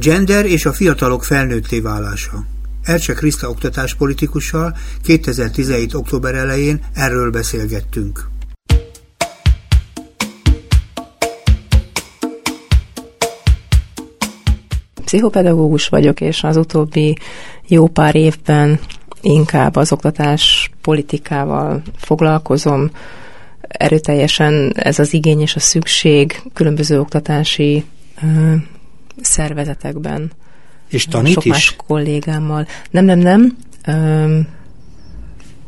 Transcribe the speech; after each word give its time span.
Gender 0.00 0.46
és 0.46 0.66
a 0.66 0.72
fiatalok 0.72 1.24
felnőtté 1.24 1.80
válása. 1.80 2.44
Ercse 2.82 3.12
Kriszta 3.12 3.48
oktatáspolitikussal 3.48 4.76
2017. 5.02 5.94
október 5.94 6.34
elején 6.34 6.80
erről 6.94 7.30
beszélgettünk. 7.30 8.28
Pszichopedagógus 15.04 15.88
vagyok, 15.88 16.20
és 16.20 16.42
az 16.42 16.56
utóbbi 16.56 17.16
jó 17.66 17.86
pár 17.88 18.14
évben 18.14 18.80
inkább 19.20 19.76
az 19.76 19.92
oktatás 19.92 20.70
politikával 20.80 21.82
foglalkozom. 21.96 22.90
Erőteljesen 23.60 24.72
ez 24.76 24.98
az 24.98 25.14
igény 25.14 25.40
és 25.40 25.56
a 25.56 25.60
szükség 25.60 26.42
különböző 26.54 27.00
oktatási 27.00 27.84
szervezetekben. 29.24 30.30
És 30.88 31.04
tanít 31.04 31.32
Sok 31.32 31.44
is? 31.44 31.50
más 31.50 31.76
kollégámmal. 31.86 32.66
Nem, 32.90 33.04
nem, 33.04 33.18
nem. 33.18 33.56
Ö, 33.86 34.38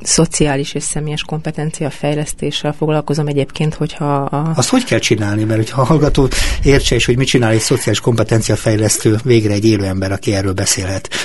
szociális 0.03 0.75
és 0.75 0.83
személyes 0.83 1.23
kompetencia 1.23 1.91
fejlesztéssel 1.91 2.73
foglalkozom 2.73 3.27
egyébként, 3.27 3.75
hogyha 3.75 4.15
a... 4.15 4.53
Azt 4.55 4.69
hogy 4.69 4.85
kell 4.85 4.99
csinálni? 4.99 5.45
Mert 5.45 5.59
hogyha 5.59 5.81
a 5.81 5.85
hallgató 5.85 6.29
értse 6.63 6.95
is, 6.95 7.05
hogy 7.05 7.17
mit 7.17 7.27
csinál 7.27 7.51
egy 7.51 7.61
szociális 7.61 8.01
kompetencia 8.01 8.57
fejlesztő, 8.57 9.17
végre 9.25 9.53
egy 9.53 9.65
élő 9.65 9.85
ember, 9.85 10.13
aki 10.13 10.35
erről 10.35 10.53
beszélhet. 10.53 11.09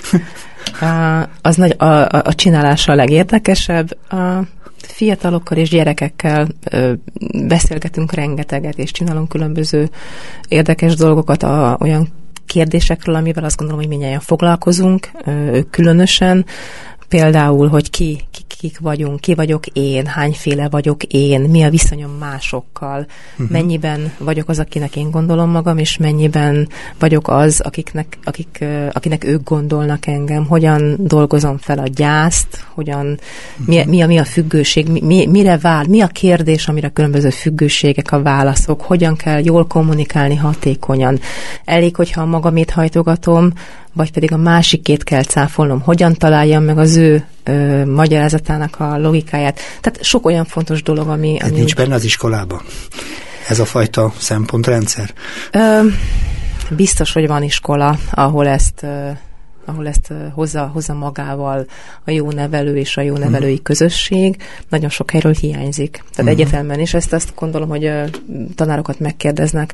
Az 1.41 1.55
nagy, 1.55 1.75
a, 1.77 1.85
a, 1.85 2.21
a 2.23 2.33
csinálása 2.35 2.91
a 2.91 2.95
legérdekesebb. 2.95 3.97
A 4.11 4.41
fiatalokkal 4.91 5.57
és 5.57 5.69
gyerekekkel 5.69 6.47
ö, 6.71 6.93
beszélgetünk 7.47 8.11
rengeteget, 8.13 8.77
és 8.77 8.91
csinálunk 8.91 9.29
különböző 9.29 9.89
érdekes 10.47 10.95
dolgokat, 10.95 11.43
a, 11.43 11.77
olyan 11.79 12.07
kérdésekről, 12.45 13.15
amivel 13.15 13.43
azt 13.43 13.57
gondolom, 13.57 13.81
hogy 13.81 13.91
minnyáján 13.97 14.19
foglalkozunk, 14.19 15.09
ö, 15.25 15.59
különösen. 15.69 16.45
Például, 17.07 17.67
hogy 17.67 17.89
ki, 17.89 18.21
ki, 18.31 18.43
kik 18.59 18.79
vagyunk, 18.79 19.19
ki 19.19 19.33
vagyok 19.33 19.65
én, 19.65 20.05
hányféle 20.05 20.69
vagyok 20.69 21.03
én, 21.03 21.41
mi 21.41 21.63
a 21.63 21.69
viszonyom 21.69 22.11
másokkal, 22.11 23.05
uh-huh. 23.31 23.49
mennyiben 23.49 24.13
vagyok 24.17 24.49
az, 24.49 24.59
akinek 24.59 24.95
én 24.95 25.11
gondolom 25.11 25.49
magam, 25.49 25.77
és 25.77 25.97
mennyiben 25.97 26.69
vagyok 26.99 27.27
az, 27.27 27.59
akiknek, 27.59 28.17
akik, 28.23 28.65
akinek 28.91 29.23
ők 29.23 29.43
gondolnak 29.43 30.07
engem, 30.07 30.45
hogyan 30.45 30.95
dolgozom 30.99 31.57
fel 31.57 31.79
a 31.79 31.87
gyászt, 31.87 32.65
hogyan, 32.73 33.05
uh-huh. 33.05 33.67
mi, 33.67 33.83
mi, 33.85 34.01
a, 34.01 34.07
mi 34.07 34.17
a 34.17 34.25
függőség, 34.25 34.87
mi, 34.87 35.01
mi, 35.01 35.25
mire 35.25 35.57
vál, 35.57 35.85
mi 35.89 36.01
a 36.01 36.07
kérdés, 36.07 36.67
amire 36.67 36.89
különböző 36.89 37.29
függőségek 37.29 38.11
a 38.11 38.21
válaszok, 38.21 38.81
hogyan 38.81 39.15
kell 39.15 39.43
jól 39.43 39.67
kommunikálni 39.67 40.35
hatékonyan. 40.35 41.19
Elég, 41.65 41.95
hogyha 41.95 42.25
magamét 42.25 42.71
hajtogatom, 42.71 43.51
vagy 43.97 44.11
pedig 44.11 44.33
a 44.33 44.37
másikét 44.37 45.03
kell 45.03 45.23
cáfolnom, 45.23 45.81
hogyan 45.81 46.13
találjam 46.13 46.63
meg 46.63 46.77
az 46.77 46.95
ő 46.95 47.25
ö, 47.43 47.85
magyarázatának 47.85 48.79
a 48.79 48.97
logikáját. 48.97 49.59
Tehát 49.81 50.03
sok 50.03 50.25
olyan 50.25 50.45
fontos 50.45 50.83
dolog, 50.83 51.07
ami... 51.07 51.39
Ez 51.39 51.47
ami 51.47 51.57
nincs 51.57 51.75
benne 51.75 51.95
az 51.95 52.03
iskolában? 52.03 52.61
Ez 53.47 53.59
a 53.59 53.65
fajta 53.65 54.13
szempontrendszer? 54.17 55.13
Ö, 55.51 55.79
biztos, 56.69 57.13
hogy 57.13 57.27
van 57.27 57.43
iskola, 57.43 57.97
ahol 58.11 58.47
ezt... 58.47 58.83
Ö, 58.83 59.09
ahol 59.67 59.87
ezt 59.87 60.13
hozza, 60.33 60.69
hozza 60.73 60.93
magával 60.93 61.65
a 62.03 62.11
jó 62.11 62.31
nevelő 62.31 62.77
és 62.77 62.97
a 62.97 63.01
jó 63.01 63.17
nevelői 63.17 63.49
uh-huh. 63.49 63.63
közösség, 63.63 64.37
nagyon 64.69 64.89
sok 64.89 65.11
helyről 65.11 65.33
hiányzik. 65.33 65.91
Tehát 65.91 66.17
uh-huh. 66.17 66.29
egyetemben 66.29 66.79
is 66.79 66.93
ezt 66.93 67.13
azt 67.13 67.33
gondolom, 67.35 67.69
hogy 67.69 67.85
uh, 67.85 68.09
tanárokat 68.55 68.99
megkérdeznek. 68.99 69.73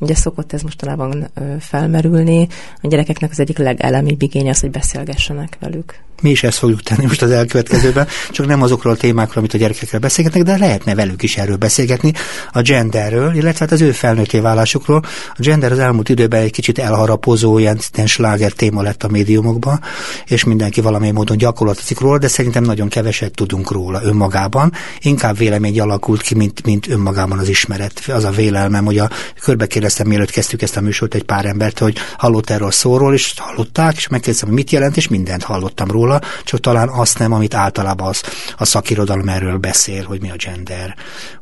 Ugye 0.00 0.14
szokott 0.14 0.52
ez 0.52 0.62
mostanában 0.62 1.30
uh, 1.36 1.56
felmerülni. 1.56 2.48
A 2.82 2.86
gyerekeknek 2.86 3.30
az 3.30 3.40
egyik 3.40 3.58
legelemibb 3.58 4.22
igény 4.22 4.48
az, 4.48 4.60
hogy 4.60 4.70
beszélgessenek 4.70 5.56
velük. 5.60 6.00
Mi 6.22 6.30
is 6.30 6.42
ezt 6.42 6.58
fogjuk 6.58 6.82
tenni 6.82 7.06
most 7.06 7.22
az 7.22 7.30
elkövetkezőben, 7.30 8.06
csak 8.30 8.46
nem 8.46 8.62
azokról 8.62 8.92
a 8.92 8.96
témákról, 8.96 9.36
amit 9.36 9.54
a 9.54 9.58
gyerekekkel 9.58 10.00
beszélgetnek, 10.00 10.42
de 10.42 10.56
lehetne 10.56 10.94
velük 10.94 11.22
is 11.22 11.36
erről 11.36 11.56
beszélgetni, 11.56 12.12
a 12.52 12.60
genderről, 12.60 13.34
illetve 13.34 13.58
hát 13.58 13.72
az 13.72 13.80
ő 13.80 13.92
felnőtté 13.92 14.38
válásukról. 14.38 15.02
A 15.34 15.40
gender 15.40 15.72
az 15.72 15.78
elmúlt 15.78 16.08
időben 16.08 16.42
egy 16.42 16.50
kicsit 16.50 16.78
elharapozó, 16.78 17.58
ilyen 17.58 17.78
sláger 18.06 18.52
téma 18.52 18.82
lett 18.82 19.02
a 19.02 19.08
médiumokban, 19.08 19.80
és 20.26 20.44
mindenki 20.44 20.80
valamilyen 20.80 21.14
módon 21.14 21.36
gyakorlatizik 21.36 22.00
róla, 22.00 22.18
de 22.18 22.28
szerintem 22.28 22.62
nagyon 22.62 22.88
keveset 22.88 23.34
tudunk 23.34 23.70
róla 23.70 24.02
önmagában. 24.02 24.72
Inkább 25.00 25.36
vélemény 25.36 25.80
alakult 25.80 26.20
ki, 26.20 26.34
mint, 26.34 26.64
mint 26.64 26.88
önmagában 26.88 27.38
az 27.38 27.48
ismeret. 27.48 28.02
Az 28.08 28.24
a 28.24 28.30
vélelmem, 28.30 28.84
hogy 28.84 28.98
a 28.98 29.10
körbe 29.40 29.66
kérdeztem, 29.66 30.06
mielőtt 30.06 30.30
kezdtük 30.30 30.62
ezt 30.62 30.76
a 30.76 30.80
műsort 30.80 31.14
egy 31.14 31.24
pár 31.24 31.44
embert, 31.44 31.78
hogy 31.78 31.96
hallott 32.16 32.50
erről 32.50 32.70
szóról, 32.70 33.14
és 33.14 33.34
hallották, 33.36 33.96
és 33.96 34.08
megkérdeztem, 34.08 34.48
hogy 34.48 34.58
mit 34.58 34.70
jelent, 34.70 34.96
és 34.96 35.08
mindent 35.08 35.42
hallottam 35.42 35.90
róla 35.90 36.11
róla, 36.12 36.42
csak 36.44 36.60
talán 36.60 36.88
azt 36.88 37.18
nem, 37.18 37.32
amit 37.32 37.54
általában 37.54 38.08
az, 38.08 38.22
a 38.56 38.64
szakirodalom 38.64 39.28
erről 39.28 39.56
beszél, 39.56 40.04
hogy 40.04 40.20
mi 40.20 40.30
a 40.30 40.34
gender. 40.44 40.94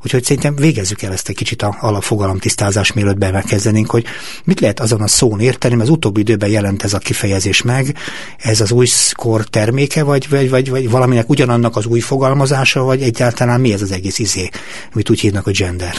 Úgyhogy 0.05 0.25
szerintem 0.25 0.55
végezzük 0.55 1.03
el 1.03 1.13
ezt 1.13 1.29
egy 1.29 1.37
kicsit 1.37 1.63
a 1.63 1.77
alapfogalom 1.81 2.39
tisztázás, 2.39 2.93
mielőtt 2.93 3.19
megkezdenénk, 3.19 3.91
hogy 3.91 4.05
mit 4.45 4.61
lehet 4.61 4.81
azon 4.81 5.01
a 5.01 5.09
szón 5.09 5.41
érteni, 5.41 5.75
mert 5.75 5.89
az 5.89 5.95
utóbbi 5.95 6.21
időben 6.21 6.49
jelent 6.49 6.83
ez 6.83 6.93
a 6.93 6.99
kifejezés 6.99 7.63
meg, 7.63 7.97
ez 8.39 8.61
az 8.61 8.71
új 8.71 8.87
kor 9.13 9.45
terméke, 9.45 10.03
vagy, 10.03 10.29
vagy, 10.29 10.51
vagy, 10.51 10.71
vagy 10.71 10.91
valaminek 10.91 11.29
ugyanannak 11.29 11.77
az 11.77 11.87
új 11.87 12.01
fogalmazása, 12.01 12.83
vagy 12.83 13.03
egyáltalán 13.03 13.61
mi 13.61 13.73
ez 13.73 13.83
az 13.83 13.93
egész 13.93 14.19
izé, 14.19 14.49
amit 14.93 15.11
úgy 15.11 15.21
hívnak, 15.21 15.47
a 15.47 15.51
gender. 15.51 15.95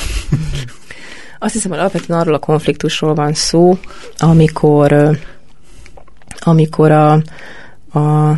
Azt 1.39 1.53
hiszem, 1.53 1.71
hogy 1.71 1.79
alapvetően 1.79 2.19
arról 2.19 2.33
a 2.33 2.39
konfliktusról 2.39 3.13
van 3.13 3.33
szó, 3.33 3.77
amikor 4.17 5.19
amikor 6.43 6.91
a, 6.91 7.11
a 7.99 8.37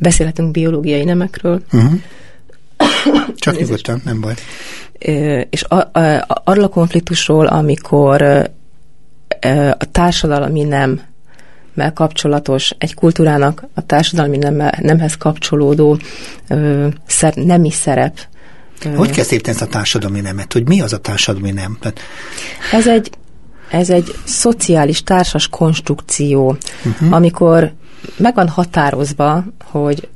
beszélhetünk 0.00 0.50
biológiai 0.50 1.04
nemekről. 1.04 1.62
Uh-huh. 1.72 1.92
Csak 3.36 3.58
nyugodtan, 3.58 4.00
nem 4.04 4.20
baj. 4.20 4.34
És 5.50 5.64
a, 5.64 5.98
a, 5.98 6.26
arról 6.44 6.64
a 6.64 6.68
konfliktusról, 6.68 7.46
amikor 7.46 8.22
a 9.78 9.90
társadalmi 9.90 10.62
nem 10.62 11.00
mel 11.74 11.92
kapcsolatos, 11.92 12.74
egy 12.78 12.94
kultúrának 12.94 13.64
a 13.74 13.86
társadalmi 13.86 14.36
nem, 14.36 14.70
nemhez 14.80 15.16
kapcsolódó 15.16 15.98
ö, 16.48 16.86
szer, 17.06 17.34
nemi 17.34 17.70
szerep. 17.70 18.18
Hogy 18.96 19.10
kezd 19.10 19.32
érteni 19.32 19.56
ezt 19.56 19.66
a 19.66 19.70
társadalmi 19.70 20.20
nemet? 20.20 20.52
Hogy 20.52 20.68
mi 20.68 20.80
az 20.80 20.92
a 20.92 20.98
társadalmi 20.98 21.50
nem? 21.50 21.78
Ez 22.72 22.88
egy, 22.88 23.10
ez 23.70 23.90
egy 23.90 24.14
szociális 24.24 25.02
társas 25.02 25.48
konstrukció, 25.48 26.56
uh-huh. 26.84 27.14
amikor 27.14 27.72
meg 28.16 28.34
van 28.34 28.48
határozva, 28.48 29.44
hogy 29.64 30.08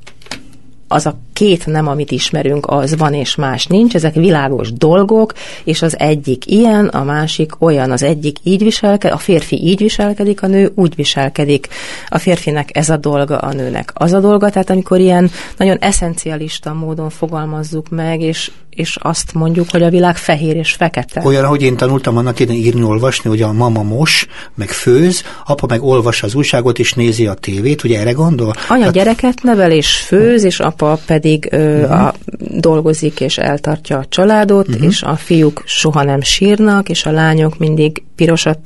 az 0.89 1.07
a 1.07 1.17
két 1.33 1.67
nem, 1.67 1.87
amit 1.87 2.11
ismerünk, 2.11 2.67
az 2.67 2.97
van 2.97 3.15
és 3.15 3.35
más 3.35 3.67
nincs, 3.67 3.95
ezek 3.95 4.15
világos 4.15 4.73
dolgok, 4.73 5.33
és 5.65 5.83
az 5.83 5.99
egyik 5.99 6.47
ilyen, 6.47 6.87
a 6.87 7.05
másik 7.05 7.53
olyan, 7.59 7.91
az 7.91 8.03
egyik 8.03 8.37
így 8.43 8.63
viselkedik, 8.63 9.15
a 9.15 9.19
férfi 9.19 9.57
így 9.57 9.79
viselkedik, 9.79 10.43
a 10.43 10.47
nő 10.47 10.73
úgy 10.75 10.95
viselkedik. 10.95 11.69
A 12.09 12.19
férfinek 12.19 12.77
ez 12.77 12.89
a 12.89 12.97
dolga, 12.97 13.39
a 13.39 13.53
nőnek 13.53 13.91
az 13.95 14.13
a 14.13 14.21
dolga, 14.21 14.51
tehát 14.51 14.71
amikor 14.71 15.01
ilyen 15.01 15.31
nagyon 15.57 15.77
eszencialista 15.79 16.73
módon 16.73 17.11
fogalmazzuk 17.11 17.89
meg, 17.89 18.21
és 18.21 18.51
és 18.75 18.97
azt 19.01 19.35
mondjuk, 19.35 19.71
hogy 19.71 19.83
a 19.83 19.91
világ 19.91 20.17
fehér 20.17 20.57
és 20.57 20.73
fekete. 20.73 21.23
Olyan, 21.25 21.45
ahogy 21.45 21.63
én 21.63 21.77
tanultam 21.77 22.17
annak 22.17 22.41
én 22.41 22.51
írni, 22.51 22.83
olvasni, 22.83 23.31
hogy 23.31 23.43
a 23.43 23.53
mama 23.53 23.83
mos, 23.83 24.27
meg 24.55 24.69
főz, 24.69 25.23
apa 25.45 25.67
meg 25.67 25.83
olvas 25.83 26.23
az 26.23 26.35
újságot 26.35 26.79
és 26.79 26.93
nézi 26.93 27.27
a 27.27 27.35
tévét, 27.35 27.85
ugye 27.85 28.01
erre 28.01 28.13
gondol? 28.13 28.55
Anya 28.69 28.85
hát... 28.85 28.93
gyereket 28.93 29.43
nevel 29.43 29.71
és 29.71 29.97
főz, 29.97 30.45
és 30.45 30.61
apa 30.61 30.99
pedig 31.07 31.49
ö, 31.51 31.81
uh-huh. 31.81 32.07
a, 32.07 32.15
dolgozik 32.39 33.21
és 33.21 33.39
eltartja 33.39 33.99
a 33.99 34.05
családot, 34.09 34.69
uh-huh. 34.69 34.87
és 34.87 35.03
a 35.03 35.17
fiúk 35.17 35.63
soha 35.67 36.03
nem 36.03 36.21
sírnak, 36.21 36.89
és 36.89 37.07
a 37.07 37.11
lányok 37.11 37.59
mindig 37.59 38.03
pirosat 38.17 38.59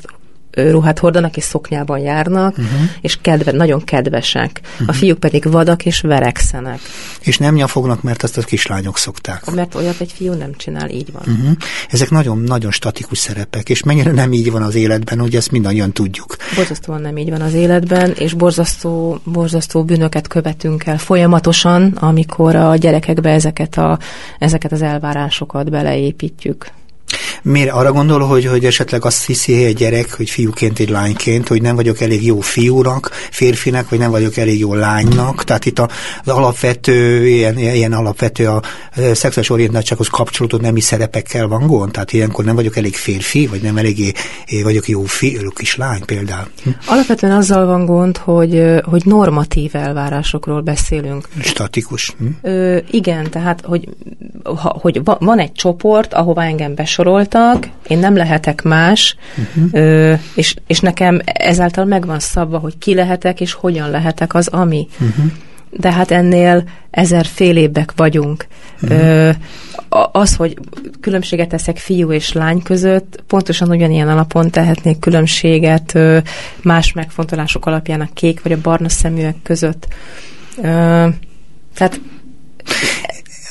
ruhát 0.71 0.99
hordanak, 0.99 1.37
és 1.37 1.45
szoknyában 1.45 1.99
járnak, 1.99 2.59
uh-huh. 2.59 2.81
és 3.01 3.19
kedve, 3.21 3.53
nagyon 3.53 3.85
kedvesek. 3.85 4.61
Uh-huh. 4.73 4.89
A 4.89 4.93
fiúk 4.93 5.19
pedig 5.19 5.51
vadak 5.51 5.87
és 5.87 6.01
verekszenek. 6.01 6.81
És 7.21 7.39
nem 7.39 7.55
nyafognak, 7.55 8.03
mert 8.03 8.23
azt 8.23 8.39
a 8.39 8.43
kislányok 8.43 8.99
szokták. 8.99 9.51
Mert 9.55 9.75
olyat 9.75 10.01
egy 10.01 10.13
fiú 10.13 10.33
nem 10.33 10.53
csinál, 10.57 10.91
így 10.91 11.13
van. 11.13 11.23
Uh-huh. 11.27 11.57
Ezek 11.89 12.11
nagyon-nagyon 12.11 12.71
statikus 12.71 13.19
szerepek, 13.19 13.69
és 13.69 13.83
mennyire 13.83 14.11
nem 14.11 14.33
így 14.33 14.51
van 14.51 14.63
az 14.63 14.75
életben, 14.75 15.19
hogy 15.19 15.37
ezt 15.37 15.51
mindannyian 15.51 15.93
tudjuk. 15.93 16.37
Borzasztóan 16.57 17.01
nem 17.01 17.17
így 17.17 17.31
van 17.31 17.41
az 17.41 17.55
életben, 17.55 18.13
és 18.13 18.33
borzasztó, 18.33 19.21
borzasztó 19.25 19.85
bűnöket 19.85 20.29
követünk 20.29 20.87
el 20.87 20.99
folyamatosan, 20.99 21.93
amikor 21.93 22.57
a 22.57 22.77
gyerekekbe 22.77 23.31
ezeket, 23.31 23.77
a, 23.77 23.99
ezeket 24.39 24.73
az 24.73 24.83
elvárásokat 24.83 25.71
beleépítjük. 25.71 26.77
Miért 27.43 27.71
arra 27.71 27.93
gondol, 27.93 28.21
hogy, 28.21 28.47
hogy 28.47 28.65
esetleg 28.65 29.05
azt 29.05 29.27
hiszi 29.27 29.65
egy 29.65 29.77
gyerek, 29.77 30.15
hogy 30.17 30.31
fiúként, 30.31 30.79
egy 30.79 30.89
lányként, 30.89 31.49
hogy 31.49 31.63
nem 31.63 31.77
vagyok 31.77 32.01
elég 32.01 32.27
jó 32.27 32.41
fiúnak, 32.41 33.11
férfinek, 33.31 33.89
vagy 33.89 33.99
nem 33.99 34.11
vagyok 34.11 34.37
elég 34.37 34.59
jó 34.59 34.75
lánynak. 34.75 35.45
Tehát 35.45 35.67
itt 35.67 35.79
az 35.79 35.89
alapvető, 36.25 37.27
ilyen, 37.29 37.59
ilyen 37.59 37.93
alapvető 37.93 38.49
a 38.49 38.63
szexuális 38.95 39.51
orientáltsághoz 39.51 40.09
kapcsolódó 40.09 40.59
nemi 40.59 40.81
szerepekkel 40.81 41.47
van 41.47 41.67
gond. 41.67 41.93
Tehát 41.93 42.13
ilyenkor 42.13 42.45
nem 42.45 42.55
vagyok 42.55 42.77
elég 42.77 42.97
férfi, 42.97 43.47
vagy 43.47 43.63
nem 43.63 43.77
elég 43.77 44.17
vagyok 44.63 44.89
jó 44.89 45.03
fiú, 45.05 45.51
kislány 45.51 46.05
például. 46.05 46.49
Hm? 46.63 46.71
Alapvetően 46.87 47.33
azzal 47.33 47.67
van 47.67 47.87
gond, 47.87 48.17
hogy, 48.17 48.65
hogy 48.83 49.03
normatív 49.05 49.75
elvárásokról 49.75 50.61
beszélünk. 50.61 51.29
Statikus. 51.41 52.15
Hm? 52.19 52.27
Ö, 52.43 52.79
igen, 52.91 53.31
tehát, 53.31 53.61
hogy, 53.65 53.89
ha, 54.45 54.77
hogy 54.81 55.01
van 55.05 55.39
egy 55.39 55.53
csoport, 55.53 56.15
ahova 56.15 56.43
engem 56.43 56.75
besoroltak, 57.29 57.69
én 57.87 57.99
nem 57.99 58.17
lehetek 58.17 58.63
más, 58.63 59.17
uh-huh. 59.37 59.69
ö, 59.73 60.15
és, 60.35 60.57
és 60.67 60.81
nekem 60.81 61.21
ezáltal 61.25 61.85
megvan 61.85 62.19
szabva, 62.19 62.59
hogy 62.59 62.79
ki 62.79 62.95
lehetek, 62.95 63.41
és 63.41 63.53
hogyan 63.53 63.91
lehetek 63.91 64.35
az, 64.35 64.49
ami. 64.49 64.89
Uh-huh. 64.93 65.25
De 65.71 65.93
hát 65.93 66.11
ennél 66.11 66.65
ezer 66.91 67.27
fél 67.27 67.57
évek 67.57 67.93
vagyunk. 67.97 68.47
Uh-huh. 68.83 68.99
Ö, 68.99 69.31
az, 70.13 70.37
hogy 70.37 70.59
különbséget 71.01 71.49
teszek 71.49 71.77
fiú 71.77 72.13
és 72.13 72.33
lány 72.33 72.63
között, 72.63 73.23
pontosan 73.27 73.69
ugyanilyen 73.69 74.09
alapon 74.09 74.51
tehetnék 74.51 74.99
különbséget 74.99 75.95
ö, 75.95 76.19
más 76.63 76.93
megfontolások 76.93 77.67
alapján 77.67 78.01
a 78.01 78.09
kék 78.15 78.43
vagy 78.43 78.53
a 78.53 78.61
barna 78.63 78.89
szeműek 78.89 79.37
között. 79.43 79.87
Ö, 80.63 81.09
tehát 81.75 82.01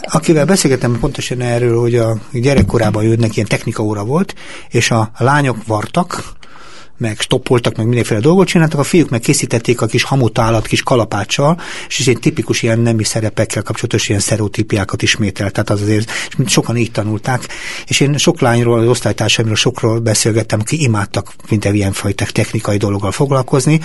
Akivel 0.10 0.46
beszélgettem 0.46 1.00
pontosan 1.00 1.42
erről, 1.42 1.80
hogy 1.80 1.96
a 1.96 2.18
gyerekkorában 2.32 3.04
jönnek 3.04 3.36
ilyen 3.36 3.48
technikaóra 3.48 4.06
volt, 4.06 4.36
és 4.70 4.92
a 4.92 5.12
lányok 5.18 5.66
vartak, 5.66 6.24
meg 6.98 7.20
stoppoltak, 7.20 7.76
meg 7.76 7.86
mindenféle 7.86 8.20
dolgot 8.20 8.48
csináltak, 8.48 8.80
a 8.80 8.84
fiúk 8.84 9.10
meg 9.10 9.20
készítették 9.20 9.82
a 9.82 9.86
kis 9.86 10.04
hamutálat 10.04 10.68
kis 10.68 10.84
kalapáccsal, 10.84 11.62
és 11.88 12.08
egy 12.08 12.20
tipikus 12.20 12.62
ilyen 12.62 12.80
nemi 12.80 13.04
szerepekkel 13.04 13.64
kapcsolatos 13.64 14.10
ilyen 14.10 14.22
sztereotípiákat 14.22 15.02
ismételt, 15.02 15.54
tehát 15.54 15.70
az 15.70 15.82
azért, 15.82 16.12
és 16.38 16.52
sokan 16.52 16.78
így 16.78 16.92
tanulták, 16.92 17.48
és 17.86 18.00
én 18.00 18.18
sok 18.18 18.42
lányról, 18.42 18.80
az 18.80 18.88
osztálytársaimról 18.88 19.56
sokról 19.56 20.00
beszélgettem, 20.00 20.60
aki 20.60 20.82
imádtak 20.84 21.34
minden 21.50 21.76
ilyen 21.76 21.94
fajta 21.94 22.26
technikai 22.26 22.78
dologgal 22.78 23.12
foglalkozni, 23.12 23.80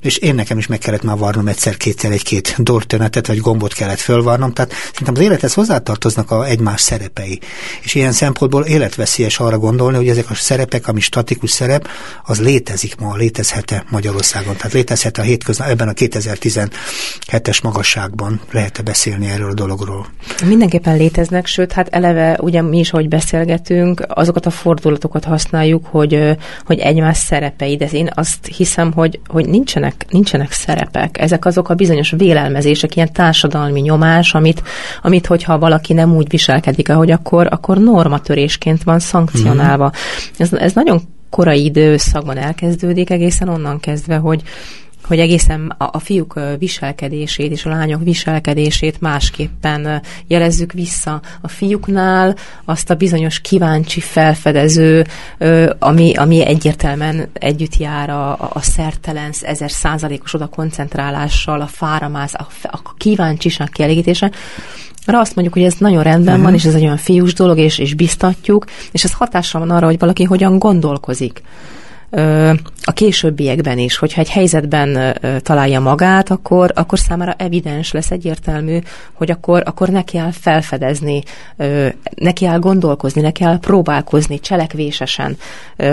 és 0.00 0.16
én 0.16 0.34
nekem 0.34 0.58
is 0.58 0.66
meg 0.66 0.78
kellett 0.78 1.02
már 1.02 1.16
varnom 1.16 1.48
egyszer-kétszer 1.48 2.10
egy-két 2.10 2.54
dortönetet, 2.58 3.26
vagy 3.26 3.38
gombot 3.38 3.72
kellett 3.72 4.00
fölvarnom, 4.00 4.52
tehát 4.52 4.72
szerintem 4.90 5.14
az 5.14 5.20
élethez 5.20 5.54
hozzátartoznak 5.54 6.30
a 6.30 6.46
egymás 6.46 6.80
szerepei. 6.80 7.40
És 7.82 7.94
ilyen 7.94 8.12
szempontból 8.12 8.64
életveszélyes 8.64 9.38
arra 9.38 9.58
gondolni, 9.58 9.96
hogy 9.96 10.08
ezek 10.08 10.30
a 10.30 10.34
szerepek, 10.34 10.88
ami 10.88 11.00
statikus 11.00 11.50
szerep, 11.50 11.88
az 12.24 12.40
létezik 12.52 12.96
ma, 12.96 13.16
létezhet-e 13.16 13.84
Magyarországon? 13.90 14.56
Tehát 14.56 14.72
létezhet 14.72 15.18
a 15.18 15.22
hétköznap, 15.22 15.68
ebben 15.68 15.88
a 15.88 15.92
2017-es 15.92 17.62
magasságban 17.62 18.40
lehet-e 18.50 18.82
beszélni 18.82 19.26
erről 19.26 19.50
a 19.50 19.54
dologról? 19.54 20.06
Mindenképpen 20.46 20.96
léteznek, 20.96 21.46
sőt, 21.46 21.72
hát 21.72 21.88
eleve 21.88 22.38
ugye 22.40 22.62
mi 22.62 22.78
is, 22.78 22.90
hogy 22.90 23.08
beszélgetünk, 23.08 24.04
azokat 24.08 24.46
a 24.46 24.50
fordulatokat 24.50 25.24
használjuk, 25.24 25.86
hogy, 25.86 26.36
hogy 26.64 26.78
egymás 26.78 27.16
szerepei, 27.16 27.76
de 27.76 27.86
én 27.92 28.10
azt 28.14 28.46
hiszem, 28.56 28.92
hogy, 28.92 29.20
hogy 29.26 29.48
nincsenek, 29.48 30.04
nincsenek 30.08 30.52
szerepek. 30.52 31.18
Ezek 31.20 31.44
azok 31.44 31.68
a 31.68 31.74
bizonyos 31.74 32.10
vélelmezések, 32.10 32.96
ilyen 32.96 33.12
társadalmi 33.12 33.80
nyomás, 33.80 34.34
amit, 34.34 34.62
amit 35.02 35.26
hogyha 35.26 35.58
valaki 35.58 35.92
nem 35.92 36.16
úgy 36.16 36.28
viselkedik, 36.28 36.88
ahogy 36.88 37.10
akkor, 37.10 37.46
akkor 37.50 37.78
normatörésként 37.78 38.82
van 38.82 38.98
szankcionálva. 38.98 39.86
Mm. 39.86 39.98
Ez, 40.36 40.52
ez 40.52 40.72
nagyon 40.72 41.02
korai 41.32 41.64
időszakban 41.64 42.36
elkezdődik, 42.36 43.10
egészen 43.10 43.48
onnan 43.48 43.80
kezdve, 43.80 44.16
hogy 44.16 44.42
hogy 45.06 45.18
egészen 45.18 45.74
a, 45.78 45.98
fiúk 45.98 46.40
viselkedését 46.58 47.50
és 47.50 47.64
a 47.64 47.70
lányok 47.70 48.02
viselkedését 48.02 49.00
másképpen 49.00 50.02
jelezzük 50.26 50.72
vissza. 50.72 51.20
A 51.40 51.48
fiúknál 51.48 52.36
azt 52.64 52.90
a 52.90 52.94
bizonyos 52.94 53.40
kíváncsi, 53.40 54.00
felfedező, 54.00 55.06
ami, 55.78 56.14
ami 56.14 56.46
egyértelműen 56.46 57.28
együtt 57.32 57.76
jár 57.76 58.10
a, 58.10 58.32
a 58.32 58.60
szertelen, 58.60 59.32
ezer 59.40 59.70
százalékos 59.70 60.34
oda 60.34 60.46
koncentrálással, 60.46 61.60
a 61.60 61.66
fáramász, 61.66 62.34
a, 62.34 62.46
a 62.62 62.94
kíváncsiság 62.96 63.68
kielégítése, 63.68 64.30
arra 65.06 65.20
azt 65.20 65.34
mondjuk, 65.34 65.56
hogy 65.56 65.66
ez 65.66 65.78
nagyon 65.78 66.02
rendben 66.02 66.26
uh-huh. 66.26 66.42
van, 66.42 66.52
mhm. 66.52 66.60
és 66.60 66.64
ez 66.64 66.74
egy 66.74 66.82
olyan 66.82 66.96
fiús 66.96 67.34
dolog, 67.34 67.58
és, 67.58 67.78
és 67.78 67.94
biztatjuk, 67.94 68.64
és 68.92 69.04
ez 69.04 69.12
hatással 69.12 69.60
van 69.60 69.70
arra, 69.70 69.86
hogy 69.86 69.98
valaki 69.98 70.24
hogyan 70.24 70.58
gondolkozik 70.58 71.42
a 72.84 72.92
későbbiekben 72.92 73.78
is, 73.78 73.96
hogyha 73.96 74.20
egy 74.20 74.30
helyzetben 74.30 75.16
találja 75.42 75.80
magát, 75.80 76.30
akkor, 76.30 76.72
akkor 76.74 76.98
számára 76.98 77.34
evidens 77.38 77.92
lesz 77.92 78.10
egyértelmű, 78.10 78.78
hogy 79.12 79.30
akkor, 79.30 79.62
akkor 79.66 79.88
neki 79.88 80.18
áll 80.18 80.30
felfedezni, 80.30 81.22
neki 82.14 82.46
áll 82.46 82.58
gondolkozni, 82.58 83.20
neki 83.20 83.44
áll 83.44 83.58
próbálkozni 83.58 84.40
cselekvésesen. 84.40 85.36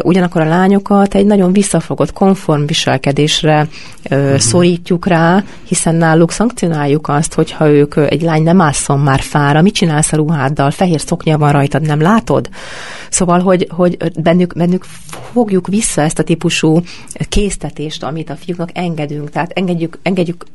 Ugyanakkor 0.01 0.41
a 0.41 0.47
lányokat 0.47 1.15
egy 1.15 1.25
nagyon 1.25 1.53
visszafogott, 1.53 2.13
konform 2.13 2.65
viselkedésre 2.65 3.67
uh-huh. 4.09 4.37
szorítjuk 4.37 5.07
rá, 5.07 5.43
hiszen 5.63 5.95
náluk 5.95 6.31
szankcionáljuk 6.31 7.07
azt, 7.07 7.33
hogyha 7.33 7.69
ők 7.69 7.95
egy 7.95 8.21
lány 8.21 8.43
nem 8.43 8.61
ásszon 8.61 8.99
már 8.99 9.19
fára, 9.19 9.61
mit 9.61 9.73
csinálsz 9.73 10.13
a 10.13 10.15
ruháddal, 10.15 10.71
fehér 10.71 10.99
szoknya 10.99 11.37
van 11.37 11.51
rajtad, 11.51 11.81
nem 11.81 12.01
látod? 12.01 12.49
Szóval, 13.09 13.39
hogy, 13.39 13.67
hogy 13.69 13.97
bennük, 14.21 14.53
bennük 14.53 14.85
fogjuk 15.31 15.67
vissza 15.67 16.07
ezt 16.09 16.19
a 16.19 16.23
típusú 16.23 16.81
késztetést, 17.29 18.03
amit 18.03 18.29
a 18.29 18.35
fiúknak 18.35 18.69
engedünk, 18.73 19.29
tehát 19.29 19.51
engedjük, 19.51 19.99
engedjük 20.01 20.45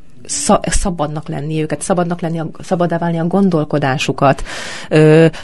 szabadnak 0.65 1.29
lenni 1.29 1.63
őket, 1.63 1.83
szabadnak 1.83 2.21
lenni, 2.21 2.39
a, 2.39 2.49
szabadá 2.63 2.99
válni 2.99 3.19
a 3.19 3.27
gondolkodásukat, 3.27 4.45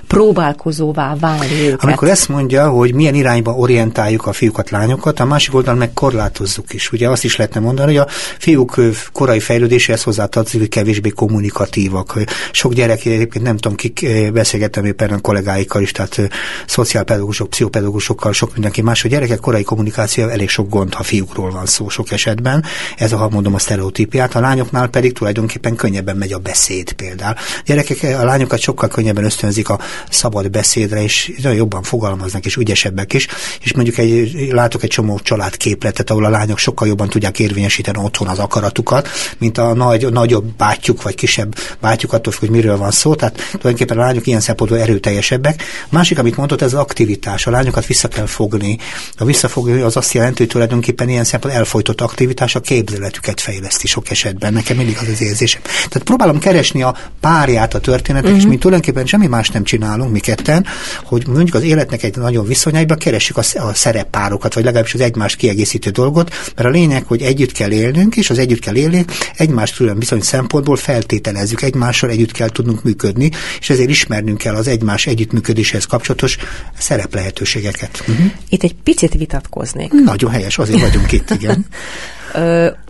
próbálkozóvá 0.06 1.16
válni 1.20 1.60
őket. 1.66 1.82
Amikor 1.84 2.08
ezt 2.08 2.28
mondja, 2.28 2.68
hogy 2.68 2.94
milyen 2.94 3.14
irányba 3.14 3.52
orientáljuk 3.52 4.26
a 4.26 4.32
fiúkat, 4.32 4.70
lányokat, 4.70 5.20
a 5.20 5.24
másik 5.24 5.54
oldalon 5.54 5.78
meg 5.78 5.92
korlátozzuk 5.92 6.72
is. 6.72 6.92
Ugye 6.92 7.08
azt 7.08 7.24
is 7.24 7.36
lehetne 7.36 7.60
mondani, 7.60 7.96
hogy 7.96 8.06
a 8.06 8.10
fiúk 8.38 8.80
korai 9.12 9.40
fejlődéséhez 9.40 10.02
hozzátartozik, 10.02 10.60
hogy 10.60 10.68
kevésbé 10.68 11.08
kommunikatívak. 11.08 12.18
Sok 12.52 12.72
gyerek, 12.72 13.04
egyébként 13.04 13.44
nem 13.44 13.56
tudom, 13.56 13.76
kik 13.76 14.06
beszélgettem 14.32 14.84
éppen 14.84 15.10
a 15.10 15.20
kollégáikkal 15.20 15.82
is, 15.82 15.92
tehát 15.92 16.20
szociálpedagógusok, 16.66 17.50
pszichopedagógusokkal, 17.50 18.32
sok 18.32 18.52
mindenki 18.52 18.82
más, 18.82 19.02
hogy 19.02 19.10
gyerekek 19.10 19.40
korai 19.40 19.62
kommunikáció 19.62 20.28
elég 20.28 20.48
sok 20.48 20.68
gond, 20.68 20.94
ha 20.94 21.02
fiúkról 21.02 21.50
van 21.50 21.66
szó 21.66 21.88
sok 21.88 22.10
esetben. 22.10 22.64
Ez 22.96 23.12
ha 23.12 23.28
mondom, 23.28 23.54
a 23.54 23.58
sztereotípiát. 23.58 24.34
A 24.34 24.40
lányok 24.40 24.69
lányoknál 24.70 25.00
pedig 25.00 25.12
tulajdonképpen 25.12 25.76
könnyebben 25.76 26.16
megy 26.16 26.32
a 26.32 26.38
beszéd 26.38 26.92
például. 26.92 27.34
A 27.36 27.62
gyerekek, 27.64 28.02
a 28.02 28.24
lányokat 28.24 28.60
sokkal 28.60 28.88
könnyebben 28.88 29.24
ösztönzik 29.24 29.68
a 29.68 29.80
szabad 30.10 30.50
beszédre, 30.50 31.02
és 31.02 31.32
nagyon 31.42 31.58
jobban 31.58 31.82
fogalmaznak, 31.82 32.44
és 32.46 32.56
ügyesebbek 32.56 33.12
is. 33.12 33.26
És 33.60 33.72
mondjuk 33.72 33.98
egy, 33.98 34.48
látok 34.50 34.82
egy 34.82 34.88
csomó 34.88 35.18
családképletet, 35.18 36.10
ahol 36.10 36.24
a 36.24 36.28
lányok 36.28 36.58
sokkal 36.58 36.88
jobban 36.88 37.08
tudják 37.08 37.38
érvényesíteni 37.38 37.98
otthon 38.02 38.28
az 38.28 38.38
akaratukat, 38.38 39.08
mint 39.38 39.58
a 39.58 39.74
nagy, 39.74 40.12
nagyobb 40.12 40.44
bátyjuk, 40.56 41.02
vagy 41.02 41.14
kisebb 41.14 41.54
bátyjuk, 41.80 42.12
attól 42.12 42.32
függ, 42.32 42.40
hogy 42.40 42.50
miről 42.50 42.76
van 42.76 42.90
szó. 42.90 43.14
Tehát 43.14 43.36
tulajdonképpen 43.36 43.98
a 43.98 44.00
lányok 44.00 44.26
ilyen 44.26 44.40
szempontból 44.40 44.80
erőteljesebbek. 44.80 45.62
Másik, 45.88 46.18
amit 46.18 46.36
mondott, 46.36 46.62
ez 46.62 46.72
az 46.72 46.80
aktivitás. 46.80 47.46
A 47.46 47.50
lányokat 47.50 47.86
vissza 47.86 48.08
kell 48.08 48.26
fogni. 48.26 48.78
A 49.16 49.24
visszafogni 49.24 49.80
az 49.80 49.96
azt 49.96 50.12
jelenti, 50.12 50.38
hogy 50.38 50.48
tulajdonképpen 50.48 51.08
ilyen 51.08 51.24
szempontból 51.24 51.62
elfolytott 51.62 52.00
aktivitás 52.00 52.54
a 52.54 52.60
képzeletüket 52.60 53.40
fejleszti 53.40 53.86
sok 53.86 54.10
esetben 54.10 54.52
nekem 54.60 54.76
mindig 54.76 54.96
az 55.00 55.08
az 55.12 55.20
érzésem. 55.20 55.60
Tehát 55.62 56.02
próbálom 56.02 56.38
keresni 56.38 56.82
a 56.82 56.96
párját 57.20 57.74
a 57.74 57.80
történetek, 57.80 58.24
uh-huh. 58.24 58.38
és 58.38 58.42
mhm. 58.42 58.52
mi 58.52 58.58
tulajdonképpen 58.58 59.06
semmi 59.06 59.26
más 59.26 59.48
nem 59.48 59.64
csinálunk, 59.64 60.12
mi 60.12 60.18
ketten, 60.18 60.66
hogy 61.04 61.26
mondjuk 61.26 61.54
az 61.54 61.62
életnek 61.62 62.02
egy 62.02 62.16
nagyon 62.16 62.46
viszonyaiban 62.46 62.98
keressük 62.98 63.36
a, 63.36 63.42
a 63.54 63.74
szereppárokat, 63.74 64.54
vagy 64.54 64.64
legalábbis 64.64 64.94
az 64.94 65.00
egymást 65.00 65.36
kiegészítő 65.36 65.90
dolgot, 65.90 66.30
mert 66.56 66.68
a 66.68 66.70
lényeg, 66.70 67.04
hogy 67.06 67.22
együtt 67.22 67.52
kell 67.52 67.70
élnünk, 67.70 68.16
és 68.16 68.30
az 68.30 68.38
együtt 68.38 68.60
kell 68.60 68.76
élni, 68.76 69.04
egymást 69.36 69.76
külön 69.76 69.98
viszony 69.98 70.20
szempontból 70.20 70.76
feltételezzük, 70.76 71.62
egymással 71.62 72.10
együtt 72.10 72.32
kell 72.32 72.48
tudnunk 72.48 72.82
működni, 72.82 73.30
és 73.60 73.70
ezért 73.70 73.90
ismernünk 73.90 74.38
kell 74.38 74.54
az 74.54 74.68
egymás 74.68 75.06
együttműködéshez 75.06 75.84
kapcsolatos 75.84 76.36
szereplehetőségeket. 76.78 78.04
Uh-huh. 78.08 78.26
Itt 78.48 78.62
egy 78.62 78.74
picit 78.74 79.14
vitatkoznék. 79.14 79.92
Nagyon 79.92 80.30
helyes, 80.30 80.58
azért 80.58 80.80
vagyunk 80.80 81.12
itt, 81.12 81.30
igen. 81.30 81.66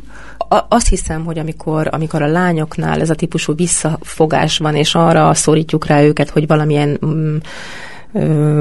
azt 0.68 0.88
hiszem, 0.88 1.24
hogy 1.24 1.38
amikor, 1.38 1.88
amikor 1.90 2.22
a 2.22 2.26
lányoknál 2.26 3.00
ez 3.00 3.10
a 3.10 3.14
típusú 3.14 3.54
visszafogás 3.54 4.58
van, 4.58 4.74
és 4.74 4.94
arra 4.94 5.34
szorítjuk 5.34 5.86
rá 5.86 6.02
őket, 6.02 6.30
hogy 6.30 6.46
valamilyen 6.46 6.98
mm, 7.06 7.36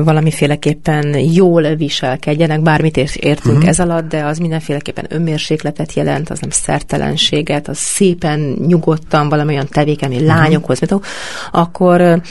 valamiféleképpen 0.04 1.18
jól 1.20 1.76
viselkedjenek, 1.76 2.62
bármit 2.62 2.98
értünk 2.98 3.56
uh-huh. 3.56 3.70
ez 3.70 3.80
alatt, 3.80 4.10
de 4.10 4.26
az 4.26 4.38
mindenféleképpen 4.38 5.06
önmérsékletet 5.10 5.94
jelent, 5.94 6.30
az 6.30 6.40
nem 6.40 6.50
szertelenséget, 6.50 7.68
az 7.68 7.78
szépen, 7.78 8.40
nyugodtan 8.68 9.30
valamilyen 9.30 9.68
tevékeny, 9.68 10.12
uh-huh. 10.12 10.28
lányokhoz, 10.28 10.80
mit, 10.80 10.92
akkor 11.52 12.22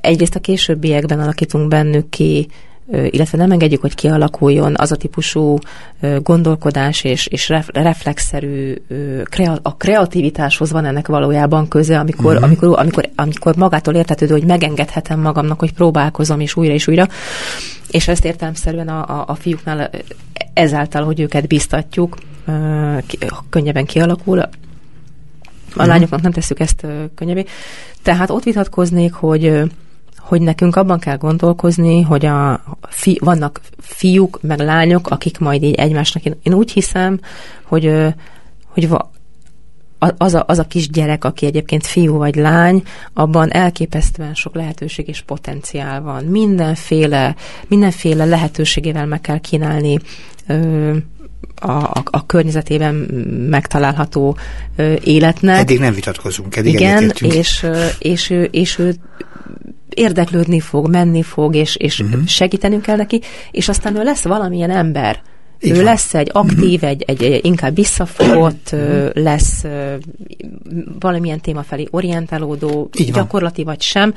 egyrészt 0.00 0.34
a 0.34 0.40
későbbiekben 0.40 1.20
alakítunk 1.20 1.68
bennük 1.68 2.08
ki 2.08 2.48
illetve 2.90 3.38
nem 3.38 3.50
engedjük, 3.50 3.80
hogy 3.80 3.94
kialakuljon 3.94 4.74
az 4.76 4.92
a 4.92 4.96
típusú 4.96 5.58
gondolkodás 6.22 7.04
és, 7.04 7.26
és 7.26 7.52
reflexzerű, 7.72 8.74
a 9.62 9.76
kreativitáshoz 9.76 10.70
van 10.70 10.84
ennek 10.84 11.06
valójában 11.06 11.68
köze, 11.68 11.98
amikor, 11.98 12.32
uh-huh. 12.32 12.44
amikor, 12.44 12.78
amikor, 12.78 13.08
amikor 13.14 13.56
magától 13.56 13.94
értetődő, 13.94 14.32
hogy 14.32 14.44
megengedhetem 14.44 15.20
magamnak, 15.20 15.58
hogy 15.58 15.72
próbálkozom 15.72 16.40
és 16.40 16.56
újra 16.56 16.72
és 16.72 16.86
újra, 16.86 17.08
és 17.90 18.08
ezt 18.08 18.24
értelemszerűen 18.24 18.88
a, 18.88 19.20
a, 19.20 19.24
a 19.26 19.34
fiúknál 19.34 19.90
ezáltal, 20.52 21.04
hogy 21.04 21.20
őket 21.20 21.46
biztatjuk, 21.46 22.16
könnyebben 23.50 23.84
kialakul, 23.84 24.38
a 24.38 24.48
uh-huh. 25.68 25.86
lányoknak 25.86 26.20
nem 26.22 26.32
tesszük 26.32 26.60
ezt 26.60 26.86
könnyebbé. 27.14 27.44
Tehát 28.02 28.30
ott 28.30 28.42
vitatkoznék, 28.42 29.12
hogy 29.12 29.62
hogy 30.30 30.42
nekünk 30.42 30.76
abban 30.76 30.98
kell 30.98 31.16
gondolkozni, 31.16 32.02
hogy 32.02 32.26
a 32.26 32.64
fi, 32.88 33.18
vannak 33.22 33.60
fiúk, 33.78 34.38
meg 34.42 34.58
lányok, 34.58 35.10
akik 35.10 35.38
majd 35.38 35.62
így 35.62 35.74
egymásnak, 35.74 36.24
én, 36.24 36.54
úgy 36.54 36.70
hiszem, 36.70 37.20
hogy, 37.62 37.92
hogy 38.66 38.88
az 39.98 40.34
a, 40.34 40.44
az 40.46 40.58
a 40.58 40.66
kis 40.66 40.88
gyerek, 40.88 41.24
aki 41.24 41.46
egyébként 41.46 41.86
fiú 41.86 42.16
vagy 42.16 42.34
lány, 42.34 42.82
abban 43.12 43.52
elképesztően 43.52 44.34
sok 44.34 44.54
lehetőség 44.54 45.08
és 45.08 45.20
potenciál 45.20 46.00
van. 46.02 46.24
Mindenféle, 46.24 47.34
mindenféle 47.68 48.24
lehetőségével 48.24 49.06
meg 49.06 49.20
kell 49.20 49.38
kínálni 49.38 49.98
ö, 50.46 50.96
a, 51.54 51.70
a, 51.70 52.02
a 52.04 52.26
környezetében 52.26 52.94
megtalálható 53.50 54.36
ö, 54.76 54.94
életnek. 55.04 55.58
Eddig 55.58 55.78
nem 55.78 55.94
vitatkozunk, 55.94 56.56
eddig 56.56 56.74
Igen, 56.74 57.12
és, 57.18 57.34
és, 57.34 57.66
és, 57.98 58.30
ő, 58.30 58.48
és 58.50 58.78
ő 58.78 58.94
érdeklődni 59.94 60.60
fog, 60.60 60.90
menni 60.90 61.22
fog, 61.22 61.54
és, 61.54 61.76
és 61.76 62.00
uh-huh. 62.00 62.26
segítenünk 62.26 62.82
kell 62.82 62.96
neki, 62.96 63.20
és 63.50 63.68
aztán 63.68 63.96
ő 63.96 64.02
lesz 64.02 64.24
valamilyen 64.24 64.70
ember. 64.70 65.22
Így 65.60 65.70
ő 65.70 65.74
van. 65.74 65.84
lesz 65.84 66.14
egy 66.14 66.30
aktív, 66.32 66.74
uh-huh. 66.74 66.88
egy, 66.88 67.02
egy, 67.06 67.22
egy 67.22 67.44
inkább 67.44 67.74
visszafogott, 67.74 68.70
uh-huh. 68.72 69.10
lesz 69.14 69.64
valamilyen 70.98 71.40
téma 71.40 71.62
felé 71.62 71.86
orientálódó, 71.90 72.90
gyakorlati 73.12 73.64
vagy 73.64 73.80
sem, 73.80 74.14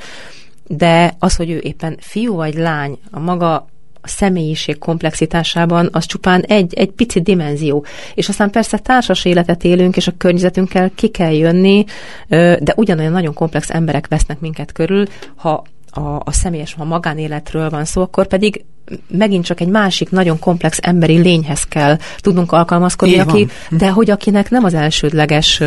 de 0.66 1.14
az, 1.18 1.36
hogy 1.36 1.50
ő 1.50 1.58
éppen 1.62 1.96
fiú 2.00 2.34
vagy 2.34 2.54
lány, 2.54 2.98
a 3.10 3.18
maga 3.18 3.66
a 4.04 4.08
személyiség 4.08 4.78
komplexitásában 4.78 5.88
az 5.92 6.06
csupán 6.06 6.40
egy, 6.40 6.74
egy 6.74 6.90
pici 6.90 7.20
dimenzió. 7.20 7.84
És 8.14 8.28
aztán 8.28 8.50
persze 8.50 8.78
társas 8.78 9.24
életet 9.24 9.64
élünk, 9.64 9.96
és 9.96 10.06
a 10.06 10.12
környezetünkkel 10.18 10.90
ki 10.94 11.08
kell 11.08 11.32
jönni, 11.32 11.84
de 12.28 12.72
ugyanolyan 12.76 13.12
nagyon 13.12 13.34
komplex 13.34 13.70
emberek 13.70 14.08
vesznek 14.08 14.40
minket 14.40 14.72
körül, 14.72 15.06
ha 15.34 15.64
a, 15.90 16.00
a 16.00 16.32
személyes, 16.32 16.74
ha 16.74 16.84
magánéletről 16.84 17.70
van 17.70 17.84
szó, 17.84 18.02
akkor 18.02 18.26
pedig 18.26 18.64
megint 19.08 19.44
csak 19.44 19.60
egy 19.60 19.68
másik 19.68 20.10
nagyon 20.10 20.38
komplex 20.38 20.78
emberi 20.82 21.16
lényhez 21.16 21.62
kell 21.62 21.98
tudnunk 22.18 22.52
alkalmazkodni, 22.52 23.18
aki, 23.18 23.46
de 23.70 23.90
hogy 23.90 24.10
akinek 24.10 24.50
nem 24.50 24.64
az 24.64 24.74
elsődleges 24.74 25.62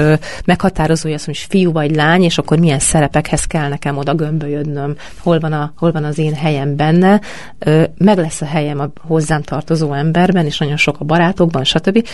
meghatározója 0.45 1.15
az, 1.15 1.25
hogy 1.25 1.37
fiú 1.37 1.71
vagy 1.71 1.95
lány, 1.95 2.23
és 2.23 2.37
akkor 2.37 2.59
milyen 2.59 2.79
szerepekhez 2.79 3.45
kell 3.45 3.69
nekem 3.69 3.97
oda 3.97 4.13
gömbölyödnöm, 4.13 4.95
hol 5.19 5.39
van, 5.39 5.53
a, 5.53 5.73
hol 5.77 5.91
van 5.91 6.03
az 6.03 6.17
én 6.17 6.33
helyem 6.33 6.75
benne, 6.75 7.21
meg 7.97 8.17
lesz 8.17 8.41
a 8.41 8.45
helyem 8.45 8.79
a 8.79 8.89
hozzám 9.07 9.41
tartozó 9.41 9.93
emberben, 9.93 10.45
és 10.45 10.57
nagyon 10.57 10.77
sok 10.77 10.95
a 10.99 11.05
barátokban, 11.05 11.63
stb. 11.63 12.07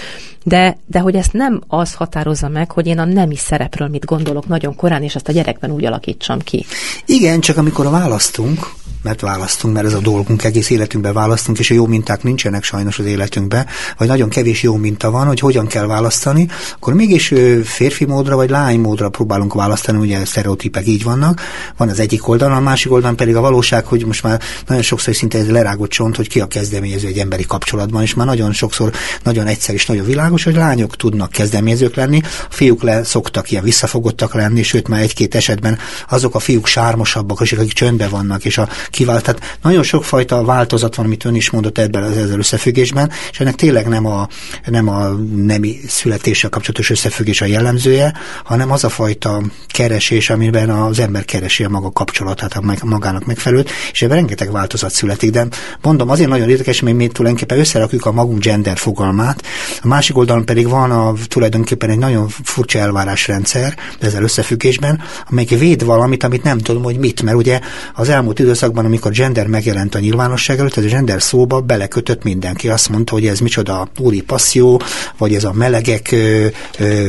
De, 0.44 0.78
de 0.86 1.00
hogy 1.00 1.16
ezt 1.16 1.34
nem 1.34 1.62
az 1.68 1.94
határozza 1.94 2.48
meg, 2.48 2.72
hogy 2.72 2.88
én 2.88 3.00
a 3.00 3.06
nemi 3.06 3.36
szerepről 3.36 3.88
mit 3.88 4.06
gondolok 4.06 4.48
nagyon 4.48 4.76
korán, 4.76 5.04
és 5.04 5.16
ezt 5.16 5.28
a 5.28 5.32
gyerekben 5.32 5.72
úgy 5.72 5.86
alakítsam 5.86 6.40
ki. 6.40 6.66
Igen, 7.06 7.40
csak 7.40 7.58
amikor 7.58 7.90
választunk, 7.90 8.72
mert 9.04 9.22
választunk, 9.22 9.74
mert 9.74 9.86
ez 9.86 9.94
a 9.94 10.00
dolgunk, 10.00 10.44
egész 10.44 10.70
életünkben 10.70 11.14
választunk, 11.14 11.60
és 11.60 11.72
a 11.72 11.74
jó 11.74 11.86
minták 11.86 12.24
nincsenek 12.24 12.64
sajnos 12.64 13.00
az 13.00 13.06
életünkben, 13.06 13.66
vagy 13.98 14.08
nagyon 14.08 14.30
kevés 14.30 14.64
jó 14.64 14.76
minta 14.76 15.12
van, 15.12 15.28
hogy 15.28 15.40
hogyan 15.40 15.68
kell 15.68 15.86
választani, 15.86 16.48
akkor 16.76 16.94
mégis 16.94 17.34
férfi 17.64 18.06
módra 18.06 18.36
vagy 18.36 18.50
lány 18.50 18.80
módra 18.80 19.10
próbálunk 19.10 19.54
választani, 19.54 19.98
ugye 19.98 20.26
sztereotípek 20.26 20.88
így 20.88 21.04
vannak. 21.04 21.42
Van 21.78 21.90
az 21.90 22.00
egyik 22.00 22.28
oldalon, 22.28 22.58
a 22.58 22.60
másik 22.60 22.92
oldalon 22.92 23.16
pedig 23.16 23.36
a 23.36 23.42
valóság, 23.42 23.86
hogy 23.86 24.06
most 24.06 24.24
már 24.24 24.42
nagyon 24.68 24.84
sokszor 24.84 25.16
szinte 25.16 25.38
ez 25.38 25.50
lerágott 25.50 25.90
csont, 25.90 26.16
hogy 26.16 26.30
ki 26.30 26.40
a 26.40 26.48
kezdeményező 26.48 27.08
egy 27.08 27.18
emberi 27.18 27.46
kapcsolatban, 27.46 28.02
és 28.02 28.14
már 28.14 28.28
nagyon 28.28 28.54
sokszor 28.54 28.92
nagyon 29.24 29.48
egyszer 29.48 29.76
és 29.76 29.86
nagyon 29.86 30.06
világos, 30.06 30.44
hogy 30.44 30.56
lányok 30.56 30.96
tudnak 30.96 31.32
kezdeményezők 31.32 31.96
lenni, 31.96 32.22
a 32.24 32.54
fiúk 32.54 32.84
le 32.84 33.04
szoktak 33.04 33.52
ilyen 33.52 33.64
visszafogottak 33.64 34.34
lenni, 34.34 34.64
sőt 34.64 34.88
már 34.88 35.02
egy-két 35.02 35.36
esetben 35.36 35.78
azok 36.10 36.36
a 36.36 36.40
fiúk 36.40 36.68
sármosabbak, 36.68 37.40
akik 37.40 37.74
csöndben 37.74 38.10
vannak, 38.10 38.46
és 38.46 38.58
a 38.58 38.70
kivált. 38.94 39.24
Tehát 39.24 39.58
nagyon 39.62 39.84
sokfajta 39.84 40.44
változat 40.44 40.96
van, 40.96 41.06
amit 41.06 41.26
ön 41.26 41.36
is 41.36 41.50
mondott 41.50 41.78
ebben 41.78 42.04
az 42.04 42.18
ezzel 42.18 42.38
összefüggésben, 42.38 43.12
és 43.32 43.40
ennek 43.40 43.56
tényleg 43.56 43.88
nem 43.88 44.06
a, 44.06 44.28
nem 44.66 44.88
a 44.88 45.08
nemi 45.36 45.80
születéssel 45.88 46.50
kapcsolatos 46.50 46.90
összefüggés 46.90 47.42
a 47.42 47.46
jellemzője, 47.46 48.14
hanem 48.44 48.72
az 48.72 48.84
a 48.84 48.90
fajta 48.90 49.42
keresés, 49.68 50.30
amiben 50.30 50.70
az 50.70 51.00
ember 51.00 51.26
keresi 51.26 51.64
a 51.64 51.70
maga 51.70 51.92
kapcsolatát, 51.92 52.54
a 52.54 52.76
magának 52.86 53.26
megfelelőt, 53.26 53.70
és 53.92 54.02
ebben 54.02 54.16
rengeteg 54.16 54.52
változat 54.52 54.92
születik. 54.92 55.32
De 55.32 55.48
mondom, 55.82 56.10
azért 56.10 56.30
nagyon 56.30 56.50
érdekes, 56.50 56.82
mert 56.82 56.96
mi 56.96 57.08
tulajdonképpen 57.08 57.60
összerakjuk 57.60 58.06
a 58.06 58.12
magunk 58.12 58.44
gender 58.44 58.78
fogalmát, 58.78 59.44
a 59.82 59.88
másik 59.88 60.18
oldalon 60.18 60.46
pedig 60.46 60.68
van 60.68 60.92
a, 60.92 61.14
tulajdonképpen 61.28 61.90
egy 61.90 61.98
nagyon 61.98 62.28
furcsa 62.44 62.80
elvárásrendszer 62.80 63.78
ezzel 64.00 64.24
összefüggésben, 64.24 65.02
amelyik 65.30 65.50
véd 65.50 65.86
valamit, 65.86 66.24
amit 66.24 66.44
nem 66.44 66.58
tudom, 66.58 66.84
hogy 66.84 66.98
mit, 66.98 67.22
mert 67.22 67.38
ugye 67.38 67.60
az 67.94 68.10
elmúlt 68.10 68.40
időszakban 68.40 68.83
korban, 68.84 69.00
amikor 69.00 69.12
gender 69.12 69.48
megjelent 69.48 69.96
a 69.96 70.00
nyilvánosság 70.00 70.60
előtt, 70.60 70.78
ez 70.78 70.84
a 70.84 70.88
gender 70.88 71.22
szóba 71.22 71.62
belekötött 71.62 72.24
mindenki. 72.24 72.70
Azt 72.70 72.90
mondta, 72.90 73.14
hogy 73.14 73.28
ez 73.28 73.40
micsoda 73.40 73.88
úri 74.00 74.22
passzió, 74.22 74.82
vagy 75.18 75.36
ez 75.36 75.44
a 75.44 75.54
melegek, 75.54 76.16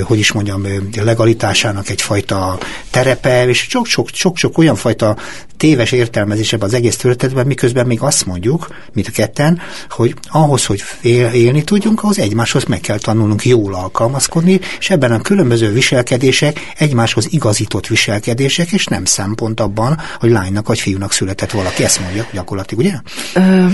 hogy 0.03 0.19
is 0.19 0.33
mondjam, 0.33 0.67
legalitásának 1.01 1.89
egyfajta 1.89 2.59
terepe, 2.91 3.49
és 3.49 3.69
sok-sok 4.13 4.59
olyan 4.59 4.77
fajta 4.77 5.17
téves 5.57 5.93
értelmezés 5.93 6.53
ebben 6.53 6.69
az 6.69 6.75
egész 6.75 6.97
történetben, 6.97 7.47
miközben 7.47 7.87
még 7.87 8.01
azt 8.01 8.27
mondjuk, 8.27 8.69
mint 8.93 9.07
a 9.07 9.11
ketten, 9.11 9.61
hogy 9.91 10.15
ahhoz, 10.31 10.67
hogy 10.67 10.83
él, 11.03 11.27
élni 11.27 11.65
tudjunk, 11.65 12.03
ahhoz 12.03 12.19
egymáshoz 12.19 12.65
meg 12.65 12.81
kell 12.81 12.99
tanulnunk 12.99 13.45
jól 13.45 13.75
alkalmazkodni, 13.75 14.61
és 14.79 14.91
ebben 14.91 15.13
a 15.13 15.21
különböző 15.21 15.73
viselkedések 15.73 16.73
egymáshoz 16.79 17.27
igazított 17.31 17.87
viselkedések, 17.87 18.73
és 18.73 18.87
nem 18.87 19.05
szempont 19.05 19.61
abban, 19.61 19.99
hogy 20.19 20.31
lánynak 20.31 20.67
vagy 20.67 20.81
fiúnak 20.81 21.13
született 21.13 21.51
valaki. 21.51 21.64
Ezt 21.79 22.01
mondja 22.01 22.27
gyakorlatilag, 22.33 22.85
ugye? 22.85 22.95
Ö... 23.35 23.67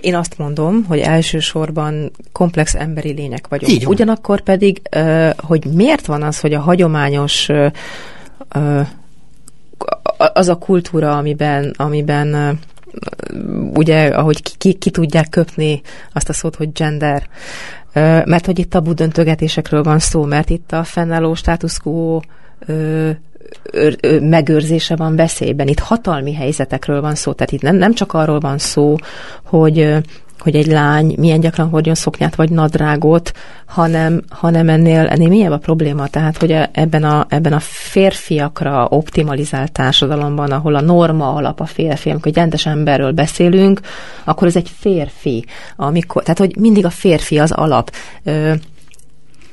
Én 0.00 0.14
azt 0.14 0.38
mondom, 0.38 0.84
hogy 0.84 0.98
elsősorban 0.98 2.10
komplex 2.32 2.74
emberi 2.74 3.12
lények 3.12 3.48
vagyunk. 3.48 3.72
Így 3.72 3.84
van. 3.84 3.94
Ugyanakkor 3.94 4.40
pedig, 4.40 4.80
hogy 5.36 5.64
miért 5.64 6.06
van 6.06 6.22
az, 6.22 6.40
hogy 6.40 6.52
a 6.52 6.60
hagyományos 6.60 7.48
az 10.16 10.48
a 10.48 10.56
kultúra, 10.56 11.16
amiben, 11.16 11.74
amiben 11.76 12.58
ugye, 13.74 14.06
ahogy 14.06 14.42
ki, 14.42 14.52
ki, 14.58 14.72
ki 14.72 14.90
tudják 14.90 15.28
köpni 15.28 15.80
azt 16.12 16.28
a 16.28 16.32
szót, 16.32 16.56
hogy 16.56 16.72
gender, 16.72 17.28
mert 18.24 18.46
hogy 18.46 18.58
itt 18.58 18.70
tabu 18.70 18.92
döntögetésekről 18.92 19.82
van 19.82 19.98
szó, 19.98 20.24
mert 20.24 20.50
itt 20.50 20.72
a 20.72 20.84
fennálló 20.84 21.34
status 21.34 21.78
quo 21.78 22.20
megőrzése 24.20 24.96
van 24.96 25.16
veszélyben. 25.16 25.68
Itt 25.68 25.78
hatalmi 25.78 26.34
helyzetekről 26.34 27.00
van 27.00 27.14
szó, 27.14 27.32
tehát 27.32 27.52
itt 27.52 27.62
nem, 27.62 27.76
nem 27.76 27.94
csak 27.94 28.12
arról 28.12 28.38
van 28.38 28.58
szó, 28.58 28.96
hogy 29.42 29.98
hogy 30.38 30.56
egy 30.56 30.66
lány 30.66 31.14
milyen 31.16 31.40
gyakran 31.40 31.68
hordjon 31.68 31.94
szoknyát 31.94 32.34
vagy 32.34 32.50
nadrágot, 32.50 33.32
hanem, 33.66 34.22
hanem 34.28 34.68
ennél, 34.68 35.06
ennél 35.06 35.28
mélyebb 35.28 35.52
a 35.52 35.58
probléma. 35.58 36.06
Tehát, 36.06 36.36
hogy 36.36 36.56
ebben 36.72 37.04
a, 37.04 37.26
ebben 37.28 37.52
a 37.52 37.60
férfiakra 37.60 38.86
optimalizált 38.90 39.72
társadalomban, 39.72 40.50
ahol 40.50 40.74
a 40.74 40.80
norma 40.80 41.34
alap 41.34 41.60
a 41.60 41.66
férfi, 41.66 42.10
amikor 42.10 42.28
egy 42.28 42.36
rendes 42.36 42.66
emberről 42.66 43.12
beszélünk, 43.12 43.80
akkor 44.24 44.46
ez 44.46 44.56
egy 44.56 44.70
férfi. 44.78 45.44
Amikor, 45.76 46.22
tehát, 46.22 46.38
hogy 46.38 46.56
mindig 46.56 46.84
a 46.84 46.90
férfi 46.90 47.38
az 47.38 47.52
alap. 47.52 47.90
Ö, 48.24 48.52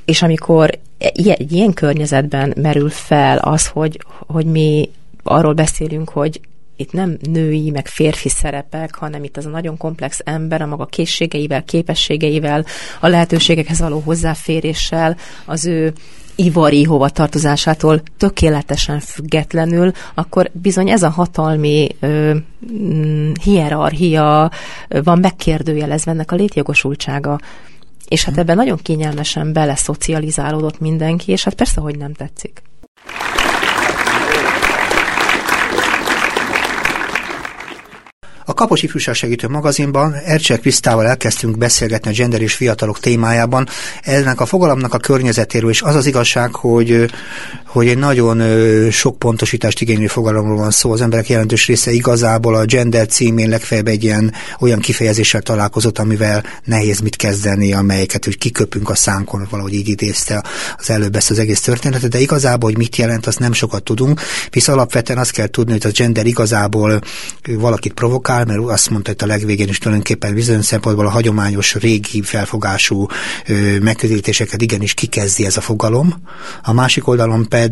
és 0.05 0.21
amikor 0.21 0.79
egy 0.97 1.51
ilyen 1.51 1.73
környezetben 1.73 2.53
merül 2.61 2.89
fel 2.89 3.37
az, 3.37 3.67
hogy, 3.67 3.99
hogy 4.27 4.45
mi 4.45 4.89
arról 5.23 5.53
beszélünk, 5.53 6.09
hogy 6.09 6.39
itt 6.75 6.91
nem 6.91 7.17
női, 7.31 7.69
meg 7.69 7.87
férfi 7.87 8.29
szerepek, 8.29 8.95
hanem 8.95 9.23
itt 9.23 9.37
az 9.37 9.45
a 9.45 9.49
nagyon 9.49 9.77
komplex 9.77 10.19
ember 10.23 10.61
a 10.61 10.65
maga 10.65 10.85
készségeivel, 10.85 11.63
képességeivel, 11.63 12.65
a 12.99 13.07
lehetőségekhez 13.07 13.79
való 13.79 13.99
hozzáféréssel, 13.99 15.17
az 15.45 15.65
ő 15.65 15.93
ivari 16.35 16.83
hovatartozásától 16.83 18.01
tökéletesen 18.17 18.99
függetlenül, 18.99 19.91
akkor 20.13 20.49
bizony 20.53 20.89
ez 20.89 21.03
a 21.03 21.09
hatalmi 21.09 21.87
ö, 21.99 22.35
mm, 22.71 23.31
hierarchia 23.43 24.51
van 25.03 25.19
megkérdőjelezve 25.19 26.11
ennek 26.11 26.31
a 26.31 26.35
létjogosultsága. 26.35 27.39
És 28.07 28.23
hát 28.23 28.37
ebben 28.37 28.55
nagyon 28.55 28.77
kényelmesen 28.77 29.53
beleszocializálódott 29.53 30.79
mindenki, 30.79 31.31
és 31.31 31.43
hát 31.43 31.53
persze, 31.53 31.81
hogy 31.81 31.97
nem 31.97 32.13
tetszik. 32.13 32.61
A 38.47 38.53
Kapos 38.53 38.83
Ifjúság 38.83 39.15
Segítő 39.15 39.47
magazinban 39.47 40.13
Ercsel 40.13 40.59
Krisztával 40.59 41.07
elkezdtünk 41.07 41.57
beszélgetni 41.57 42.09
a 42.09 42.13
gender 42.13 42.41
és 42.41 42.53
fiatalok 42.53 42.99
témájában. 42.99 43.67
Ennek 44.01 44.39
a 44.39 44.45
fogalomnak 44.45 44.93
a 44.93 44.97
környezetéről 44.97 45.69
is 45.69 45.81
az 45.81 45.95
az 45.95 46.05
igazság, 46.05 46.55
hogy, 46.55 47.11
hogy 47.75 47.87
egy 47.87 47.97
nagyon 47.97 48.41
sok 48.91 49.19
pontosítást 49.19 49.81
igénylő 49.81 50.07
fogalomról 50.07 50.57
van 50.57 50.71
szó. 50.71 50.91
Az 50.91 51.01
emberek 51.01 51.29
jelentős 51.29 51.67
része 51.67 51.91
igazából 51.91 52.55
a 52.55 52.65
gender 52.65 53.07
címén 53.07 53.49
legfeljebb 53.49 53.87
egy 53.87 54.03
ilyen 54.03 54.33
olyan 54.59 54.79
kifejezéssel 54.79 55.41
találkozott, 55.41 55.99
amivel 55.99 56.43
nehéz 56.63 56.99
mit 56.99 57.15
kezdeni, 57.15 57.73
amelyeket 57.73 58.25
hogy 58.25 58.37
kiköpünk 58.37 58.89
a 58.89 58.95
szánkon, 58.95 59.47
valahogy 59.49 59.73
így 59.73 59.87
idézte 59.87 60.43
az 60.77 60.89
előbb 60.89 61.15
ezt 61.15 61.29
az 61.29 61.39
egész 61.39 61.61
történetet, 61.61 62.09
de 62.09 62.19
igazából, 62.19 62.69
hogy 62.69 62.77
mit 62.77 62.95
jelent, 62.95 63.27
azt 63.27 63.39
nem 63.39 63.53
sokat 63.53 63.83
tudunk, 63.83 64.21
visz 64.49 64.67
alapvetően 64.67 65.19
azt 65.19 65.31
kell 65.31 65.47
tudni, 65.47 65.71
hogy 65.71 65.85
a 65.85 65.89
gender 65.97 66.25
igazából 66.25 67.01
valakit 67.57 67.93
provokál, 67.93 68.45
mert 68.45 68.59
azt 68.59 68.89
mondta 68.89 69.11
hogy 69.11 69.29
a 69.29 69.33
legvégén 69.33 69.67
is 69.67 69.77
tulajdonképpen 69.77 70.33
bizonyos 70.33 70.65
szempontból 70.65 71.05
a 71.05 71.09
hagyományos 71.09 71.75
régi 71.75 72.21
felfogású 72.21 73.07
megközelítéseket 73.81 74.61
igenis 74.61 74.93
kikezdi 74.93 75.45
ez 75.45 75.57
a 75.57 75.61
fogalom. 75.61 76.13
A 76.63 76.73
másik 76.73 77.07
oldalon 77.07 77.47
pedig 77.49 77.63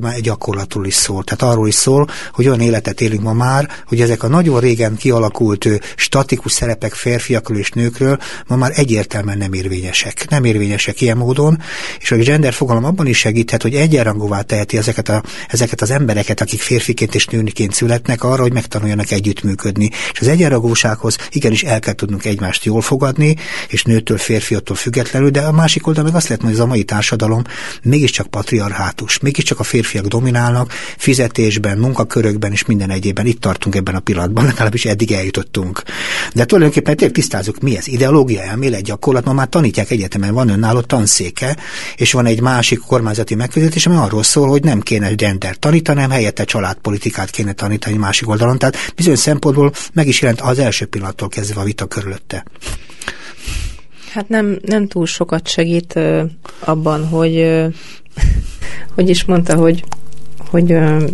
már 0.00 0.20
gyakorlatul 0.20 0.86
is 0.86 0.94
szól. 0.94 1.24
Tehát 1.24 1.54
arról 1.54 1.68
is 1.68 1.74
szól, 1.74 2.08
hogy 2.32 2.46
olyan 2.46 2.60
életet 2.60 3.00
élünk 3.00 3.22
ma 3.22 3.32
már, 3.32 3.70
hogy 3.86 4.00
ezek 4.00 4.22
a 4.22 4.28
nagyon 4.28 4.60
régen 4.60 4.96
kialakult 4.96 5.68
statikus 5.96 6.52
szerepek 6.52 6.92
férfiakról 6.92 7.58
és 7.58 7.70
nőkről 7.70 8.18
ma 8.46 8.56
már 8.56 8.72
egyértelműen 8.74 9.38
nem 9.38 9.52
érvényesek. 9.52 10.28
Nem 10.28 10.44
érvényesek 10.44 11.00
ilyen 11.00 11.16
módon, 11.16 11.58
és 12.00 12.10
a 12.10 12.16
gender 12.16 12.52
fogalom 12.52 12.84
abban 12.84 13.06
is 13.06 13.18
segíthet, 13.18 13.62
hogy 13.62 13.74
egyenrangúvá 13.74 14.40
teheti 14.40 14.76
ezeket, 14.76 15.08
a, 15.08 15.22
ezeket 15.48 15.80
az 15.80 15.90
embereket, 15.90 16.40
akik 16.40 16.60
férfiként 16.60 17.14
és 17.14 17.26
nőniként 17.26 17.74
születnek 17.74 18.24
arra, 18.24 18.42
hogy 18.42 18.52
megtanuljanak 18.52 19.10
együttműködni. 19.10 19.90
És 20.12 20.20
az 20.20 20.28
egyenragúsághoz 20.28 21.16
igenis 21.30 21.62
el 21.62 21.80
kell 21.80 21.94
tudnunk 21.94 22.24
egymást 22.24 22.64
jól 22.64 22.80
fogadni, 22.80 23.36
és 23.68 23.82
nőtől, 23.82 24.18
férfiattól 24.18 24.76
függetlenül, 24.76 25.30
de 25.30 25.40
a 25.40 25.52
másik 25.52 25.86
oldal 25.86 26.04
meg 26.04 26.14
azt 26.14 26.28
lehet 26.28 26.42
mondani, 26.42 26.60
hogy 26.60 26.70
ez 26.70 26.72
a 26.72 26.76
mai 26.76 26.84
társadalom 26.84 27.42
mégiscsak 27.82 28.26
patriarhátus, 28.26 29.18
mégiscsak 29.34 29.60
a 29.60 29.62
férfiak 29.62 30.06
dominálnak 30.06 30.72
fizetésben, 30.96 31.78
munkakörökben 31.78 32.52
és 32.52 32.64
minden 32.64 32.90
egyében. 32.90 33.26
Itt 33.26 33.40
tartunk 33.40 33.74
ebben 33.74 33.94
a 33.94 34.00
pillanatban, 34.00 34.44
legalábbis 34.44 34.84
eddig 34.84 35.12
eljutottunk. 35.12 35.82
De 36.34 36.44
tulajdonképpen 36.44 36.96
tényleg 36.96 37.14
tisztázunk, 37.14 37.60
mi 37.60 37.76
ez? 37.76 37.88
Ideológia, 37.88 38.42
elmélet, 38.42 38.82
gyakorlat, 38.82 39.24
ma 39.24 39.32
már 39.32 39.48
tanítják 39.48 39.90
egyetemen, 39.90 40.34
van 40.34 40.48
önálló 40.48 40.80
tanszéke, 40.80 41.56
és 41.96 42.12
van 42.12 42.26
egy 42.26 42.40
másik 42.40 42.78
kormányzati 42.78 43.34
megközelítés, 43.34 43.86
ami 43.86 43.96
arról 43.96 44.22
szól, 44.22 44.48
hogy 44.48 44.62
nem 44.62 44.80
kéne 44.80 45.14
gender 45.14 45.56
tanítani, 45.56 45.98
hanem 45.98 46.16
helyette 46.16 46.44
családpolitikát 46.44 47.30
kéne 47.30 47.52
tanítani 47.52 47.96
másik 47.96 48.28
oldalon. 48.28 48.58
Tehát 48.58 48.76
bizonyos 48.96 49.18
szempontból 49.18 49.72
meg 49.92 50.06
is 50.06 50.20
jelent 50.20 50.40
az 50.40 50.58
első 50.58 50.86
pillanattól 50.86 51.28
kezdve 51.28 51.60
a 51.60 51.64
vita 51.64 51.86
körülötte. 51.86 52.44
Hát 54.12 54.28
nem, 54.28 54.58
nem 54.62 54.88
túl 54.88 55.06
sokat 55.06 55.48
segít 55.48 55.96
ö, 55.96 56.22
abban, 56.58 57.06
hogy 57.08 57.36
ö, 57.36 57.66
hogy 58.94 59.08
is 59.08 59.24
mondta, 59.24 59.56
hogy, 59.56 59.84
hogy 60.50 60.72
ö, 60.72 61.04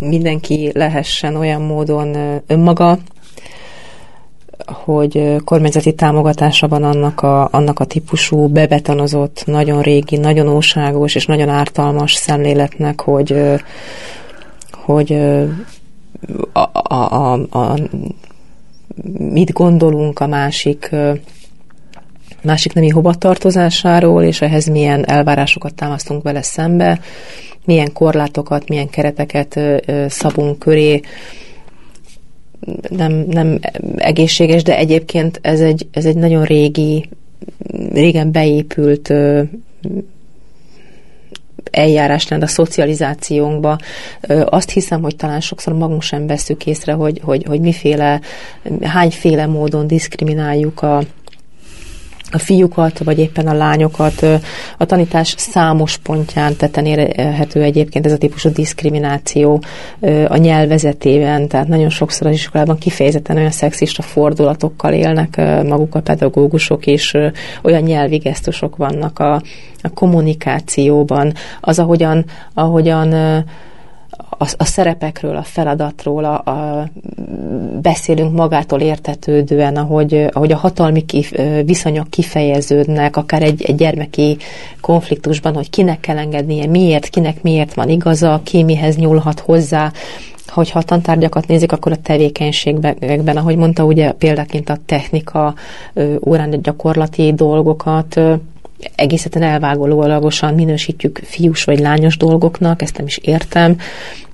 mindenki 0.00 0.70
lehessen 0.74 1.36
olyan 1.36 1.62
módon 1.62 2.16
önmaga, 2.46 2.98
hogy 4.66 5.36
kormányzati 5.44 5.94
támogatása 5.94 6.68
van 6.68 6.82
annak 6.82 7.22
a, 7.22 7.48
annak 7.50 7.78
a 7.78 7.84
típusú 7.84 8.48
bebetonozott, 8.48 9.42
nagyon 9.46 9.82
régi, 9.82 10.16
nagyon 10.16 10.48
óságos 10.48 11.14
és 11.14 11.26
nagyon 11.26 11.48
ártalmas 11.48 12.14
szemléletnek, 12.14 13.00
hogy, 13.00 13.40
hogy 14.72 15.12
a, 16.52 16.70
a, 16.72 16.94
a, 16.94 17.32
a, 17.32 17.78
mit 19.18 19.52
gondolunk 19.52 20.18
a 20.20 20.26
másik 20.26 20.90
másik 22.42 22.72
nemi 22.72 22.88
hovatartozásáról, 22.88 24.22
és 24.22 24.40
ehhez 24.40 24.66
milyen 24.66 25.08
elvárásokat 25.08 25.74
támasztunk 25.74 26.22
vele 26.22 26.42
szembe, 26.42 27.00
milyen 27.64 27.92
korlátokat, 27.92 28.68
milyen 28.68 28.88
kereteket 28.88 29.60
szabunk 30.08 30.58
köré, 30.58 31.00
nem, 32.88 33.24
nem 33.28 33.58
egészséges, 33.96 34.62
de 34.62 34.76
egyébként 34.76 35.38
ez 35.42 35.60
egy, 35.60 35.86
ez 35.92 36.04
egy 36.04 36.16
nagyon 36.16 36.44
régi, 36.44 37.08
régen 37.92 38.32
beépült 38.32 39.12
eljárásrend 41.70 42.42
a 42.42 42.46
szocializációnkba. 42.46 43.78
Azt 44.44 44.70
hiszem, 44.70 45.02
hogy 45.02 45.16
talán 45.16 45.40
sokszor 45.40 45.72
magunk 45.74 46.02
sem 46.02 46.26
veszük 46.26 46.66
észre, 46.66 46.92
hogy, 46.92 47.20
hogy, 47.24 47.44
hogy 47.44 47.60
miféle, 47.60 48.20
hányféle 48.82 49.46
módon 49.46 49.86
diszkrimináljuk 49.86 50.82
a, 50.82 51.02
a 52.32 52.38
fiúkat, 52.38 52.98
vagy 52.98 53.18
éppen 53.18 53.46
a 53.46 53.52
lányokat 53.52 54.26
a 54.78 54.84
tanítás 54.84 55.34
számos 55.38 55.96
pontján 55.96 56.56
tetten 56.56 56.86
érhető 56.86 57.62
egyébként 57.62 58.06
ez 58.06 58.12
a 58.12 58.18
típusú 58.18 58.50
diszkrimináció 58.50 59.62
a 60.28 60.36
nyelvezetében, 60.36 61.48
tehát 61.48 61.68
nagyon 61.68 61.90
sokszor 61.90 62.26
az 62.26 62.34
iskolában 62.34 62.78
kifejezetten 62.78 63.36
olyan 63.36 63.50
szexista 63.50 64.02
fordulatokkal 64.02 64.92
élnek 64.92 65.36
maguk 65.66 65.94
a 65.94 66.00
pedagógusok, 66.00 66.86
és 66.86 67.16
olyan 67.62 67.82
nyelvi 67.82 68.16
gesztusok 68.16 68.76
vannak 68.76 69.18
a, 69.18 69.34
a 69.82 69.88
kommunikációban, 69.94 71.32
az 71.60 71.78
ahogyan, 71.78 72.24
ahogyan 72.54 73.14
a, 74.42 74.46
a 74.56 74.64
szerepekről, 74.64 75.36
a 75.36 75.42
feladatról, 75.42 76.24
a, 76.24 76.50
a, 76.50 76.88
beszélünk 77.80 78.32
magától 78.32 78.80
értetődően, 78.80 79.76
ahogy, 79.76 80.26
ahogy 80.32 80.52
a 80.52 80.56
hatalmi 80.56 81.04
kif, 81.04 81.32
viszonyok 81.64 82.10
kifejeződnek, 82.10 83.16
akár 83.16 83.42
egy, 83.42 83.62
egy 83.62 83.74
gyermeki 83.74 84.36
konfliktusban, 84.80 85.54
hogy 85.54 85.70
kinek 85.70 86.00
kell 86.00 86.18
engednie, 86.18 86.66
miért, 86.66 87.08
kinek 87.08 87.42
miért 87.42 87.74
van 87.74 87.88
igaza, 87.88 88.40
ki 88.44 88.62
mihez 88.62 88.96
nyúlhat 88.96 89.40
hozzá, 89.40 89.92
hogyha 90.46 90.78
a 90.78 90.82
tantárgyakat 90.82 91.46
nézik, 91.46 91.72
akkor 91.72 91.92
a 91.92 91.96
tevékenységben, 91.96 93.36
ahogy 93.36 93.56
mondta, 93.56 93.84
ugye 93.84 94.12
példaként 94.12 94.68
a 94.68 94.78
technika 94.86 95.54
órán 96.20 96.62
gyakorlati 96.62 97.32
dolgokat, 97.32 98.20
egészen 98.94 99.42
elvágólagosan 99.42 100.54
minősítjük 100.54 101.20
fiús 101.24 101.64
vagy 101.64 101.78
lányos 101.78 102.16
dolgoknak, 102.16 102.82
ezt 102.82 102.96
nem 102.96 103.06
is 103.06 103.16
értem. 103.16 103.76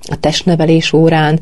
A 0.09 0.19
testnevelés 0.19 0.93
órán, 0.93 1.39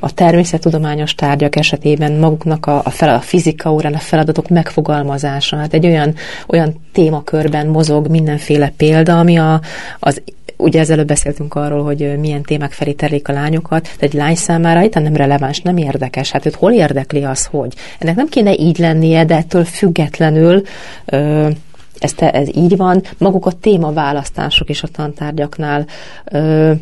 a 0.00 0.14
természettudományos 0.14 1.14
tárgyak 1.14 1.56
esetében 1.56 2.12
maguknak 2.12 2.66
a, 2.66 2.80
a, 2.84 2.90
fel, 2.90 3.14
a 3.14 3.20
fizika 3.20 3.72
órán 3.72 3.94
a 3.94 3.98
feladatok 3.98 4.48
megfogalmazása. 4.48 5.56
Hát 5.56 5.74
egy 5.74 5.86
olyan, 5.86 6.14
olyan 6.46 6.80
témakörben 6.92 7.66
mozog 7.66 8.08
mindenféle 8.08 8.72
példa, 8.76 9.18
ami 9.18 9.36
a, 9.36 9.60
az 9.98 10.22
ugye 10.56 10.80
ezelőtt 10.80 11.06
beszéltünk 11.06 11.54
arról, 11.54 11.82
hogy 11.84 12.18
milyen 12.18 12.42
témák 12.42 12.72
felé 12.72 12.92
terlik 12.92 13.28
a 13.28 13.32
lányokat, 13.32 13.88
de 13.98 14.06
egy 14.06 14.12
lány 14.12 14.34
számára 14.34 14.82
itt 14.82 14.94
nem 14.94 15.16
releváns, 15.16 15.60
nem 15.60 15.76
érdekes. 15.76 16.30
Hát 16.30 16.46
őt 16.46 16.54
hol 16.54 16.72
érdekli 16.72 17.24
az, 17.24 17.44
hogy? 17.44 17.74
Ennek 17.98 18.16
nem 18.16 18.28
kéne 18.28 18.54
így 18.54 18.78
lennie, 18.78 19.24
de 19.24 19.36
ettől 19.36 19.64
függetlenül 19.64 20.62
ö, 21.04 21.48
ez, 21.98 22.12
te, 22.12 22.30
ez 22.30 22.48
így 22.56 22.76
van. 22.76 23.02
Maguk 23.18 23.46
a 23.46 23.52
témaválasztások 23.52 24.68
is 24.68 24.82
a 24.82 24.88
tantárgyaknál 24.88 25.86
ö, 26.24 26.72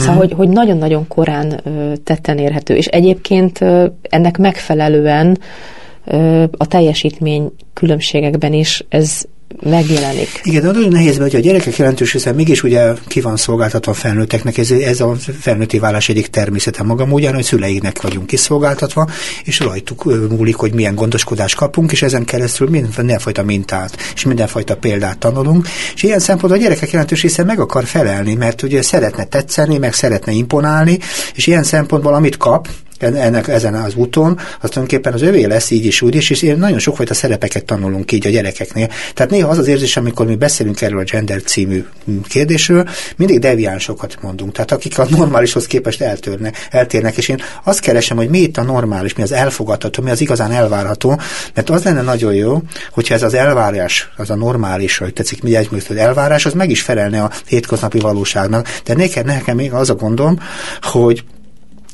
Szóval, 0.00 0.16
hogy, 0.16 0.32
hogy 0.32 0.48
nagyon-nagyon 0.48 1.06
korán 1.08 1.60
tetten 2.04 2.38
érhető. 2.38 2.74
És 2.76 2.86
egyébként 2.86 3.58
ennek 4.02 4.38
megfelelően 4.38 5.38
a 6.56 6.66
teljesítmény 6.66 7.52
különbségekben 7.72 8.52
is 8.52 8.84
ez 8.88 9.24
megjelenik. 9.60 10.40
Igen, 10.42 10.62
de 10.62 10.70
nagyon 10.70 10.88
nehéz, 10.88 11.18
hogy 11.18 11.34
a 11.34 11.38
gyerekek 11.38 11.76
jelentős 11.76 12.12
része 12.12 12.32
mégis 12.32 12.62
ugye 12.62 12.92
ki 13.06 13.20
van 13.20 13.36
szolgáltatva 13.36 13.92
a 13.92 13.94
felnőtteknek, 13.94 14.58
ez, 14.58 14.70
ez 14.70 15.00
a 15.00 15.16
felnőtti 15.40 15.78
válás 15.78 16.08
egyik 16.08 16.26
természete 16.26 16.82
maga 16.82 17.06
módján, 17.06 17.34
hogy 17.34 17.44
szüleiknek 17.44 18.02
vagyunk 18.02 18.26
kiszolgáltatva, 18.26 19.08
és 19.44 19.60
rajtuk 19.60 20.28
múlik, 20.30 20.56
hogy 20.56 20.74
milyen 20.74 20.94
gondoskodást 20.94 21.54
kapunk, 21.54 21.92
és 21.92 22.02
ezen 22.02 22.24
keresztül 22.24 22.68
mindenfajta 22.68 23.42
mintát, 23.42 23.96
és 24.14 24.24
mindenfajta 24.24 24.76
példát 24.76 25.18
tanulunk, 25.18 25.68
és 25.94 26.02
ilyen 26.02 26.18
szempontból 26.18 26.60
a 26.60 26.62
gyerekek 26.62 26.90
jelentős 26.90 27.22
része 27.22 27.44
meg 27.44 27.60
akar 27.60 27.84
felelni, 27.84 28.34
mert 28.34 28.62
ugye 28.62 28.82
szeretne 28.82 29.24
tetszeni, 29.24 29.78
meg 29.78 29.94
szeretne 29.94 30.32
imponálni, 30.32 30.98
és 31.34 31.46
ilyen 31.46 31.62
szempontból 31.62 32.14
amit 32.14 32.36
kap, 32.36 32.68
ennek, 33.02 33.48
ezen 33.48 33.74
az 33.74 33.94
úton, 33.94 34.38
az 34.38 34.68
tulajdonképpen 34.68 35.12
az 35.12 35.22
övé 35.22 35.44
lesz 35.44 35.70
így 35.70 35.84
is, 35.84 36.02
úgy 36.02 36.14
is, 36.14 36.30
és 36.30 36.54
nagyon 36.56 36.78
sokfajta 36.78 37.14
szerepeket 37.14 37.64
tanulunk 37.64 38.12
így 38.12 38.26
a 38.26 38.30
gyerekeknél. 38.30 38.88
Tehát 39.14 39.30
néha 39.30 39.48
az 39.48 39.58
az 39.58 39.66
érzés, 39.66 39.96
amikor 39.96 40.26
mi 40.26 40.34
beszélünk 40.34 40.80
erről 40.80 41.00
a 41.00 41.04
gender 41.04 41.42
című 41.42 41.84
kérdésről, 42.28 42.88
mindig 43.16 43.38
deviánsokat 43.38 44.18
mondunk, 44.20 44.52
tehát 44.52 44.72
akik 44.72 44.98
a 44.98 45.06
normálishoz 45.10 45.66
képest 45.66 46.00
eltörnek, 46.00 46.68
eltérnek, 46.70 47.16
és 47.16 47.28
én 47.28 47.40
azt 47.64 47.80
keresem, 47.80 48.16
hogy 48.16 48.28
mi 48.28 48.38
itt 48.38 48.56
a 48.56 48.62
normális, 48.62 49.14
mi 49.14 49.22
az 49.22 49.32
elfogadható, 49.32 50.02
mi 50.02 50.10
az 50.10 50.20
igazán 50.20 50.50
elvárható, 50.52 51.20
mert 51.54 51.70
az 51.70 51.82
lenne 51.82 52.02
nagyon 52.02 52.34
jó, 52.34 52.62
hogyha 52.90 53.14
ez 53.14 53.22
az 53.22 53.34
elvárás, 53.34 54.08
az 54.16 54.30
a 54.30 54.34
normális, 54.34 54.98
hogy 54.98 55.12
tetszik, 55.12 55.42
mi 55.42 55.56
egy 55.56 55.68
elvárás, 55.96 56.46
az 56.46 56.52
meg 56.52 56.70
is 56.70 56.82
felelne 56.82 57.22
a 57.22 57.30
hétköznapi 57.46 57.98
valóságnak. 57.98 58.68
De 58.84 58.94
nekem, 58.94 59.24
nekem 59.24 59.56
még 59.56 59.72
az 59.72 59.90
a 59.90 59.94
gondom, 59.94 60.38
hogy 60.80 61.24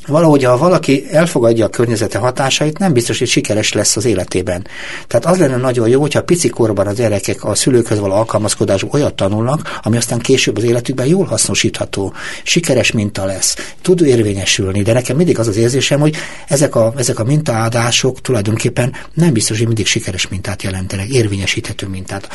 valahogy 0.08 0.44
ha 0.44 0.56
valaki 0.56 1.06
elfogadja 1.10 1.64
a 1.64 1.68
környezete 1.68 2.18
hatásait, 2.18 2.78
nem 2.78 2.92
biztos, 2.92 3.18
hogy 3.18 3.28
sikeres 3.28 3.72
lesz 3.72 3.96
az 3.96 4.04
életében. 4.04 4.66
Tehát 5.06 5.26
az 5.26 5.38
lenne 5.38 5.56
nagyon 5.56 5.88
jó, 5.88 6.00
hogyha 6.00 6.22
pici 6.22 6.48
korban 6.48 6.86
az 6.86 6.96
gyerekek 6.96 7.44
a 7.44 7.54
szülőkhöz 7.54 7.98
való 7.98 8.14
alkalmazkodás 8.14 8.84
olyat 8.90 9.14
tanulnak, 9.14 9.78
ami 9.82 9.96
aztán 9.96 10.18
később 10.18 10.56
az 10.56 10.64
életükben 10.64 11.06
jól 11.06 11.24
hasznosítható, 11.24 12.12
sikeres 12.42 12.92
minta 12.92 13.24
lesz, 13.24 13.74
tud 13.82 14.00
érvényesülni, 14.00 14.82
de 14.82 14.92
nekem 14.92 15.16
mindig 15.16 15.38
az 15.38 15.48
az 15.48 15.56
érzésem, 15.56 16.00
hogy 16.00 16.16
ezek 16.48 16.74
a, 16.74 16.92
ezek 16.96 17.18
a 17.18 17.24
mintaadások 17.24 18.20
tulajdonképpen 18.20 18.94
nem 19.14 19.32
biztos, 19.32 19.56
hogy 19.58 19.66
mindig 19.66 19.86
sikeres 19.86 20.28
mintát 20.28 20.62
jelentenek, 20.62 21.08
érvényesíthető 21.08 21.86
mintát, 21.86 22.28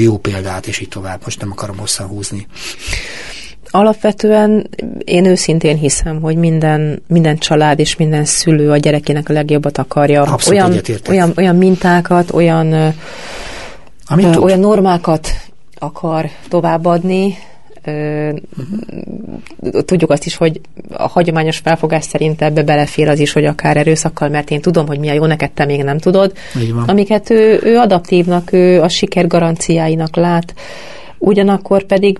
jó 0.00 0.18
példát, 0.18 0.66
és 0.66 0.80
így 0.80 0.88
tovább. 0.88 1.20
Most 1.24 1.40
nem 1.40 1.50
akarom 1.50 1.76
hosszan 1.76 2.06
húzni. 2.06 2.46
Alapvetően 3.76 4.68
én 5.04 5.24
őszintén 5.24 5.76
hiszem, 5.76 6.20
hogy 6.20 6.36
minden, 6.36 7.02
minden 7.08 7.38
család 7.38 7.78
és 7.78 7.96
minden 7.96 8.24
szülő 8.24 8.70
a 8.70 8.76
gyerekének 8.76 9.28
a 9.28 9.32
legjobbat 9.32 9.78
akarja. 9.78 10.22
Abszolút 10.22 10.60
olyan, 10.60 10.80
olyan, 11.08 11.32
olyan 11.36 11.56
mintákat, 11.56 12.32
olyan, 12.32 12.94
Amit 14.06 14.36
ö, 14.36 14.38
olyan 14.38 14.60
normákat 14.60 15.28
akar 15.78 16.28
továbbadni, 16.48 17.38
Uh-huh. 17.88 19.82
Tudjuk 19.84 20.10
azt 20.10 20.24
is, 20.24 20.36
hogy 20.36 20.60
a 20.90 21.08
hagyományos 21.08 21.58
felfogás 21.58 22.04
szerint 22.04 22.42
ebbe 22.42 22.62
belefér 22.62 23.08
az 23.08 23.18
is, 23.18 23.32
hogy 23.32 23.44
akár 23.44 23.76
erőszakkal, 23.76 24.28
mert 24.28 24.50
én 24.50 24.60
tudom, 24.60 24.86
hogy 24.86 24.98
mi 24.98 25.08
a 25.08 25.12
jó, 25.12 25.26
neked 25.26 25.50
te 25.50 25.64
még 25.64 25.82
nem 25.82 25.98
tudod. 25.98 26.32
Amiket 26.86 27.30
ő, 27.30 27.60
ő 27.62 27.76
adaptívnak, 27.76 28.52
ő 28.52 28.82
a 28.82 28.88
siker 28.88 29.26
garanciáinak 29.26 30.16
lát, 30.16 30.54
ugyanakkor 31.18 31.82
pedig 31.82 32.18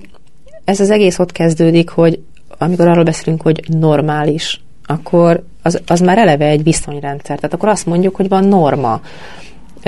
ez 0.66 0.81
az 0.81 0.90
egész 0.90 1.18
ott 1.18 1.33
kezdődik, 1.33 1.88
hogy 1.88 2.20
amikor 2.59 2.88
arról 2.88 3.05
beszélünk, 3.05 3.42
hogy 3.42 3.64
normális, 3.68 4.61
akkor 4.87 5.44
az, 5.62 5.81
az 5.87 6.00
már 6.00 6.18
eleve 6.18 6.46
egy 6.46 6.62
viszonyrendszer. 6.62 7.37
Tehát 7.37 7.55
akkor 7.55 7.68
azt 7.68 7.87
mondjuk, 7.87 8.16
hogy 8.16 8.29
van 8.29 8.44
norma 8.44 9.00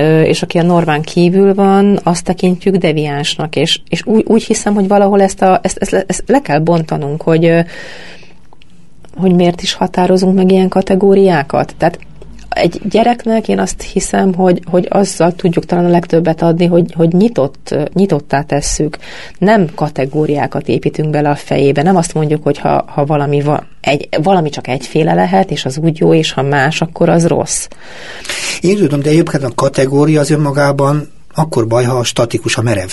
és 0.05 0.43
aki 0.43 0.59
a 0.59 0.62
normán 0.62 1.03
kívül 1.03 1.55
van, 1.55 1.99
azt 2.03 2.25
tekintjük 2.25 2.77
deviánsnak, 2.77 3.57
és, 3.57 3.81
és 3.88 4.07
úgy, 4.07 4.25
úgy 4.27 4.45
hiszem, 4.45 4.75
hogy 4.75 4.88
valahol 4.88 5.23
ezt, 5.23 5.43
a, 5.43 5.61
ezt, 5.62 5.79
ezt, 5.79 6.05
ezt 6.07 6.23
le 6.27 6.41
kell 6.41 6.59
bontanunk, 6.59 7.23
hogy, 7.23 7.53
hogy 9.17 9.35
miért 9.35 9.62
is 9.62 9.75
határozunk 9.75 10.35
meg 10.35 10.53
ilyen 10.53 10.69
kategóriákat. 10.69 11.75
Tehát 11.79 11.99
egy 12.59 12.81
gyereknek 12.88 13.49
én 13.49 13.59
azt 13.59 13.83
hiszem, 13.83 14.35
hogy, 14.35 14.61
hogy 14.71 14.87
azzal 14.90 15.33
tudjuk 15.33 15.64
talán 15.64 15.85
a 15.85 15.88
legtöbbet 15.88 16.42
adni, 16.42 16.66
hogy, 16.66 16.92
hogy 16.97 17.12
nyitott, 17.12 17.75
nyitottá 17.92 18.42
tesszük. 18.42 18.99
Nem 19.38 19.66
kategóriákat 19.75 20.68
építünk 20.68 21.11
bele 21.11 21.31
a 21.31 21.35
fejébe, 21.35 21.83
nem 21.83 21.97
azt 21.97 22.14
mondjuk, 22.14 22.42
hogy 22.42 22.59
ha, 22.59 22.85
ha 22.87 23.05
valami, 23.05 23.40
va, 23.40 23.64
egy, 23.81 24.09
valami 24.23 24.51
csak 24.51 24.68
egyféle 24.68 25.14
lehet, 25.14 25.51
és 25.51 25.64
az 25.64 25.79
úgy 25.79 25.99
jó, 25.99 26.14
és 26.14 26.33
ha 26.33 26.42
más, 26.42 26.81
akkor 26.81 27.09
az 27.09 27.27
rossz. 27.27 27.68
Én 28.61 28.77
tudom, 28.77 29.01
de 29.01 29.09
egyébként 29.11 29.44
a 29.44 29.53
kategória 29.55 30.21
az 30.21 30.31
önmagában 30.31 31.09
akkor 31.38 31.66
baj, 31.66 31.85
ha 31.85 32.05
statikus, 32.05 32.57
a 32.57 32.62
merev. 32.62 32.90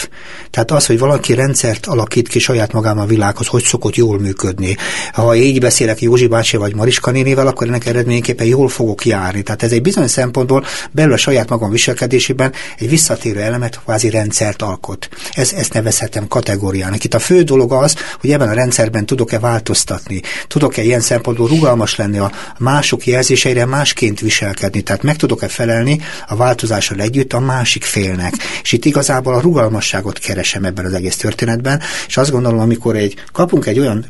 Tehát 0.49 0.71
az, 0.71 0.85
hogy 0.85 0.99
valaki 0.99 1.33
rendszert 1.33 1.85
alakít 1.85 2.27
ki 2.27 2.39
saját 2.39 2.71
magában 2.71 3.03
a 3.03 3.07
világhoz, 3.07 3.47
hogy 3.47 3.63
szokott 3.63 3.95
jól 3.95 4.19
működni. 4.19 4.77
Ha 5.13 5.35
így 5.35 5.59
beszélek 5.59 6.01
Józsi 6.01 6.27
bácsi 6.27 6.57
vagy 6.57 6.75
Mariska 6.75 7.11
nénével, 7.11 7.47
akkor 7.47 7.67
ennek 7.67 7.85
eredményképpen 7.85 8.47
jól 8.47 8.69
fogok 8.69 9.05
járni. 9.05 9.41
Tehát 9.41 9.63
ez 9.63 9.71
egy 9.71 9.81
bizonyos 9.81 10.11
szempontból 10.11 10.65
belül 10.91 11.13
a 11.13 11.17
saját 11.17 11.49
magam 11.49 11.69
viselkedésében 11.69 12.53
egy 12.77 12.89
visszatérő 12.89 13.39
elemet, 13.39 13.79
kvázi 13.83 14.09
rendszert 14.09 14.61
alkot. 14.61 15.09
Ez, 15.33 15.53
ezt 15.53 15.73
nevezhetem 15.73 16.27
kategóriának. 16.27 17.03
Itt 17.03 17.13
a 17.13 17.19
fő 17.19 17.41
dolog 17.41 17.73
az, 17.73 17.95
hogy 18.19 18.31
ebben 18.31 18.49
a 18.49 18.53
rendszerben 18.53 19.05
tudok-e 19.05 19.39
változtatni, 19.39 20.21
tudok-e 20.47 20.83
ilyen 20.83 21.01
szempontból 21.01 21.47
rugalmas 21.47 21.95
lenni 21.95 22.17
a 22.17 22.31
mások 22.59 23.05
jelzéseire, 23.05 23.65
másként 23.65 24.19
viselkedni. 24.19 24.81
Tehát 24.81 25.03
meg 25.03 25.15
tudok-e 25.15 25.47
felelni 25.47 26.01
a 26.27 26.35
változással 26.35 26.99
együtt 26.99 27.33
a 27.33 27.39
másik 27.39 27.83
félnek. 27.83 28.33
És 28.61 28.71
itt 28.71 28.85
igazából 28.85 29.33
a 29.33 29.39
rugalmasságot 29.41 30.19
keresem 30.19 30.65
ebben 30.65 30.85
az 30.85 30.93
egész 30.93 31.17
történetben, 31.17 31.81
és 32.07 32.17
azt 32.17 32.31
gondolom, 32.31 32.59
amikor 32.59 32.95
egy, 32.95 33.15
kapunk 33.31 33.65
egy 33.65 33.79
olyan 33.79 34.05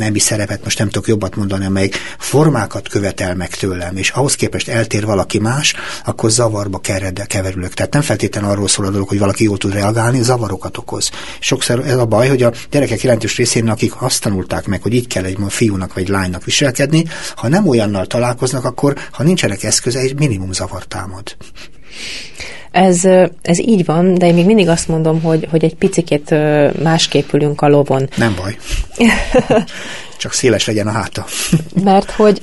nemi 0.00 0.18
szerepet, 0.18 0.64
most 0.64 0.78
nem 0.78 0.88
tudok 0.88 1.08
jobbat 1.08 1.36
mondani, 1.36 1.64
amelyik 1.64 1.96
formákat 2.18 2.88
követel 2.88 3.34
meg 3.34 3.54
tőlem, 3.54 3.96
és 3.96 4.10
ahhoz 4.10 4.34
képest 4.34 4.68
eltér 4.68 5.04
valaki 5.04 5.38
más, 5.38 5.74
akkor 6.04 6.30
zavarba 6.30 6.78
kered, 6.78 7.26
keverülök. 7.26 7.74
Tehát 7.74 7.92
nem 7.92 8.02
feltétlenül 8.02 8.50
arról 8.50 8.68
szól 8.68 8.86
a 8.86 8.90
dolog, 8.90 9.08
hogy 9.08 9.18
valaki 9.18 9.44
jól 9.44 9.58
tud 9.58 9.72
reagálni, 9.72 10.22
zavarokat 10.22 10.76
okoz. 10.76 11.10
Sokszor 11.40 11.86
ez 11.86 11.96
a 11.96 12.04
baj, 12.04 12.28
hogy 12.28 12.42
a 12.42 12.52
gyerekek 12.70 13.02
jelentős 13.02 13.36
részén, 13.36 13.68
akik 13.68 14.02
azt 14.02 14.22
tanulták 14.22 14.66
meg, 14.66 14.82
hogy 14.82 14.94
így 14.94 15.06
kell 15.06 15.24
egy 15.24 15.38
fiúnak 15.48 15.94
vagy 15.94 16.08
lánynak 16.08 16.44
viselkedni, 16.44 17.04
ha 17.36 17.48
nem 17.48 17.68
olyannal 17.68 18.06
találkoznak, 18.06 18.64
akkor 18.64 18.98
ha 19.12 19.22
nincsenek 19.22 19.62
eszköze, 19.62 19.98
egy 19.98 20.18
minimum 20.18 20.52
zavar 20.52 20.84
támad. 20.84 21.36
Ez, 22.70 23.04
ez 23.42 23.58
így 23.58 23.84
van, 23.84 24.14
de 24.14 24.26
én 24.26 24.34
még 24.34 24.46
mindig 24.46 24.68
azt 24.68 24.88
mondom, 24.88 25.22
hogy, 25.22 25.46
hogy 25.50 25.64
egy 25.64 25.74
picikét 25.74 26.34
másképp 26.82 27.32
ülünk 27.32 27.60
a 27.60 27.68
lovon. 27.68 28.08
Nem 28.16 28.34
baj. 28.34 28.56
Csak 30.20 30.32
széles 30.32 30.66
legyen 30.66 30.86
a 30.86 30.90
háta. 30.90 31.24
mert 31.84 32.10
hogy, 32.10 32.40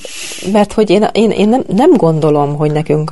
mert 0.51 0.73
hogy 0.73 0.89
én, 0.89 1.07
én, 1.11 1.31
én 1.31 1.49
nem, 1.49 1.63
nem 1.75 1.91
gondolom, 1.93 2.55
hogy 2.55 2.71
nekünk 2.71 3.11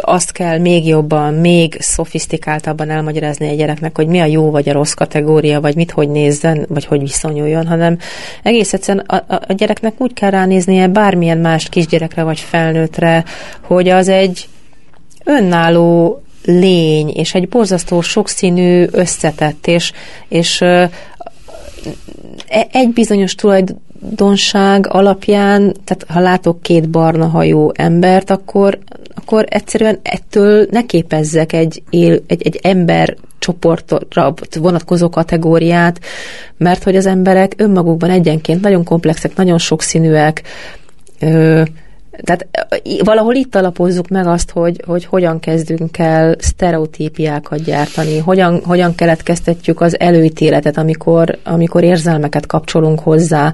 azt 0.00 0.32
kell 0.32 0.58
még 0.58 0.86
jobban, 0.86 1.34
még 1.34 1.76
szofisztikáltabban 1.80 2.90
elmagyarázni 2.90 3.48
egy 3.48 3.56
gyereknek, 3.56 3.96
hogy 3.96 4.06
mi 4.06 4.20
a 4.20 4.24
jó 4.24 4.50
vagy 4.50 4.68
a 4.68 4.72
rossz 4.72 4.92
kategória, 4.92 5.60
vagy 5.60 5.74
mit 5.74 5.90
hogy 5.90 6.08
nézzen, 6.08 6.66
vagy 6.68 6.84
hogy 6.84 7.00
viszonyuljon, 7.00 7.66
hanem 7.66 7.98
egész 8.42 8.72
egyszerűen 8.72 9.04
a, 9.06 9.14
a, 9.14 9.40
a 9.48 9.52
gyereknek 9.52 9.94
úgy 9.98 10.12
kell 10.12 10.30
ránéznie 10.30 10.88
bármilyen 10.88 11.38
más 11.38 11.68
kisgyerekre 11.68 12.22
vagy 12.22 12.40
felnőttre, 12.40 13.24
hogy 13.60 13.88
az 13.88 14.08
egy 14.08 14.48
önálló 15.24 16.22
lény, 16.44 17.08
és 17.08 17.34
egy 17.34 17.48
borzasztó 17.48 18.00
sokszínű, 18.00 18.86
összetett, 18.90 19.66
és, 19.66 19.92
és 20.28 20.60
e, 20.60 20.90
egy 22.72 22.92
bizonyos 22.92 23.34
tulajdonság 23.34 24.86
alapján, 24.88 25.76
tehát 25.84 26.04
ha 26.08 26.20
látok 26.20 26.62
két 26.62 26.88
barna 26.88 27.26
hajú 27.26 27.70
embert, 27.74 28.30
akkor, 28.30 28.78
akkor 29.14 29.46
egyszerűen 29.48 29.98
ettől 30.02 30.66
ne 30.70 30.86
képezzek 30.86 31.52
egy, 31.52 31.82
él, 31.90 32.18
egy, 32.26 32.42
egy 32.42 32.58
ember 32.62 33.16
csoportra 33.38 34.34
vonatkozó 34.60 35.08
kategóriát, 35.08 36.00
mert 36.56 36.82
hogy 36.82 36.96
az 36.96 37.06
emberek 37.06 37.54
önmagukban 37.56 38.10
egyenként 38.10 38.60
nagyon 38.60 38.84
komplexek, 38.84 39.36
nagyon 39.36 39.58
sokszínűek, 39.58 40.42
tehát 42.20 42.48
valahol 43.04 43.34
itt 43.34 43.54
alapozzuk 43.54 44.08
meg 44.08 44.26
azt, 44.26 44.50
hogy, 44.50 44.82
hogy 44.86 45.04
hogyan 45.04 45.38
kezdünk 45.38 45.98
el 45.98 46.34
sztereotípiákat 46.38 47.62
gyártani, 47.62 48.18
hogyan, 48.18 48.60
hogyan 48.64 48.94
keletkeztetjük 48.94 49.80
az 49.80 50.00
előítéletet, 50.00 50.76
amikor, 50.76 51.38
amikor 51.44 51.82
érzelmeket 51.82 52.46
kapcsolunk 52.46 53.00
hozzá, 53.00 53.52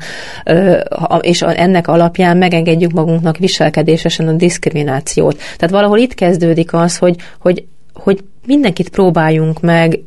és 1.20 1.42
ennek 1.42 1.88
alapján 1.88 2.36
megengedjük 2.36 2.92
magunknak 2.92 3.36
viselkedésesen 3.36 4.28
a 4.28 4.32
diszkriminációt. 4.32 5.36
Tehát 5.36 5.70
valahol 5.70 5.98
itt 5.98 6.14
kezdődik 6.14 6.72
az, 6.72 6.96
hogy, 6.96 7.16
hogy, 7.40 7.64
hogy 7.92 8.24
mindenkit 8.46 8.88
próbáljunk 8.88 9.60
meg 9.60 10.00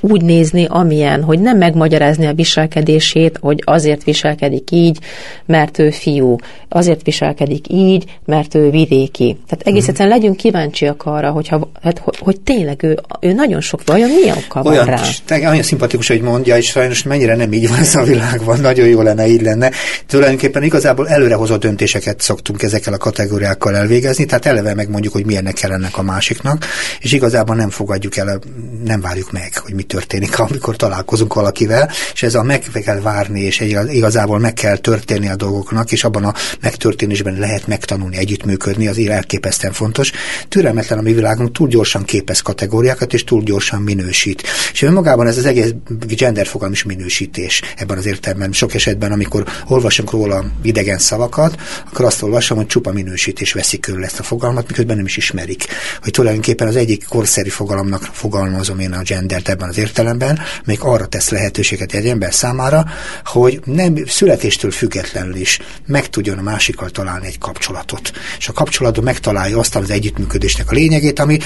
úgy 0.00 0.22
nézni, 0.22 0.66
amilyen, 0.68 1.22
hogy 1.22 1.40
nem 1.40 1.58
megmagyarázni 1.58 2.26
a 2.26 2.32
viselkedését, 2.32 3.38
hogy 3.40 3.62
azért 3.64 4.04
viselkedik 4.04 4.70
így, 4.70 4.98
mert 5.46 5.78
ő 5.78 5.90
fiú, 5.90 6.36
azért 6.68 7.02
viselkedik 7.02 7.64
így, 7.68 8.04
mert 8.24 8.54
ő 8.54 8.70
vidéki. 8.70 9.36
Tehát 9.48 9.66
egész 9.66 9.84
mm. 9.84 9.88
egyszerűen 9.88 10.18
legyünk 10.18 10.36
kíváncsiak 10.36 11.02
arra, 11.04 11.30
hogyha, 11.30 11.70
hát, 11.82 12.02
hogy, 12.18 12.40
tényleg 12.40 12.82
ő, 12.82 12.98
ő 13.20 13.32
nagyon 13.32 13.60
sok 13.60 13.80
vajon 13.86 14.10
milyen 14.10 14.36
oka 14.36 14.62
olyan, 14.62 14.84
van 14.84 14.94
rá. 14.94 15.02
Te, 15.24 15.48
olyan 15.48 15.62
szimpatikus, 15.62 16.08
hogy 16.08 16.20
mondja, 16.20 16.56
és 16.56 16.66
sajnos 16.66 17.02
mennyire 17.02 17.36
nem 17.36 17.52
így 17.52 17.68
van 17.68 17.78
ez 17.78 17.94
a 17.94 18.02
világban, 18.02 18.60
nagyon 18.60 18.86
jó 18.86 19.02
lenne, 19.02 19.26
így 19.26 19.42
lenne. 19.42 19.70
Tulajdonképpen 20.06 20.62
igazából 20.62 21.08
előrehozott 21.08 21.60
döntéseket 21.60 22.20
szoktunk 22.20 22.62
ezekkel 22.62 22.92
a 22.92 22.96
kategóriákkal 22.96 23.76
elvégezni, 23.76 24.24
tehát 24.24 24.46
eleve 24.46 24.74
megmondjuk, 24.74 25.12
hogy 25.12 25.26
milyennek 25.26 25.54
kell 25.54 25.72
ennek 25.72 25.98
a 25.98 26.02
másiknak, 26.02 26.64
és 27.00 27.12
igazából 27.12 27.56
nem 27.56 27.70
fogadjuk 27.70 28.16
el, 28.16 28.38
nem 28.84 29.00
várjuk 29.00 29.32
meg, 29.32 29.50
hogy 29.54 29.74
mit 29.74 29.86
történik, 29.88 30.38
amikor 30.38 30.76
találkozunk 30.76 31.34
valakivel, 31.34 31.90
és 32.12 32.22
ez 32.22 32.34
a 32.34 32.42
meg 32.42 32.60
kell 32.84 33.00
várni, 33.00 33.40
és 33.40 33.60
igazából 33.90 34.38
meg 34.38 34.52
kell 34.52 34.76
történni 34.76 35.28
a 35.28 35.36
dolgoknak, 35.36 35.92
és 35.92 36.04
abban 36.04 36.24
a 36.24 36.34
megtörténésben 36.60 37.38
lehet 37.38 37.66
megtanulni, 37.66 38.16
együttműködni, 38.16 38.88
az 38.88 38.98
elképesztően 38.98 39.72
fontos. 39.72 40.12
Türelmetlen 40.48 40.98
a 40.98 41.02
mi 41.02 41.12
világunk, 41.12 41.52
túl 41.52 41.68
gyorsan 41.68 42.04
képez 42.04 42.40
kategóriákat, 42.40 43.12
és 43.12 43.24
túl 43.24 43.42
gyorsan 43.42 43.82
minősít. 43.82 44.42
És 44.72 44.82
önmagában 44.82 45.26
ez 45.26 45.38
az 45.38 45.44
egész 45.44 45.74
gender 46.06 46.46
fogalom 46.46 46.72
is 46.72 46.82
minősítés 46.82 47.62
ebben 47.76 47.98
az 47.98 48.06
értelemben. 48.06 48.52
Sok 48.52 48.74
esetben, 48.74 49.12
amikor 49.12 49.44
olvasunk 49.66 50.10
róla 50.10 50.44
idegen 50.62 50.98
szavakat, 50.98 51.60
akkor 51.90 52.04
azt 52.04 52.22
olvasom, 52.22 52.56
hogy 52.56 52.66
csupa 52.66 52.92
minősítés 52.92 53.52
veszik 53.52 53.80
körül 53.80 54.04
ezt 54.04 54.18
a 54.18 54.22
fogalmat, 54.22 54.68
miközben 54.68 54.96
nem 54.96 55.06
is 55.06 55.16
ismerik. 55.16 55.66
Hogy 56.02 56.12
tulajdonképpen 56.12 56.68
az 56.68 56.76
egyik 56.76 57.04
korszeri 57.08 57.48
fogalomnak 57.48 58.08
fogalmazom 58.12 58.78
én 58.78 58.92
a 58.92 59.02
gendert 59.02 59.48
ebben 59.48 59.68
az 59.68 59.77
értelemben, 59.78 60.38
még 60.64 60.78
arra 60.80 61.06
tesz 61.06 61.28
lehetőséget 61.28 61.92
egy 61.92 62.06
ember 62.06 62.34
számára, 62.34 62.84
hogy 63.24 63.60
nem 63.64 64.06
születéstől 64.06 64.70
függetlenül 64.70 65.34
is 65.34 65.58
meg 65.86 66.10
tudjon 66.10 66.38
a 66.38 66.42
másikkal 66.42 66.90
találni 66.90 67.26
egy 67.26 67.38
kapcsolatot. 67.38 68.12
És 68.38 68.48
a 68.48 68.52
kapcsolatban 68.52 69.04
megtalálja 69.04 69.58
azt 69.58 69.76
az 69.76 69.90
együttműködésnek 69.90 70.70
a 70.70 70.74
lényegét, 70.74 71.18
ami 71.18 71.38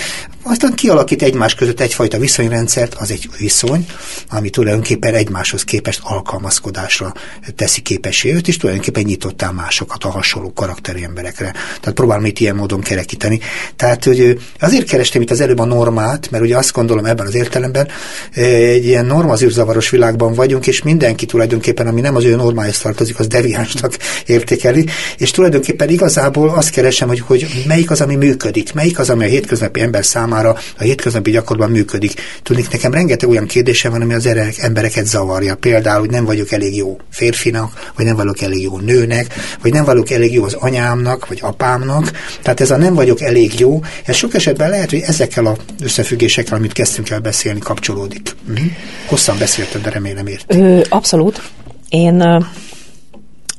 aztán 0.43 0.75
kialakít 0.75 1.23
egymás 1.23 1.55
között 1.55 1.81
egyfajta 1.81 2.19
viszonyrendszert, 2.19 2.95
az 2.95 3.11
egy 3.11 3.29
viszony, 3.39 3.87
ami 4.29 4.51
tulajdonképpen 4.51 5.15
egymáshoz 5.15 5.65
képest 5.65 6.01
alkalmazkodásra 6.03 7.15
teszi 7.57 7.81
képessé 7.81 8.35
őt, 8.35 8.49
és 8.49 8.57
tulajdonképpen 8.57 9.03
nyitottá 9.03 9.51
másokat 9.51 10.05
a 10.05 10.11
hasonló 10.11 10.53
karakterű 10.53 11.03
emberekre. 11.03 11.53
Tehát 11.53 11.95
próbálom 11.95 12.25
itt 12.25 12.39
ilyen 12.39 12.57
módon 12.57 12.81
kerekíteni. 12.81 13.41
Tehát 13.77 14.05
hogy 14.05 14.41
azért 14.61 14.87
kerestem 14.87 15.23
itt 15.23 15.31
az 15.31 15.41
előbb 15.41 15.59
a 15.59 15.65
normát, 15.65 16.31
mert 16.31 16.45
ugye 16.45 16.57
azt 16.57 16.73
gondolom 16.73 17.05
ebben 17.05 17.27
az 17.27 17.35
értelemben 17.35 17.89
egy 18.35 18.87
ilyen 18.87 19.07
normazűrzavaros 19.07 19.91
világban 19.91 20.35
vagyunk, 20.35 20.67
és 20.67 20.83
mindenki 20.83 21.27
tulajdonképpen, 21.27 21.87
ami 21.87 22.01
nem 22.01 22.17
az 22.17 22.25
ő 22.25 22.37
normájához 22.37 22.79
tartozik, 22.79 23.19
az 23.19 23.27
deviánsnak 23.27 23.97
értékeli, 24.27 24.87
és 25.19 25.31
tulajdonképpen 25.31 25.89
igazából 25.89 26.49
azt 26.49 26.71
keresem, 26.71 27.09
hogy, 27.09 27.21
hogy 27.21 27.65
melyik 27.67 27.91
az, 27.91 28.01
ami 28.01 28.17
működik, 28.17 28.73
melyik 28.73 28.99
az, 28.99 29.11
ami 29.11 29.25
a 29.25 29.29
hétköznapi 29.29 29.81
ember 29.81 30.05
számára 30.05 30.57
a 30.79 30.83
hétköznapi 30.83 31.31
gyakorlatban 31.31 31.77
működik. 31.77 32.15
Tudnik, 32.43 32.71
nekem 32.71 32.93
rengeteg 32.93 33.29
olyan 33.29 33.47
kérdése 33.47 33.89
van, 33.89 34.01
ami 34.01 34.15
az 34.15 34.29
embereket 34.57 35.07
zavarja. 35.07 35.55
Például, 35.55 36.01
hogy 36.01 36.11
nem 36.11 36.25
vagyok 36.25 36.53
elég 36.53 36.77
jó 36.77 36.99
férfinak, 37.11 37.91
vagy 37.97 38.05
nem 38.05 38.17
vagyok 38.17 38.41
elég 38.41 38.63
jó 38.63 38.79
nőnek, 38.79 39.35
vagy 39.63 39.73
nem 39.73 39.85
vagyok 39.85 40.11
elég 40.11 40.33
jó 40.33 40.45
az 40.45 40.55
anyámnak, 40.55 41.29
vagy 41.29 41.39
apámnak. 41.43 42.11
Tehát 42.43 42.61
ez 42.61 42.71
a 42.71 42.77
nem 42.77 42.95
vagyok 42.95 43.21
elég 43.21 43.61
jó, 43.61 43.81
ez 44.05 44.17
sok 44.17 44.35
esetben 44.35 44.71
lehet, 44.71 44.91
hogy 44.91 45.03
ezekkel 45.07 45.47
a 45.47 45.57
összefüggésekkel, 45.83 46.57
amit 46.57 46.73
kezdtünk 46.73 47.11
el 47.11 47.21
beszélni, 47.21 47.61
kapcsolódik. 47.61 48.02
Uh-huh. 48.49 48.67
Hosszan 49.09 49.39
beszéltem, 49.39 49.83
de 49.83 49.91
remélem 49.91 50.27
ért. 50.27 50.57
abszolút. 50.91 51.43
Én 51.89 52.45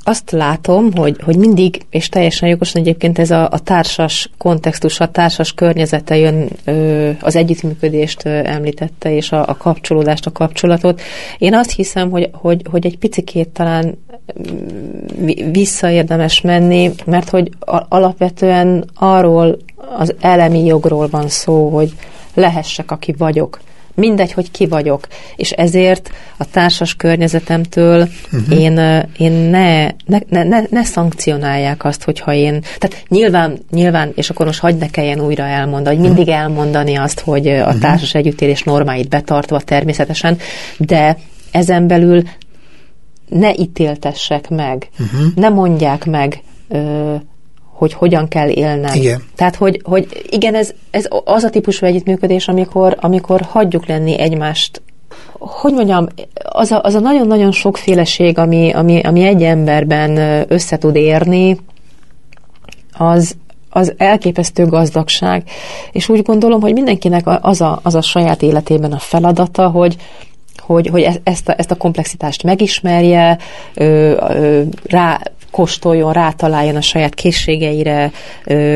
azt 0.06 0.32
látom, 0.32 0.94
hogy, 0.96 1.16
hogy 1.24 1.38
mindig, 1.38 1.82
és 1.90 2.10
teljesen 2.10 2.50
jogosan 2.50 2.82
egyébként 2.82 3.20
ez 3.20 3.32
a, 3.32 3.50
a 3.52 3.60
társas 3.60 4.30
kontextus, 4.38 5.00
a 5.00 5.12
társas 5.12 5.54
környezete 5.54 6.18
jön, 6.18 6.50
ö, 6.64 7.10
az 7.20 7.36
együttműködést 7.36 8.26
ö, 8.26 8.30
említette, 8.30 9.16
és 9.16 9.32
a, 9.32 9.48
a 9.48 9.58
kapcsolódást, 9.58 10.26
a 10.26 10.32
kapcsolatot. 10.32 11.02
Én 11.38 11.56
azt 11.56 11.72
hiszem, 11.72 12.10
hogy, 12.10 12.30
hogy, 12.32 12.62
hogy 12.70 12.86
egy 12.86 12.98
picikét 12.98 13.50
talán 13.50 13.98
visszaérdemes 15.52 16.42
menni, 16.42 16.92
mert 17.06 17.30
hogy 17.30 17.50
alapvetően 17.90 18.90
arról 18.94 19.58
az 19.98 20.14
elemi 20.20 20.66
jogról 20.66 21.08
van 21.08 21.28
szó, 21.28 21.70
hogy 21.70 21.94
lehessek, 22.34 22.92
aki 22.92 23.14
vagyok 23.18 23.60
mindegy, 23.96 24.32
hogy 24.32 24.52
ki 24.52 24.68
vagyok. 24.68 25.08
És 25.36 25.52
ezért 25.52 26.12
a 26.38 26.46
társas 26.46 26.96
környezetemtől 26.96 28.08
uh-huh. 28.32 28.60
én, 28.60 29.04
én 29.18 29.32
ne, 29.32 29.88
ne, 30.06 30.44
ne, 30.44 30.62
ne 30.70 30.84
szankcionálják 30.84 31.86
azt, 31.86 32.04
hogyha 32.04 32.34
én, 32.34 32.62
tehát 32.78 33.04
nyilván, 33.08 33.60
nyilván, 33.72 34.12
és 34.16 34.30
akkor 34.30 34.46
most 34.46 34.60
hagyd 34.60 34.80
ne 34.80 34.90
kelljen 34.90 35.20
újra 35.20 35.44
elmondani, 35.44 35.96
hogy 35.96 36.06
mindig 36.06 36.28
elmondani 36.28 36.96
azt, 36.96 37.20
hogy 37.20 37.48
a 37.48 37.66
uh-huh. 37.66 37.80
társas 37.80 38.14
együttélés 38.14 38.64
normáit 38.64 39.10
betartva 39.10 39.60
természetesen, 39.60 40.38
de 40.78 41.18
ezen 41.52 41.88
belül 41.88 42.24
ne 43.30 43.54
ítéltessek 43.54 44.50
meg, 44.50 44.90
uh-huh. 45.00 45.34
ne 45.36 45.50
mondják 45.50 46.06
meg, 46.06 46.42
ö, 46.68 47.16
hogy 47.74 47.94
hogyan 47.94 48.28
kell 48.28 48.50
élnem. 48.50 48.96
Igen. 48.96 49.24
Tehát, 49.36 49.56
hogy, 49.56 49.82
hogy 49.84 50.08
igen, 50.30 50.56
ez, 50.56 50.74
ez 50.92 51.08
az 51.26 51.44
a 51.44 51.50
típusú 51.50 51.86
együttműködés, 51.86 52.48
amikor, 52.48 52.98
amikor 53.00 53.42
hagyjuk 53.42 53.86
lenni 53.86 54.20
egymást 54.20 54.82
hogy 55.40 55.74
mondjam, 55.74 56.08
az 56.44 56.72
a, 56.72 56.82
az 56.84 56.96
a 56.96 57.00
nagyon-nagyon 57.00 57.52
sokféleség, 57.52 58.38
ami, 58.38 58.72
ami, 58.72 59.02
ami 59.02 59.24
egy 59.24 59.44
emberben 59.44 60.18
össze 60.48 60.78
tud 60.78 60.96
érni, 60.96 61.58
az, 62.98 63.36
az 63.70 63.94
elképesztő 63.98 64.66
gazdagság. 64.66 65.44
És 65.92 66.10
úgy 66.10 66.22
gondolom, 66.22 66.62
hogy 66.62 66.74
mindenkinek 66.74 67.28
az 67.42 67.62
a, 67.62 67.80
az 67.84 67.96
a 67.96 68.02
saját 68.02 68.42
életében 68.42 68.92
a 68.92 69.00
feladata, 69.00 69.70
hogy, 69.70 69.96
hogy, 70.58 70.88
hogy 70.88 71.02
e-, 71.02 71.22
ezt, 71.24 71.50
a, 71.50 71.54
ezt 71.58 71.72
a 71.72 71.76
komplexitást 71.76 72.44
megismerje, 72.44 73.38
ö, 73.74 74.16
ö, 74.30 74.62
rá 74.84 75.22
kóstoljon, 75.54 76.14
rátaláljon 76.14 76.76
a 76.76 76.82
saját 76.82 77.14
készségeire, 77.14 78.12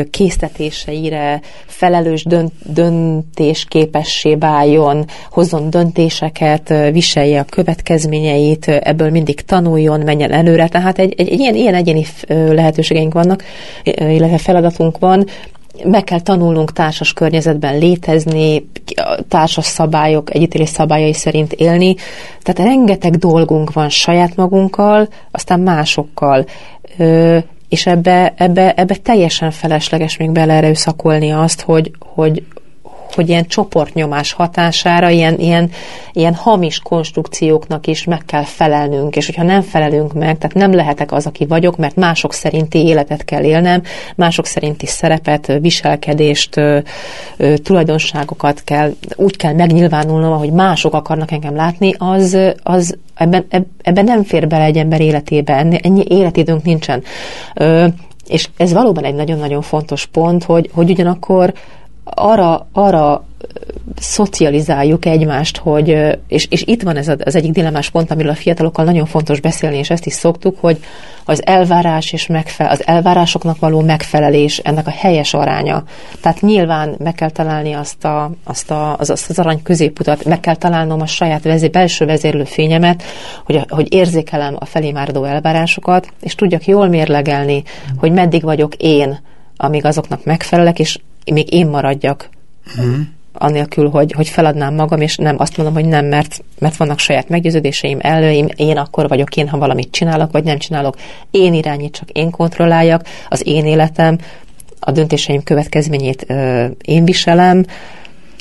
késztetéseire, 0.09 1.41
felelős 1.65 2.23
dönt, 2.23 2.53
döntésképessé 2.73 4.35
váljon, 4.35 5.05
hozzon 5.29 5.69
döntéseket, 5.69 6.73
viselje 6.91 7.39
a 7.39 7.45
következményeit, 7.49 8.67
ebből 8.67 9.09
mindig 9.09 9.41
tanuljon, 9.41 9.99
menjen 9.99 10.31
előre. 10.31 10.67
Tehát 10.67 10.99
egy, 10.99 11.13
egy, 11.17 11.29
egy 11.29 11.39
ilyen, 11.39 11.55
ilyen 11.55 11.75
egyéni 11.75 12.05
lehetőségeink 12.27 13.13
vannak, 13.13 13.43
illetve 13.83 14.37
feladatunk 14.37 14.97
van, 14.99 15.25
meg 15.83 16.03
kell 16.03 16.21
tanulnunk 16.21 16.73
társas 16.73 17.13
környezetben 17.13 17.77
létezni, 17.77 18.69
társas 19.27 19.65
szabályok, 19.65 20.33
együttélés 20.33 20.69
szabályai 20.69 21.13
szerint 21.13 21.53
élni. 21.53 21.95
Tehát 22.41 22.71
rengeteg 22.71 23.15
dolgunk 23.15 23.73
van 23.73 23.89
saját 23.89 24.35
magunkkal, 24.35 25.07
aztán 25.31 25.59
másokkal. 25.59 26.45
És 27.69 27.85
ebbe, 27.85 28.33
ebbe, 28.37 28.73
ebbe 28.73 28.95
teljesen 28.95 29.51
felesleges 29.51 30.17
még 30.17 30.31
beleerőszakolni 30.31 31.31
azt, 31.31 31.61
hogy, 31.61 31.91
hogy, 31.99 32.43
hogy 33.17 33.29
ilyen 33.29 33.47
csoportnyomás 33.47 34.33
hatására 34.33 35.09
ilyen, 35.09 35.39
ilyen, 35.39 35.71
ilyen 36.11 36.33
hamis 36.33 36.79
konstrukcióknak 36.79 37.87
is 37.87 38.03
meg 38.03 38.21
kell 38.25 38.43
felelnünk, 38.43 39.15
és 39.15 39.25
hogyha 39.25 39.43
nem 39.43 39.61
felelünk 39.61 40.13
meg, 40.13 40.37
tehát 40.37 40.55
nem 40.55 40.73
lehetek 40.73 41.11
az, 41.11 41.25
aki 41.25 41.45
vagyok, 41.45 41.77
mert 41.77 41.95
mások 41.95 42.33
szerinti 42.33 42.85
életet 42.85 43.25
kell 43.25 43.43
élnem, 43.43 43.81
mások 44.15 44.45
szerinti 44.45 44.85
szerepet, 44.85 45.57
viselkedést, 45.61 46.61
tulajdonságokat 47.63 48.61
kell, 48.63 48.93
úgy 49.15 49.35
kell 49.35 49.53
megnyilvánulnom, 49.53 50.31
ahogy 50.31 50.51
mások 50.51 50.93
akarnak 50.93 51.31
engem 51.31 51.55
látni, 51.55 51.93
az, 51.97 52.37
az 52.63 52.97
ebben, 53.15 53.45
ebben 53.81 54.03
nem 54.03 54.23
fér 54.23 54.47
bele 54.47 54.63
egy 54.63 54.77
ember 54.77 55.01
életébe, 55.01 55.53
ennyi 55.81 56.03
életidőnk 56.07 56.63
nincsen. 56.63 57.03
És 58.27 58.49
ez 58.57 58.73
valóban 58.73 59.03
egy 59.03 59.15
nagyon-nagyon 59.15 59.61
fontos 59.61 60.05
pont, 60.05 60.43
hogy, 60.43 60.69
hogy 60.73 60.89
ugyanakkor 60.89 61.53
arra, 62.13 62.67
arra 62.71 63.25
szocializáljuk 63.99 65.05
egymást, 65.05 65.57
hogy, 65.57 66.17
és, 66.27 66.47
és 66.49 66.63
itt 66.65 66.81
van 66.81 66.95
ez 66.95 67.07
az 67.07 67.35
egyik 67.35 67.51
dilemás 67.51 67.89
pont, 67.89 68.11
amiről 68.11 68.31
a 68.31 68.35
fiatalokkal 68.35 68.85
nagyon 68.85 69.05
fontos 69.05 69.39
beszélni, 69.39 69.77
és 69.77 69.89
ezt 69.89 70.05
is 70.05 70.13
szoktuk, 70.13 70.59
hogy 70.59 70.79
az 71.25 71.45
elvárás 71.45 72.13
és 72.13 72.27
megfe- 72.27 72.71
az 72.71 72.87
elvárásoknak 72.87 73.59
való 73.59 73.81
megfelelés 73.81 74.57
ennek 74.57 74.87
a 74.87 74.91
helyes 74.91 75.33
aránya. 75.33 75.83
Tehát 76.21 76.41
nyilván 76.41 76.95
meg 76.97 77.13
kell 77.13 77.29
találni 77.29 77.73
azt, 77.73 78.05
a, 78.05 78.31
azt, 78.43 78.71
a, 78.71 78.97
az, 78.97 79.09
azt 79.09 79.29
az 79.29 79.39
arany 79.39 79.61
középutat, 79.61 80.25
meg 80.25 80.39
kell 80.39 80.55
találnom 80.55 81.01
a 81.01 81.05
saját 81.05 81.43
vezé, 81.43 81.67
belső 81.67 82.05
vezérlő 82.05 82.43
fényemet, 82.43 83.03
hogy, 83.45 83.65
hogy 83.67 83.93
érzékelem 83.93 84.55
a 84.59 84.65
felé 84.65 84.91
máradó 84.91 85.23
elvárásokat, 85.23 86.13
és 86.21 86.35
tudjak 86.35 86.65
jól 86.65 86.87
mérlegelni, 86.87 87.63
hogy 87.97 88.11
meddig 88.11 88.43
vagyok 88.43 88.75
én, 88.75 89.19
amíg 89.57 89.85
azoknak 89.85 90.25
megfelelek, 90.25 90.79
és 90.79 90.99
még 91.33 91.53
én 91.53 91.67
maradjak. 91.67 92.29
Mm. 92.81 93.01
Anélkül, 93.33 93.89
hogy, 93.89 94.11
hogy 94.11 94.27
feladnám 94.27 94.73
magam, 94.73 95.01
és 95.01 95.15
nem 95.15 95.35
azt 95.39 95.57
mondom, 95.57 95.75
hogy 95.75 95.85
nem, 95.85 96.05
mert, 96.05 96.43
mert 96.59 96.77
vannak 96.77 96.99
saját 96.99 97.29
meggyőződéseim, 97.29 97.97
előim, 98.01 98.47
én 98.55 98.77
akkor 98.77 99.07
vagyok 99.07 99.35
én, 99.35 99.47
ha 99.47 99.57
valamit 99.57 99.91
csinálok, 99.91 100.31
vagy 100.31 100.43
nem 100.43 100.57
csinálok. 100.57 100.95
Én 101.31 101.53
irányítsak, 101.53 102.09
én 102.09 102.31
kontrolláljak, 102.31 103.05
az 103.29 103.47
én 103.47 103.65
életem, 103.65 104.17
a 104.79 104.91
döntéseim 104.91 105.43
következményét 105.43 106.25
ö, 106.27 106.65
én 106.81 107.05
viselem, 107.05 107.65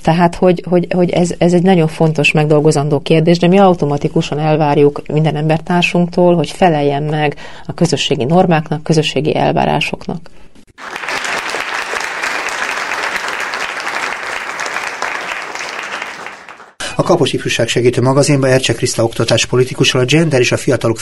tehát, 0.06 0.34
hogy, 0.34 0.64
hogy, 0.68 0.86
hogy 0.94 1.10
ez, 1.10 1.34
ez 1.38 1.52
egy 1.52 1.62
nagyon 1.62 1.88
fontos 1.88 2.32
megdolgozandó 2.32 3.00
kérdés, 3.00 3.38
de 3.38 3.46
mi 3.46 3.58
automatikusan 3.58 4.38
elvárjuk 4.38 5.02
minden 5.06 5.36
embertársunktól, 5.36 6.34
hogy 6.34 6.50
feleljen 6.50 7.02
meg 7.02 7.36
a 7.66 7.72
közösségi 7.72 8.24
normáknak, 8.24 8.82
közösségi 8.82 9.36
elvárásoknak. 9.36 10.30
A 16.98 17.02
Kapos 17.02 17.32
Ifjúság 17.32 17.68
Segítő 17.68 18.00
magazinban 18.00 18.50
Ercse 18.50 18.74
Kriszta 18.74 19.04
oktatás 19.04 19.48
a 19.92 20.04
gender 20.04 20.40
és 20.40 20.52
a 20.52 20.56
fiatalok 20.56 20.98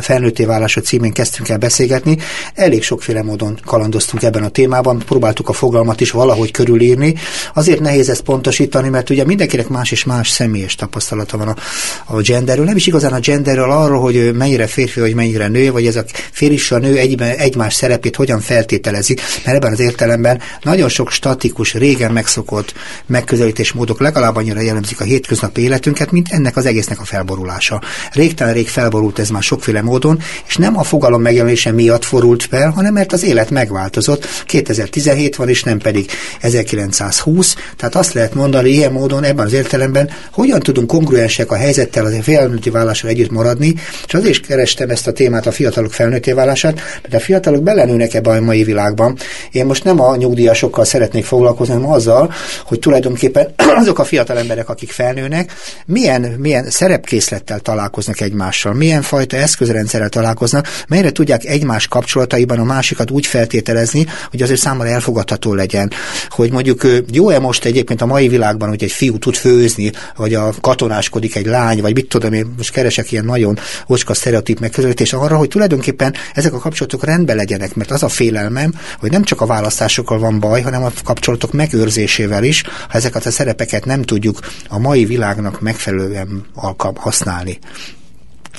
felnőtté 0.00 0.44
válása 0.44 0.80
címén 0.80 1.12
kezdtünk 1.12 1.48
el 1.48 1.58
beszélgetni. 1.58 2.18
Elég 2.54 2.82
sokféle 2.82 3.22
módon 3.22 3.58
kalandoztunk 3.64 4.22
ebben 4.22 4.42
a 4.42 4.48
témában, 4.48 4.98
próbáltuk 4.98 5.48
a 5.48 5.52
fogalmat 5.52 6.00
is 6.00 6.10
valahogy 6.10 6.50
körülírni. 6.50 7.14
Azért 7.54 7.80
nehéz 7.80 8.08
ezt 8.08 8.22
pontosítani, 8.22 8.88
mert 8.88 9.10
ugye 9.10 9.24
mindenkinek 9.24 9.68
más 9.68 9.90
és 9.90 10.04
más 10.04 10.28
személyes 10.28 10.74
tapasztalata 10.74 11.36
van 11.36 11.48
a, 11.48 11.56
a 12.04 12.20
genderről. 12.20 12.64
Nem 12.64 12.76
is 12.76 12.86
igazán 12.86 13.12
a 13.12 13.20
genderről 13.20 13.70
arról, 13.70 14.00
hogy 14.00 14.34
mennyire 14.34 14.66
férfi, 14.66 15.00
vagy 15.00 15.14
mennyire 15.14 15.48
nő, 15.48 15.72
vagy 15.72 15.86
ez 15.86 15.96
a 15.96 16.04
férfi 16.30 16.54
és 16.54 16.70
a 16.70 16.78
nő 16.78 16.96
egyben, 16.96 17.36
egymás 17.36 17.74
szerepét 17.74 18.16
hogyan 18.16 18.40
feltételezi, 18.40 19.16
mert 19.44 19.56
ebben 19.56 19.72
az 19.72 19.80
értelemben 19.80 20.40
nagyon 20.62 20.88
sok 20.88 21.10
statikus, 21.10 21.74
régen 21.74 22.12
megszokott 22.12 22.74
megközelítésmódok 23.06 24.00
legalább 24.00 24.36
annyira 24.36 24.60
jellemzik 24.60 25.00
a 25.00 25.04
hét 25.04 25.28
hétköznapi 25.30 25.62
életünket, 25.62 26.10
mint 26.10 26.28
ennek 26.30 26.56
az 26.56 26.66
egésznek 26.66 27.00
a 27.00 27.04
felborulása. 27.04 27.80
Régtelen 28.12 28.54
rég 28.54 28.68
felborult 28.68 29.18
ez 29.18 29.28
már 29.28 29.42
sokféle 29.42 29.82
módon, 29.82 30.18
és 30.46 30.56
nem 30.56 30.78
a 30.78 30.82
fogalom 30.82 31.22
megjelenése 31.22 31.72
miatt 31.72 32.04
forult 32.04 32.42
fel, 32.42 32.70
hanem 32.70 32.92
mert 32.92 33.12
az 33.12 33.24
élet 33.24 33.50
megváltozott. 33.50 34.26
2017 34.46 35.36
van, 35.36 35.48
és 35.48 35.62
nem 35.62 35.78
pedig 35.78 36.10
1920. 36.40 37.54
Tehát 37.76 37.94
azt 37.94 38.12
lehet 38.12 38.34
mondani, 38.34 38.70
ilyen 38.70 38.92
módon, 38.92 39.24
ebben 39.24 39.46
az 39.46 39.52
értelemben, 39.52 40.10
hogyan 40.32 40.60
tudunk 40.60 40.86
kongruensek 40.86 41.50
a 41.50 41.56
helyzettel, 41.56 42.04
az 42.04 42.18
felnőtti 42.22 42.70
válással 42.70 43.10
együtt 43.10 43.30
maradni, 43.30 43.74
és 44.06 44.14
azért 44.14 44.30
is 44.30 44.40
kerestem 44.40 44.90
ezt 44.90 45.06
a 45.06 45.12
témát, 45.12 45.46
a 45.46 45.52
fiatalok 45.52 45.92
felnőtté 45.92 46.32
válását, 46.32 46.80
mert 47.02 47.14
a 47.14 47.20
fiatalok 47.20 47.62
belenőnek 47.62 48.14
ebbe 48.14 48.30
a 48.30 48.40
mai 48.40 48.64
világban. 48.64 49.16
Én 49.52 49.66
most 49.66 49.84
nem 49.84 50.00
a 50.00 50.16
nyugdíjasokkal 50.16 50.84
szeretnék 50.84 51.24
foglalkozni, 51.24 51.74
hanem 51.74 51.90
azzal, 51.90 52.32
hogy 52.64 52.78
tulajdonképpen 52.78 53.54
azok 53.80 53.98
a 53.98 54.04
fiatal 54.04 54.38
emberek, 54.38 54.68
akik 54.68 54.90
felnőnek, 55.20 55.52
milyen, 55.86 56.20
milyen 56.22 56.70
szerepkészlettel 56.70 57.60
találkoznak 57.60 58.20
egymással, 58.20 58.72
milyen 58.72 59.02
fajta 59.02 59.36
eszközrendszerrel 59.36 60.08
találkoznak, 60.08 60.68
melyre 60.88 61.10
tudják 61.10 61.44
egymás 61.44 61.86
kapcsolataiban 61.86 62.58
a 62.58 62.64
másikat 62.64 63.10
úgy 63.10 63.26
feltételezni, 63.26 64.06
hogy 64.30 64.42
azért 64.42 64.60
számára 64.60 64.90
elfogadható 64.90 65.54
legyen. 65.54 65.90
Hogy 66.28 66.52
mondjuk 66.52 66.86
jó-e 67.12 67.38
most 67.38 67.64
egyébként 67.64 68.00
a 68.00 68.06
mai 68.06 68.28
világban, 68.28 68.68
hogy 68.68 68.82
egy 68.82 68.92
fiú 68.92 69.18
tud 69.18 69.34
főzni, 69.34 69.92
vagy 70.16 70.34
a 70.34 70.52
katonáskodik 70.60 71.36
egy 71.36 71.46
lány, 71.46 71.80
vagy 71.80 71.94
mit 71.94 72.08
tudom 72.08 72.32
én, 72.32 72.54
most 72.56 72.72
keresek 72.72 73.12
ilyen 73.12 73.24
nagyon 73.24 73.58
ocska 73.86 74.14
sztereotíp 74.14 74.60
megközelítés 74.60 75.12
arra, 75.12 75.36
hogy 75.36 75.48
tulajdonképpen 75.48 76.14
ezek 76.34 76.52
a 76.52 76.58
kapcsolatok 76.58 77.04
rendben 77.04 77.36
legyenek, 77.36 77.74
mert 77.74 77.90
az 77.90 78.02
a 78.02 78.08
félelmem, 78.08 78.72
hogy 78.98 79.10
nem 79.10 79.22
csak 79.22 79.40
a 79.40 79.46
választásokkal 79.46 80.18
van 80.18 80.40
baj, 80.40 80.60
hanem 80.60 80.82
a 80.82 80.92
kapcsolatok 81.04 81.52
megőrzésével 81.52 82.44
is, 82.44 82.62
ha 82.88 82.98
ezeket 82.98 83.26
a 83.26 83.30
szerepeket 83.30 83.84
nem 83.84 84.02
tudjuk 84.02 84.40
a 84.68 84.78
mai 84.78 85.04
világnak 85.10 85.60
megfelelően 85.60 86.44
alkalm 86.54 86.96
használni. 86.96 87.58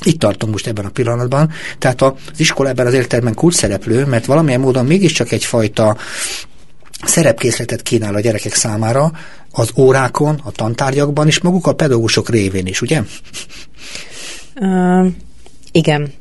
Itt 0.03 0.19
tartunk 0.19 0.51
most 0.51 0.67
ebben 0.67 0.85
a 0.85 0.89
pillanatban. 0.89 1.51
Tehát 1.77 2.01
az 2.01 2.13
iskola 2.37 2.69
ebben 2.69 2.87
az 2.87 2.93
értelemben 2.93 3.33
kulcs 3.33 3.55
szereplő, 3.55 4.05
mert 4.05 4.25
valamilyen 4.25 4.59
módon 4.59 4.85
mégiscsak 4.85 5.31
egyfajta 5.31 5.97
szerepkészletet 7.05 7.81
kínál 7.81 8.15
a 8.15 8.19
gyerekek 8.19 8.53
számára 8.53 9.11
az 9.51 9.71
órákon, 9.77 10.41
a 10.43 10.51
tantárgyakban, 10.51 11.27
és 11.27 11.39
maguk 11.39 11.67
a 11.67 11.73
pedagógusok 11.73 12.29
révén 12.29 12.65
is, 12.65 12.81
ugye? 12.81 13.01
Uh, 14.55 15.07
igen. 15.71 16.13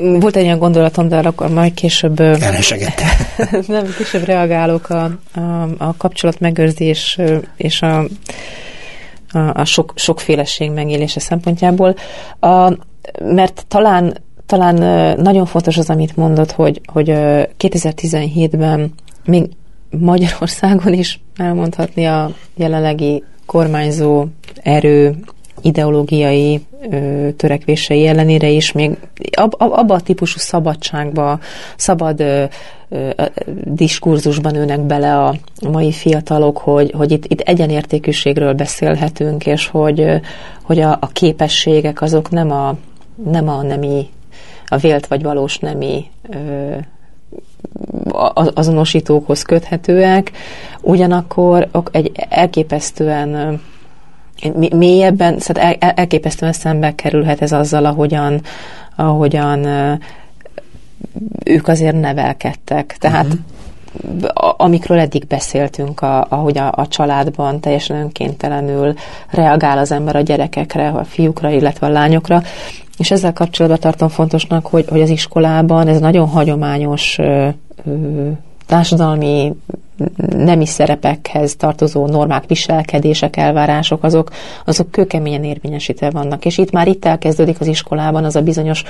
Volt 0.00 0.36
egy 0.36 0.44
olyan 0.44 0.58
gondolatom, 0.58 1.08
de 1.08 1.16
akkor 1.16 1.50
majd 1.50 1.74
később... 1.74 2.20
nem, 3.66 3.94
később 3.96 4.24
reagálok 4.24 4.90
a, 4.90 5.18
a, 5.32 5.40
a 5.78 5.96
kapcsolat 5.96 6.40
megőrzés 6.40 7.18
és 7.56 7.82
a, 7.82 8.04
a, 9.32 9.60
a 9.60 9.64
sok, 9.64 9.92
sokféleség 9.96 10.70
megélése 10.70 11.20
szempontjából. 11.20 11.94
A, 12.40 12.72
mert 13.20 13.64
talán 13.68 14.24
talán 14.46 14.76
nagyon 15.20 15.46
fontos 15.46 15.76
az, 15.78 15.90
amit 15.90 16.16
mondott, 16.16 16.52
hogy, 16.52 16.80
hogy 16.92 17.08
2017-ben 17.58 18.92
még 19.24 19.48
Magyarországon 19.90 20.92
is 20.92 21.20
elmondhatni 21.36 22.04
a 22.04 22.30
jelenlegi 22.54 23.22
kormányzó 23.46 24.24
erő 24.62 25.16
ideológiai 25.62 26.60
ö, 26.90 27.28
törekvései 27.36 28.06
ellenére 28.06 28.48
is 28.48 28.72
még 28.72 28.96
ab, 29.36 29.54
ab, 29.58 29.72
abba 29.72 29.94
a 29.94 30.00
típusú 30.00 30.38
szabadságba, 30.38 31.38
szabad 31.76 32.20
ö, 32.20 32.44
ö, 32.88 33.10
diskurzusban 33.64 34.54
ülnek 34.54 34.80
bele 34.80 35.24
a 35.24 35.34
mai 35.70 35.92
fiatalok, 35.92 36.58
hogy, 36.58 36.92
hogy 36.96 37.10
itt, 37.10 37.24
itt 37.26 37.40
egyenértékűségről 37.40 38.52
beszélhetünk, 38.52 39.46
és 39.46 39.66
hogy, 39.66 40.20
hogy 40.62 40.80
a, 40.80 40.98
a 41.00 41.06
képességek 41.12 42.02
azok 42.02 42.30
nem 42.30 42.50
a, 42.50 42.76
nem 43.30 43.48
a 43.48 43.62
nemi, 43.62 44.08
a 44.66 44.76
vélt 44.76 45.06
vagy 45.06 45.22
valós 45.22 45.58
nemi 45.58 46.04
ö, 46.30 46.74
azonosítókhoz 48.54 49.42
köthetőek, 49.42 50.32
ugyanakkor 50.80 51.68
egy 51.90 52.12
elképesztően 52.28 53.60
mélyebben, 54.76 55.38
szóval 55.38 55.62
el, 55.62 55.92
elképesztően 55.94 56.52
szembe 56.52 56.94
kerülhet 56.94 57.42
ez 57.42 57.52
azzal, 57.52 57.84
ahogyan, 57.84 58.40
ahogyan 58.96 59.66
ők 61.44 61.68
azért 61.68 62.00
nevelkedtek. 62.00 62.96
Tehát 62.98 63.26
uh-huh. 63.26 64.54
amikről 64.56 64.98
eddig 64.98 65.26
beszéltünk, 65.26 66.00
a, 66.00 66.26
ahogy 66.28 66.58
a, 66.58 66.72
a 66.72 66.88
családban 66.88 67.60
teljesen 67.60 67.96
önkéntelenül 67.96 68.94
reagál 69.30 69.78
az 69.78 69.92
ember 69.92 70.16
a 70.16 70.20
gyerekekre, 70.20 70.88
a 70.88 71.04
fiúkra, 71.04 71.50
illetve 71.50 71.86
a 71.86 71.90
lányokra, 71.90 72.42
és 72.98 73.10
ezzel 73.10 73.32
kapcsolatban 73.32 73.80
tartom 73.80 74.08
fontosnak, 74.08 74.66
hogy, 74.66 74.84
hogy 74.88 75.00
az 75.00 75.10
iskolában 75.10 75.88
ez 75.88 76.00
nagyon 76.00 76.28
hagyományos 76.28 77.18
ö, 77.18 77.48
ö, 77.86 78.30
társadalmi 78.66 79.52
nemi 80.26 80.66
szerepekhez 80.66 81.56
tartozó 81.56 82.06
normák, 82.06 82.46
viselkedések, 82.46 83.36
elvárások, 83.36 84.04
azok, 84.04 84.30
azok 84.64 84.90
kőkeményen 84.90 85.44
érvényesítve 85.44 86.10
vannak. 86.10 86.44
És 86.44 86.58
itt 86.58 86.70
már 86.70 86.88
itt 86.88 87.04
elkezdődik 87.04 87.60
az 87.60 87.66
iskolában 87.66 88.24
az 88.24 88.36
a 88.36 88.40
bizonyos 88.40 88.82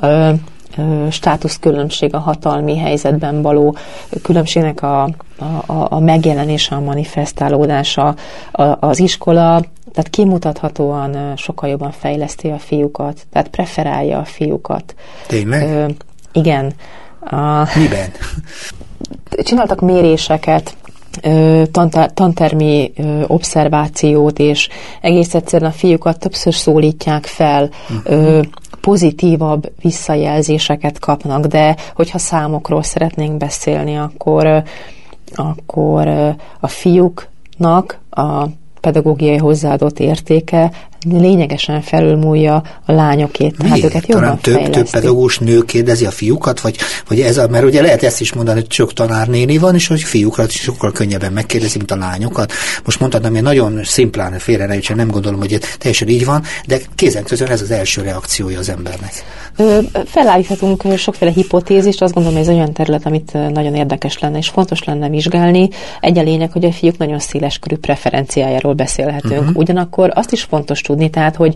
ö, 0.00 0.30
ö, 0.76 1.06
státuszkülönbség, 1.10 2.14
a 2.14 2.18
hatalmi 2.18 2.78
helyzetben 2.78 3.42
való 3.42 3.76
különbségnek 4.22 4.82
a, 4.82 5.02
a, 5.66 5.86
a 5.88 5.98
megjelenése, 5.98 6.74
a 6.74 6.80
manifestálódása. 6.80 8.14
A, 8.52 8.86
az 8.86 8.98
iskola 8.98 9.62
tehát 9.92 10.10
kimutathatóan 10.10 11.36
sokkal 11.36 11.68
jobban 11.68 11.90
fejleszti 11.90 12.48
a 12.48 12.58
fiúkat, 12.58 13.26
tehát 13.32 13.48
preferálja 13.48 14.18
a 14.18 14.24
fiúkat. 14.24 14.94
Tényleg? 15.26 15.68
Ö, 15.68 15.86
igen. 16.32 16.72
A, 17.20 17.68
Miben? 17.78 18.10
Csináltak 19.42 19.80
méréseket, 19.80 20.76
tantermi 22.14 22.92
obszervációt, 23.26 24.38
és 24.38 24.68
egész 25.00 25.34
egyszerűen 25.34 25.70
a 25.70 25.74
fiúkat 25.74 26.18
többször 26.18 26.54
szólítják 26.54 27.26
fel, 27.26 27.70
uh-huh. 28.06 28.44
pozitívabb 28.80 29.72
visszajelzéseket 29.80 30.98
kapnak, 30.98 31.46
de 31.46 31.76
hogyha 31.94 32.18
számokról 32.18 32.82
szeretnénk 32.82 33.36
beszélni, 33.36 33.96
akkor, 33.96 34.62
akkor 35.34 36.08
a 36.60 36.68
fiúknak 36.68 37.98
a 38.10 38.44
pedagógiai 38.80 39.36
hozzáadott 39.36 39.98
értéke 39.98 40.70
lényegesen 41.10 41.82
felülmúlja 41.82 42.62
a 42.86 42.92
lányokét, 42.92 43.62
Miért? 43.62 43.84
őket 43.84 44.06
jobban 44.06 44.38
több, 44.38 44.70
több 44.70 44.90
pedagógus 44.90 45.38
nő 45.38 45.60
kérdezi 45.60 46.06
a 46.06 46.10
fiúkat, 46.10 46.60
vagy, 46.60 46.76
vagy 47.08 47.20
ez 47.20 47.38
a, 47.38 47.48
mert 47.48 47.64
ugye 47.64 47.82
lehet 47.82 48.02
ezt 48.02 48.20
is 48.20 48.32
mondani, 48.32 48.60
hogy 48.60 48.72
sok 48.72 48.92
tanárnéni 48.92 49.58
van, 49.58 49.74
és 49.74 49.86
hogy 49.86 50.02
fiúkra 50.02 50.48
sokkal 50.48 50.92
könnyebben 50.92 51.32
megkérdezi, 51.32 51.78
mint 51.78 51.90
a 51.90 51.96
lányokat. 51.96 52.52
Most 52.84 53.00
mondhatnám, 53.00 53.32
hogy 53.32 53.42
nagyon 53.42 53.80
szimplán 53.84 54.38
félre 54.38 54.66
ne 54.66 54.94
nem 54.94 55.10
gondolom, 55.10 55.38
hogy 55.38 55.58
teljesen 55.78 56.08
így 56.08 56.24
van, 56.24 56.42
de 56.66 56.78
kézen 56.94 57.24
közön 57.24 57.48
ez 57.48 57.60
az 57.60 57.70
első 57.70 58.02
reakciója 58.02 58.58
az 58.58 58.68
embernek. 58.68 59.12
Felállíthatunk 60.06 60.82
sokféle 60.96 61.30
hipotézist, 61.30 62.02
azt 62.02 62.12
gondolom, 62.12 62.38
hogy 62.38 62.48
ez 62.48 62.54
olyan 62.54 62.72
terület, 62.72 63.06
amit 63.06 63.32
nagyon 63.32 63.74
érdekes 63.74 64.18
lenne 64.18 64.38
és 64.38 64.48
fontos 64.48 64.84
lenne 64.84 65.08
vizsgálni. 65.08 65.68
Egy 66.00 66.18
a 66.18 66.22
lényeg, 66.22 66.52
hogy 66.52 66.64
a 66.64 66.72
fiúk 66.72 66.98
nagyon 66.98 67.18
széles 67.18 67.58
körű 67.58 67.76
preferenciájáról 67.76 68.72
beszélhetünk. 68.72 69.40
Uh-huh. 69.40 69.56
Ugyanakkor 69.56 70.10
azt 70.14 70.32
is 70.32 70.42
fontos 70.42 70.80
tudni, 70.94 71.10
tehát, 71.10 71.36
hogy 71.36 71.54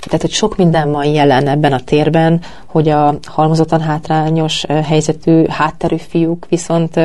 tehát, 0.00 0.20
hogy 0.20 0.32
sok 0.32 0.56
minden 0.56 0.90
van 0.90 1.04
jelen 1.04 1.48
ebben 1.48 1.72
a 1.72 1.80
térben, 1.80 2.40
hogy 2.66 2.88
a 2.88 3.18
halmozottan 3.26 3.80
hátrányos 3.80 4.64
helyzetű, 4.84 5.46
hátterű 5.46 5.96
fiúk 5.96 6.46
viszont 6.48 7.00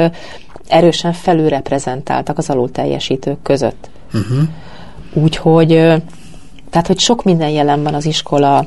erősen 0.67 1.13
felülreprezentáltak 1.13 2.38
az 2.38 2.49
alul 2.49 2.71
teljesítők 2.71 3.41
között. 3.41 3.89
Uh-huh. 4.13 4.47
Úgyhogy, 5.13 5.67
tehát, 6.69 6.88
hogy 6.88 6.99
sok 6.99 7.23
minden 7.23 7.49
jelen 7.49 7.84
van 7.84 7.93
az 7.93 8.05
iskola 8.05 8.65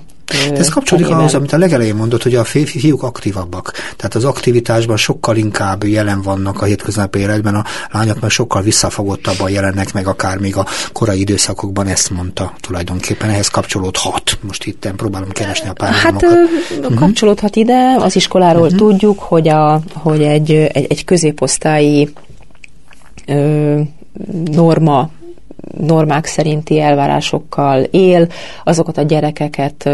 ez 0.54 0.68
kapcsolódik 0.68 1.10
ahhoz, 1.10 1.34
amit 1.34 1.52
a 1.52 1.58
legelején 1.58 1.94
mondott, 1.94 2.22
hogy 2.22 2.34
a 2.34 2.44
fiúk 2.44 3.02
aktívabbak. 3.02 3.72
Tehát 3.96 4.14
az 4.14 4.24
aktivitásban 4.24 4.96
sokkal 4.96 5.36
inkább 5.36 5.84
jelen 5.84 6.22
vannak 6.22 6.62
a 6.62 6.64
hétköznapi 6.64 7.18
életben, 7.18 7.54
a 7.54 7.64
lányok 7.90 8.20
meg 8.20 8.30
sokkal 8.30 8.62
visszafogottabban 8.62 9.50
jelennek 9.50 9.92
meg, 9.92 10.06
akár 10.06 10.38
még 10.38 10.56
a 10.56 10.66
korai 10.92 11.20
időszakokban 11.20 11.86
ezt 11.86 12.10
mondta 12.10 12.52
tulajdonképpen. 12.60 13.30
Ehhez 13.30 13.48
kapcsolódhat. 13.48 14.38
Most 14.40 14.64
itt 14.64 14.92
próbálom 14.96 15.28
keresni 15.28 15.68
a 15.68 15.72
párhuzamokat. 15.72 16.30
Hát 16.30 16.78
uh-huh. 16.78 16.98
kapcsolódhat 16.98 17.56
ide, 17.56 17.96
az 17.98 18.16
iskoláról 18.16 18.62
uh-huh. 18.62 18.78
tudjuk, 18.78 19.18
hogy, 19.18 19.48
a, 19.48 19.80
hogy 19.92 20.22
egy, 20.22 20.50
egy, 20.52 20.86
egy 20.88 21.04
középosztályi 21.04 22.12
ö, 23.26 23.80
norma 24.44 25.10
normák 25.78 26.26
szerinti 26.26 26.80
elvárásokkal 26.80 27.82
él, 27.82 28.28
azokat 28.64 28.98
a 28.98 29.02
gyerekeket 29.02 29.90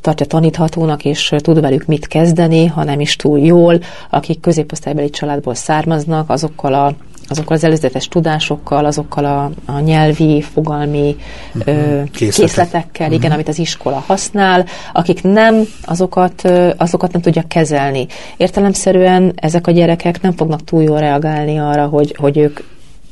tartja 0.00 0.26
taníthatónak, 0.26 1.04
és 1.04 1.34
tud 1.38 1.60
velük 1.60 1.84
mit 1.86 2.06
kezdeni, 2.06 2.66
ha 2.66 2.84
nem 2.84 3.00
is 3.00 3.16
túl 3.16 3.38
jól, 3.38 3.80
akik 4.10 4.40
középosztálybeli 4.40 5.10
családból 5.10 5.54
származnak, 5.54 6.30
azokkal 6.30 6.74
a 6.74 6.94
azokkal 7.28 7.56
az 7.56 7.64
előzetes 7.64 8.08
tudásokkal, 8.08 8.84
azokkal 8.84 9.24
a, 9.24 9.50
a 9.72 9.78
nyelvi, 9.78 10.40
fogalmi 10.40 11.16
uh-huh. 11.54 11.74
ö, 11.76 12.02
készletekkel, 12.12 13.06
uh-huh. 13.06 13.12
igen, 13.12 13.32
amit 13.32 13.48
az 13.48 13.58
iskola 13.58 14.04
használ, 14.06 14.66
akik 14.92 15.22
nem, 15.22 15.62
azokat, 15.84 16.42
azokat 16.76 17.12
nem 17.12 17.20
tudja 17.20 17.44
kezelni. 17.48 18.06
Értelemszerűen 18.36 19.32
ezek 19.36 19.66
a 19.66 19.70
gyerekek 19.70 20.20
nem 20.20 20.32
fognak 20.32 20.64
túl 20.64 20.82
jól 20.82 20.98
reagálni 20.98 21.58
arra, 21.58 21.86
hogy, 21.86 22.16
hogy 22.18 22.38
ők 22.38 22.60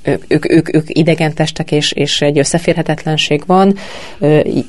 ők, 0.02 0.50
ők, 0.50 0.74
ők, 0.74 0.84
idegen 0.86 1.34
testek, 1.34 1.72
és, 1.72 1.92
és 1.92 2.20
egy 2.20 2.38
összeférhetetlenség 2.38 3.42
van, 3.46 3.76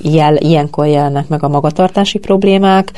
jel, 0.01 0.35
ilyenkor 0.35 0.87
jelnek 0.87 1.27
meg 1.27 1.43
a 1.43 1.47
magatartási 1.47 2.17
problémák, 2.17 2.91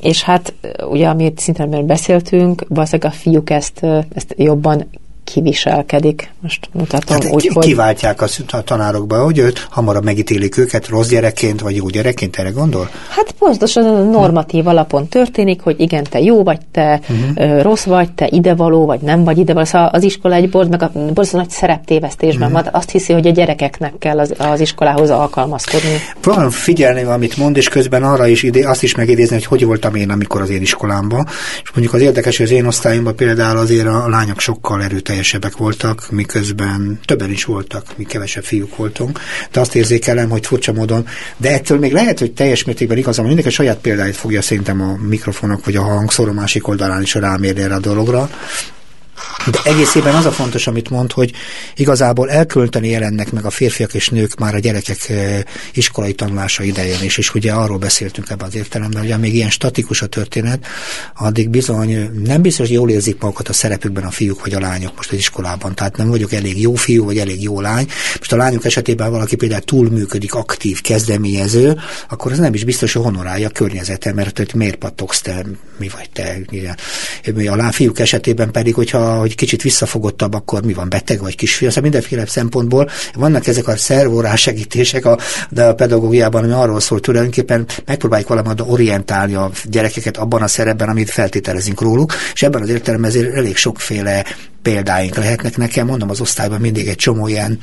és 0.00 0.22
hát 0.22 0.54
ugye, 0.90 1.08
amit 1.08 1.38
szintén 1.38 1.86
beszéltünk, 1.86 2.64
valószínűleg 2.68 3.12
a 3.12 3.16
fiúk 3.16 3.50
ezt, 3.50 3.86
ezt 4.14 4.34
jobban 4.36 4.88
kiviselkedik. 5.24 6.32
Most 6.40 6.68
mutatom 6.72 7.20
hát 7.20 7.32
úgy, 7.32 7.50
hogy... 7.52 7.64
Kiváltják 7.64 8.22
a, 8.22 8.26
a 8.48 8.62
tanárokba, 8.62 9.24
hogy 9.24 9.38
őt 9.38 9.66
hamarabb 9.70 10.04
megítélik 10.04 10.58
őket 10.58 10.88
rossz 10.88 11.08
gyerekként, 11.08 11.60
vagy 11.60 11.76
jó 11.76 11.88
gyerekként, 11.88 12.36
erre 12.36 12.50
gondol? 12.50 12.90
Hát 13.08 13.32
pontosan 13.38 13.84
a 13.84 14.02
normatív 14.02 14.66
alapon 14.66 15.08
történik, 15.08 15.60
hogy 15.60 15.80
igen, 15.80 16.04
te 16.04 16.20
jó 16.20 16.42
vagy, 16.42 16.58
te 16.70 17.00
uh-huh. 17.08 17.62
rossz 17.62 17.84
vagy, 17.84 18.12
te 18.12 18.28
idevaló, 18.30 18.86
vagy 18.86 19.00
nem 19.00 19.24
vagy 19.24 19.38
idevaló. 19.38 19.66
Szóval 19.66 19.88
az 19.88 20.02
iskola 20.02 20.34
egy 20.34 20.50
bord, 20.50 20.70
meg 20.70 20.82
a 20.82 20.90
borzasztó 20.94 21.38
nagy 21.38 21.50
szereptévesztésben 21.50 22.50
uh-huh. 22.50 22.64
van. 22.64 22.74
Azt 22.74 22.90
hiszi, 22.90 23.12
hogy 23.12 23.26
a 23.26 23.30
gyerekeknek 23.30 23.92
kell 23.98 24.18
az, 24.18 24.34
az 24.38 24.60
iskolához 24.60 25.10
alkalmazkodni. 25.10 25.96
Próbálom 26.20 26.50
figyelni, 26.50 27.02
amit 27.02 27.36
mond, 27.36 27.56
és 27.56 27.68
közben 27.68 28.02
arra 28.02 28.26
is 28.26 28.42
ide, 28.42 28.68
azt 28.68 28.82
is 28.82 28.94
megidézni, 28.94 29.34
hogy 29.34 29.44
hogy 29.44 29.64
voltam 29.64 29.94
én, 29.94 30.10
amikor 30.10 30.40
az 30.40 30.50
én 30.50 30.60
iskolámban. 30.60 31.26
És 31.62 31.70
mondjuk 31.74 31.94
az 31.94 32.00
érdekes, 32.00 32.36
hogy 32.36 32.46
az 32.46 32.52
én 32.52 32.66
osztályomban 32.66 33.16
például 33.16 33.58
azért 33.58 33.86
a 33.86 34.08
lányok 34.08 34.40
sokkal 34.40 34.82
erőteljesebb 34.82 35.10
teljesebbek 35.12 35.56
voltak, 35.56 36.10
miközben 36.10 37.00
többen 37.04 37.30
is 37.30 37.44
voltak, 37.44 37.84
mi 37.96 38.04
kevesebb 38.04 38.44
fiúk 38.44 38.76
voltunk, 38.76 39.20
de 39.52 39.60
azt 39.60 39.74
érzékelem, 39.74 40.30
hogy 40.30 40.46
furcsa 40.46 40.72
módon, 40.72 41.06
de 41.36 41.52
ettől 41.52 41.78
még 41.78 41.92
lehet, 41.92 42.18
hogy 42.18 42.32
teljes 42.32 42.64
mértékben 42.64 42.98
igazam, 42.98 43.24
mindenki 43.24 43.48
a 43.48 43.52
saját 43.52 43.78
példáit 43.78 44.16
fogja 44.16 44.42
szerintem 44.42 44.80
a 44.80 44.96
mikrofonok 44.96 45.64
vagy 45.64 45.76
a 45.76 45.82
hangszóró 45.82 46.32
másik 46.32 46.68
oldalán 46.68 47.02
is 47.02 47.14
rámérni 47.14 47.62
erre 47.62 47.74
a 47.74 47.78
dologra, 47.78 48.30
de 49.50 49.58
egészében 49.64 50.14
az 50.14 50.26
a 50.26 50.32
fontos, 50.32 50.66
amit 50.66 50.90
mond, 50.90 51.12
hogy 51.12 51.32
igazából 51.76 52.30
elkölteni 52.30 52.88
jelennek 52.88 53.32
meg 53.32 53.44
a 53.44 53.50
férfiak 53.50 53.94
és 53.94 54.08
nők 54.08 54.38
már 54.38 54.54
a 54.54 54.58
gyerekek 54.58 55.12
iskolai 55.72 56.12
tanulása 56.12 56.62
idején 56.62 57.02
is, 57.02 57.18
és 57.18 57.34
ugye 57.34 57.52
arról 57.52 57.78
beszéltünk 57.78 58.30
ebben 58.30 58.46
az 58.46 58.54
értelemben, 58.54 59.02
hogy 59.02 59.18
még 59.18 59.34
ilyen 59.34 59.50
statikus 59.50 60.02
a 60.02 60.06
történet, 60.06 60.66
addig 61.14 61.48
bizony 61.48 62.10
nem 62.24 62.42
biztos, 62.42 62.66
hogy 62.66 62.76
jól 62.76 62.90
érzik 62.90 63.20
magukat 63.20 63.48
a 63.48 63.52
szerepükben 63.52 64.04
a 64.04 64.10
fiúk 64.10 64.40
vagy 64.40 64.54
a 64.54 64.60
lányok 64.60 64.96
most 64.96 65.12
az 65.12 65.18
iskolában. 65.18 65.74
Tehát 65.74 65.96
nem 65.96 66.08
vagyok 66.08 66.32
elég 66.32 66.60
jó 66.60 66.74
fiú, 66.74 67.04
vagy 67.04 67.18
elég 67.18 67.42
jó 67.42 67.60
lány. 67.60 67.86
Most 68.18 68.32
a 68.32 68.36
lányok 68.36 68.64
esetében 68.64 69.10
valaki 69.10 69.36
például 69.36 69.60
túlműködik, 69.60 70.34
aktív, 70.34 70.80
kezdeményező, 70.80 71.80
akkor 72.08 72.32
az 72.32 72.38
nem 72.38 72.54
is 72.54 72.64
biztos, 72.64 72.92
hogy 72.92 73.02
honorálja 73.02 73.48
a 73.48 73.50
környezete, 73.50 74.12
mert 74.12 74.36
hogy 74.36 74.50
miért 74.54 74.76
pattogsz 74.76 75.20
te, 75.20 75.46
mi 75.78 75.88
vagy 75.88 76.10
te. 76.12 76.38
A 77.50 77.56
láfiúk 77.56 77.98
esetében 77.98 78.50
pedig, 78.50 78.74
hogyha 78.74 79.01
hogy 79.02 79.34
kicsit 79.34 79.62
visszafogottabb, 79.62 80.34
akkor 80.34 80.64
mi 80.64 80.72
van, 80.72 80.88
beteg 80.88 81.20
vagy 81.20 81.36
kisfiú, 81.36 81.68
szóval 81.68 81.82
mindenféle 81.82 82.26
szempontból 82.26 82.90
vannak 83.14 83.46
ezek 83.46 83.68
a 83.68 83.76
szervórás 83.76 84.40
segítések 84.40 85.04
a, 85.04 85.18
de 85.50 85.64
a 85.64 85.74
pedagógiában, 85.74 86.44
ami 86.44 86.52
arról 86.52 86.80
szól 86.80 87.00
tulajdonképpen 87.00 87.66
megpróbáljuk 87.86 88.28
valamit 88.28 88.60
orientálni 88.60 89.34
a 89.34 89.50
gyerekeket 89.64 90.16
abban 90.16 90.42
a 90.42 90.48
szerepben, 90.48 90.88
amit 90.88 91.10
feltételezünk 91.10 91.80
róluk, 91.80 92.12
és 92.34 92.42
ebben 92.42 92.62
az 92.62 92.68
értelemben 92.68 93.10
ezért 93.10 93.34
elég 93.34 93.56
sokféle 93.56 94.24
példáink 94.62 95.16
lehetnek. 95.16 95.56
Nekem, 95.56 95.86
mondom 95.86 96.10
az 96.10 96.20
osztályban 96.20 96.60
mindig 96.60 96.88
egy 96.88 96.96
csomó 96.96 97.28
ilyen 97.28 97.58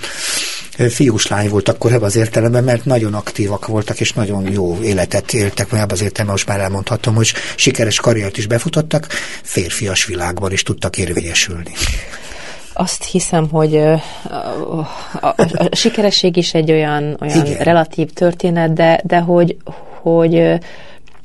fiús 0.89 1.27
lány 1.27 1.49
volt 1.49 1.69
akkor 1.69 1.91
ebben 1.91 2.03
az 2.03 2.15
értelemben, 2.15 2.63
mert 2.63 2.85
nagyon 2.85 3.13
aktívak 3.13 3.67
voltak, 3.67 3.99
és 3.99 4.13
nagyon 4.13 4.51
jó 4.51 4.77
életet 4.81 5.33
éltek, 5.33 5.71
mert 5.71 5.91
az 5.91 6.01
értelemben. 6.01 6.35
Most 6.35 6.47
már 6.47 6.59
elmondhatom, 6.59 7.15
hogy 7.15 7.33
sikeres 7.55 7.99
karriert 7.99 8.37
is 8.37 8.47
befutottak, 8.47 9.07
férfias 9.43 10.05
világban 10.05 10.51
is 10.51 10.63
tudtak 10.63 10.97
érvényesülni. 10.97 11.71
Azt 12.73 13.03
hiszem, 13.03 13.49
hogy 13.49 13.75
a, 13.75 13.93
a, 14.23 14.87
a, 15.21 15.35
a 15.37 15.75
sikeresség 15.75 16.37
is 16.37 16.53
egy 16.53 16.71
olyan, 16.71 17.17
olyan 17.21 17.45
relatív 17.45 18.09
történet, 18.09 18.73
de, 18.73 19.01
de 19.03 19.19
hogy, 19.19 19.57
hogy, 20.01 20.59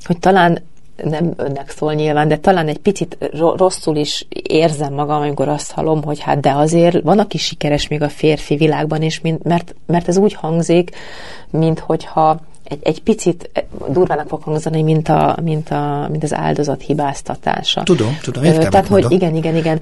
hogy 0.04 0.18
talán 0.18 0.62
nem 1.02 1.32
önnek 1.36 1.70
szól 1.70 1.92
nyilván, 1.94 2.28
de 2.28 2.36
talán 2.36 2.68
egy 2.68 2.78
picit 2.78 3.30
rosszul 3.56 3.96
is 3.96 4.26
érzem 4.42 4.92
magam, 4.92 5.20
amikor 5.20 5.48
azt 5.48 5.72
hallom, 5.72 6.02
hogy 6.02 6.20
hát 6.20 6.40
de 6.40 6.52
azért 6.52 7.02
van, 7.02 7.18
aki 7.18 7.38
sikeres 7.38 7.88
még 7.88 8.02
a 8.02 8.08
férfi 8.08 8.56
világban, 8.56 9.02
és 9.02 9.20
mint, 9.20 9.42
mert, 9.44 9.74
mert 9.86 10.08
ez 10.08 10.16
úgy 10.16 10.32
hangzik, 10.32 10.90
mint 11.50 11.78
hogyha 11.78 12.40
egy, 12.64 12.78
egy 12.82 13.02
picit 13.02 13.50
eh, 13.52 13.62
durvának 13.88 14.28
fog 14.28 14.42
hangzani, 14.42 14.82
mint, 14.82 15.08
a, 15.08 15.36
mint, 15.42 15.70
a, 15.70 16.08
mint 16.10 16.22
az 16.22 16.34
áldozat 16.34 16.82
hibáztatása. 16.82 17.82
Tudom, 17.82 18.18
tudom, 18.22 18.44
értem. 18.44 18.70
Tehát, 18.70 18.86
hogy 18.86 19.06
igen, 19.08 19.34
igen, 19.34 19.56
igen. 19.56 19.80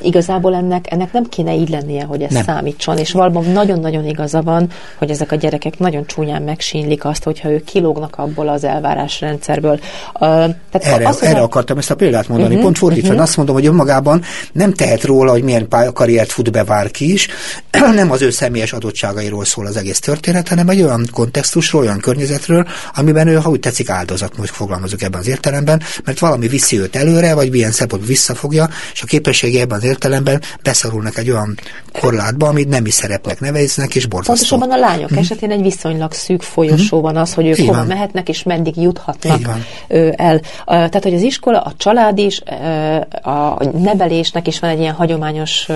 igazából 0.00 0.54
ennek, 0.54 0.92
ennek 0.92 1.12
nem 1.12 1.24
kéne 1.24 1.54
így 1.54 1.68
lennie, 1.68 2.04
hogy 2.04 2.22
ez 2.22 2.32
nem. 2.32 2.42
számítson, 2.42 2.98
és 2.98 3.12
valóban 3.12 3.44
nagyon-nagyon 3.44 4.04
igaza 4.04 4.42
van, 4.42 4.70
hogy 4.98 5.10
ezek 5.10 5.32
a 5.32 5.36
gyerekek 5.36 5.78
nagyon 5.78 6.06
csúnyán 6.06 6.42
megsínlik 6.42 7.04
azt, 7.04 7.24
hogyha 7.24 7.50
ők 7.50 7.64
kilógnak 7.64 8.16
abból 8.16 8.48
az 8.48 8.64
elvárásrendszerből. 8.64 9.78
tehát 10.18 10.58
erre, 10.72 11.08
az, 11.08 11.22
erre 11.22 11.40
a... 11.40 11.42
akartam 11.42 11.78
ezt 11.78 11.90
a 11.90 11.96
példát 11.96 12.28
mondani. 12.28 12.50
Uh-huh, 12.50 12.64
Pont 12.64 12.78
fordítva, 12.78 13.08
uh-huh. 13.08 13.22
azt 13.22 13.36
mondom, 13.36 13.54
hogy 13.54 13.66
önmagában 13.66 14.22
nem 14.52 14.72
tehet 14.72 15.04
róla, 15.04 15.30
hogy 15.30 15.42
milyen 15.42 15.68
karriert 15.92 16.32
fut 16.32 16.52
be 16.52 16.62
bárki 16.64 17.12
is, 17.12 17.28
nem 17.94 18.10
az 18.10 18.22
ő 18.22 18.30
személyes 18.30 18.72
adottságairól 18.72 19.44
szól 19.44 19.66
az 19.66 19.76
egész 19.76 19.98
történet, 19.98 20.48
hanem 20.48 20.68
egy 20.68 20.82
olyan 20.82 21.08
kontextus, 21.12 21.67
stílusról, 21.68 21.82
olyan 21.82 22.00
környezetről, 22.00 22.66
amiben 22.94 23.28
ő, 23.28 23.34
ha 23.34 23.50
úgy 23.50 23.60
tetszik, 23.60 23.90
áldozat, 23.90 24.36
most 24.36 24.52
fogalmazok 24.52 25.02
ebben 25.02 25.20
az 25.20 25.28
értelemben, 25.28 25.82
mert 26.04 26.18
valami 26.18 26.48
viszi 26.48 26.80
őt 26.80 26.96
előre, 26.96 27.34
vagy 27.34 27.50
milyen 27.50 27.70
szempont 27.70 28.06
visszafogja, 28.06 28.68
és 28.92 29.02
a 29.02 29.06
képessége 29.06 29.60
ebben 29.60 29.78
az 29.78 29.84
értelemben 29.84 30.42
beszorulnak 30.62 31.16
egy 31.18 31.30
olyan 31.30 31.58
korlátba, 32.00 32.48
amit 32.48 32.68
nem 32.68 32.86
is 32.86 32.94
szerepnek 32.94 33.40
neveznek, 33.40 33.94
és 33.94 34.06
borzasztó. 34.06 34.56
Pontosabban 34.56 34.82
a 34.82 34.88
lányok 34.88 35.12
mm. 35.12 35.16
esetén 35.16 35.50
egy 35.50 35.62
viszonylag 35.62 36.12
szűk 36.12 36.42
folyosó 36.42 36.98
mm. 36.98 37.02
van 37.02 37.16
az, 37.16 37.34
hogy 37.34 37.46
ők 37.46 37.56
hova 37.56 37.84
mehetnek, 37.84 38.28
és 38.28 38.42
meddig 38.42 38.76
juthatnak 38.76 39.40
el. 40.16 40.40
Tehát, 40.64 41.02
hogy 41.02 41.14
az 41.14 41.22
iskola, 41.22 41.60
a 41.60 41.72
család 41.76 42.18
is, 42.18 42.40
a 43.22 43.64
nevelésnek 43.78 44.46
is 44.46 44.58
van 44.58 44.70
egy 44.70 44.80
ilyen 44.80 44.94
hagyományos 44.94 45.68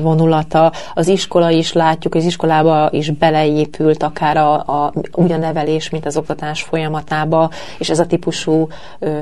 vonulata, 0.00 0.72
az 0.94 1.08
iskola 1.08 1.50
is 1.50 1.72
látjuk, 1.72 2.14
az 2.14 2.24
iskolába 2.24 2.88
is 2.92 3.10
beleépült 3.10 4.02
akár 4.02 4.36
a, 4.36 4.54
a 4.54 4.92
úgy 5.12 5.32
a 5.32 5.36
nevelés, 5.36 5.90
mint 5.90 6.06
az 6.06 6.16
oktatás 6.16 6.62
folyamatába, 6.62 7.50
és 7.78 7.90
ez 7.90 7.98
a 7.98 8.06
típusú 8.06 8.68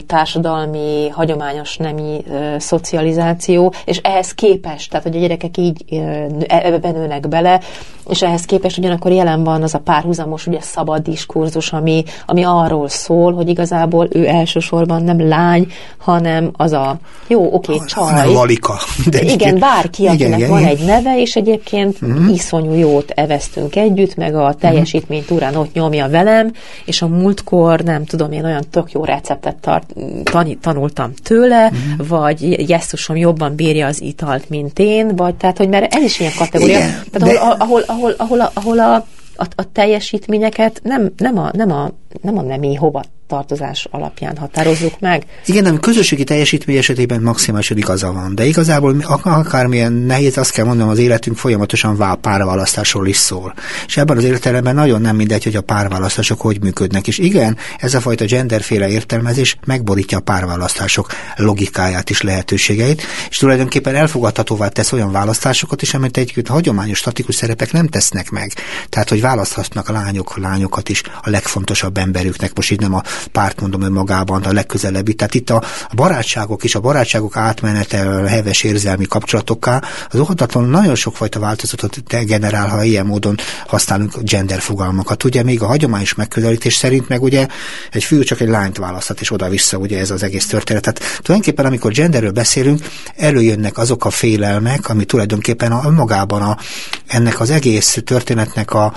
társadalmi, 0.07 1.09
hagyományos 1.09 1.77
nemi 1.77 2.25
szocializáció, 2.59 3.72
és 3.85 3.99
ehhez 3.99 4.33
képest, 4.33 4.91
tehát 4.91 5.07
hogy 5.07 5.16
a 5.16 5.20
gyerekek 5.20 5.57
így 5.57 5.85
ö, 5.91 6.27
ebbe 6.47 6.91
nőnek 6.91 7.29
bele, 7.29 7.61
és 8.09 8.22
ehhez 8.22 8.45
képest 8.45 8.79
ugyanakkor 8.79 9.12
jelen 9.12 9.45
van 9.45 9.62
az 9.62 9.75
a 9.75 9.79
párhuzamos, 9.79 10.47
ugye 10.47 10.61
szabad 10.61 11.03
diskurzus, 11.03 11.72
ami, 11.72 12.05
ami 12.27 12.43
arról 12.43 12.89
szól, 12.89 13.33
hogy 13.33 13.49
igazából 13.49 14.09
ő 14.11 14.27
elsősorban 14.27 15.03
nem 15.03 15.29
lány, 15.29 15.66
hanem 15.99 16.51
az 16.57 16.72
a 16.72 16.97
jó, 17.27 17.55
oké, 17.55 17.72
okay, 17.75 17.87
csaj. 17.87 18.33
Valika. 18.33 18.75
De 19.11 19.20
igen, 19.20 19.59
bárki, 19.59 20.07
akinek 20.07 20.39
igen, 20.39 20.51
van 20.51 20.61
igen. 20.61 20.70
egy 20.70 20.85
neve, 20.85 21.20
és 21.20 21.37
egyébként 21.37 21.99
uh-huh. 22.03 22.33
iszonyú 22.33 22.72
jót 22.72 23.11
eveztünk 23.11 23.77
együtt, 23.77 24.16
meg 24.16 24.35
a 24.35 24.55
teljesítményt 24.55 25.27
túrán 25.27 25.55
ott 25.65 25.73
nyomja 25.73 26.09
velem, 26.09 26.53
és 26.85 27.03
a 27.03 27.07
múltkor, 27.07 27.81
nem 27.81 28.05
tudom, 28.05 28.33
én 28.33 28.45
olyan 28.45 28.65
tök 28.71 28.93
jó 28.93 29.05
receptet 29.05 29.57
tart, 29.57 29.95
tan, 30.23 30.59
tanultam 30.61 31.12
tőle, 31.23 31.65
uh-huh. 31.65 32.07
vagy 32.09 32.69
jesszusom 32.69 33.17
jobban 33.17 33.55
bírja 33.55 33.87
az 33.87 34.01
italt, 34.01 34.49
mint 34.49 34.79
én, 34.79 35.17
vagy 35.17 35.35
tehát, 35.35 35.57
hogy 35.57 35.69
mert 35.69 35.95
ez 35.95 36.03
is 36.03 36.21
ilyen 36.21 36.33
kategória. 36.39 36.77
Igen, 36.77 37.03
tehát, 37.11 37.37
ahol, 37.37 37.55
ahol, 37.59 37.83
ahol, 37.87 38.15
ahol, 38.17 38.41
a, 38.41 38.51
ahol 38.55 38.79
a, 38.79 38.95
a, 39.37 39.47
a 39.55 39.73
teljesítményeket 39.73 40.81
nem, 40.83 41.12
nem, 41.17 41.39
a, 41.39 41.51
nem, 41.53 41.71
a, 41.71 41.91
nem 42.23 42.39
a 42.39 42.43
nemi 42.43 42.75
hova 42.75 43.05
tartozás 43.27 43.87
alapján 43.91 44.37
határozzuk 44.37 45.01
meg. 45.01 45.27
Igen, 45.47 45.62
nem 45.62 45.81
közösségi 45.81 46.25
teljesítmény 46.25 46.77
esetében 46.77 47.23
maximálisodik 47.23 47.89
az 47.89 48.03
van, 48.03 48.35
de 48.35 48.45
igazából 48.45 48.97
akármilyen 49.23 49.93
nehéz, 49.93 50.39
azt 50.39 50.51
kell 50.51 50.65
mondanom, 50.65 50.93
az 50.93 50.99
életünk 50.99 51.37
folyamatosan 51.37 52.19
párválasztásról 52.21 53.07
is 53.07 53.17
szól. 53.17 53.55
És 53.87 53.97
ebben 53.97 54.17
az 54.17 54.25
értelemben 54.25 54.75
nagyon 54.75 55.01
nem 55.01 55.17
mindegy, 55.17 55.45
hogy 55.45 55.57
a 55.57 55.61
párválasztások 55.61 56.41
hogy 56.41 56.62
működnek. 56.62 57.07
És 57.07 57.19
igen, 57.19 57.57
ez 57.79 57.95
a 57.95 58.01
fajta 58.01 58.25
genderféle 58.25 58.89
értelmezés 58.89 59.57
megborítja 59.67 60.19
a 60.19 60.21
párválasztások 60.21 61.07
logikáját 61.37 62.11
és 62.11 62.23
lehetőségeit, 62.23 63.03
és 63.29 63.37
tulajdonképpen 63.37 63.95
elfogadhatóvá 63.95 64.69
tesz 64.69 64.93
olyan 64.93 65.12
választásokat 65.12 65.83
is, 65.83 65.95
amit 65.95 66.17
egy 66.17 66.43
hagyományos 66.49 66.99
statikus 66.99 67.35
szerepek 67.35 67.73
nem 67.73 67.89
tesznek 67.89 68.31
meg. 68.31 68.53
Tehát, 68.89 69.09
hogy 69.09 69.21
választhatnak 69.21 69.89
a 69.89 69.93
lányok 69.93 70.39
lányokat 70.39 70.89
is 70.89 71.03
a 71.23 71.31
legfontosabb 71.31 71.99
emberüknek, 72.05 72.55
most 72.55 72.71
így 72.71 72.81
nem 72.81 72.95
a 72.95 73.03
párt 73.33 73.61
mondom 73.61 73.83
önmagában 73.83 74.43
a 74.43 74.53
legközelebbi. 74.53 75.15
Tehát 75.15 75.35
itt 75.35 75.51
a 75.51 75.63
barátságok 75.95 76.65
és 76.65 76.75
a 76.75 76.81
barátságok 76.81 77.37
átmenete, 77.37 78.01
a 78.01 78.27
heves 78.27 78.63
érzelmi 78.63 79.05
kapcsolatokká, 79.05 79.83
az 80.11 80.21
oktatlan 80.21 80.65
nagyon 80.69 80.95
sokfajta 80.95 81.41
változatot 81.41 82.25
generál, 82.25 82.69
ha 82.69 82.85
ilyen 82.85 83.07
módon 83.07 83.37
használunk 83.67 84.23
gender 84.23 84.61
fogalmakat. 84.61 85.25
Ugye 85.25 85.43
még 85.43 85.63
a 85.63 85.67
hagyományos 85.67 86.15
megközelítés 86.15 86.75
szerint 86.75 87.09
meg 87.09 87.23
ugye 87.23 87.47
egy 87.91 88.05
fiú 88.05 88.23
csak 88.23 88.41
egy 88.41 88.49
lányt 88.49 88.77
választhat, 88.77 89.21
és 89.21 89.31
oda-vissza 89.31 89.77
ugye 89.77 89.99
ez 89.99 90.11
az 90.11 90.23
egész 90.23 90.47
történet. 90.47 90.83
Tehát 90.83 91.01
tulajdonképpen 91.23 91.67
amikor 91.67 91.93
genderről 91.93 92.31
beszélünk, 92.31 92.81
előjönnek 93.17 93.79
azok 93.79 94.05
a 94.05 94.11
félelmek, 94.11 94.89
ami 94.89 95.05
tulajdonképpen 95.05 95.73
a, 95.73 95.91
magában 95.91 96.43
a, 96.43 96.59
ennek 97.07 97.41
az 97.41 97.51
egész 97.51 97.99
történetnek 98.05 98.73
a 98.73 98.93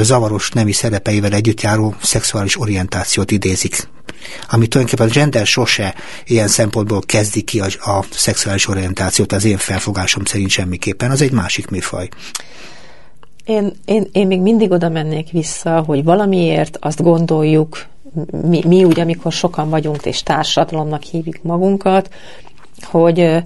zavaros 0.00 0.50
nemi 0.50 0.72
szerepeivel 0.72 1.32
együtt 1.32 1.60
járó 1.60 1.94
szexuális 2.02 2.35
orientációt 2.56 3.30
idézik. 3.30 3.88
Ami 4.50 4.66
tulajdonképpen 4.66 5.10
a 5.10 5.18
gender 5.18 5.46
sose 5.46 5.94
ilyen 6.26 6.48
szempontból 6.48 7.00
kezdi 7.06 7.42
ki 7.42 7.60
a, 7.60 7.66
a 7.90 8.04
szexuális 8.10 8.68
orientációt, 8.68 9.32
az 9.32 9.44
én 9.44 9.58
felfogásom 9.58 10.24
szerint 10.24 10.50
semmiképpen, 10.50 11.10
az 11.10 11.22
egy 11.22 11.32
másik 11.32 11.68
műfaj. 11.68 12.08
Én, 13.44 13.72
én, 13.84 14.08
én 14.12 14.26
még 14.26 14.40
mindig 14.40 14.70
oda 14.70 14.88
mennék 14.88 15.30
vissza, 15.30 15.80
hogy 15.80 16.04
valamiért 16.04 16.76
azt 16.80 17.02
gondoljuk, 17.02 17.86
mi, 18.42 18.62
mi 18.66 18.84
úgy, 18.84 19.00
amikor 19.00 19.32
sokan 19.32 19.68
vagyunk 19.68 20.04
és 20.04 20.22
társadalomnak 20.22 21.02
hívjuk 21.02 21.42
magunkat, 21.42 22.10
hogy 22.82 23.42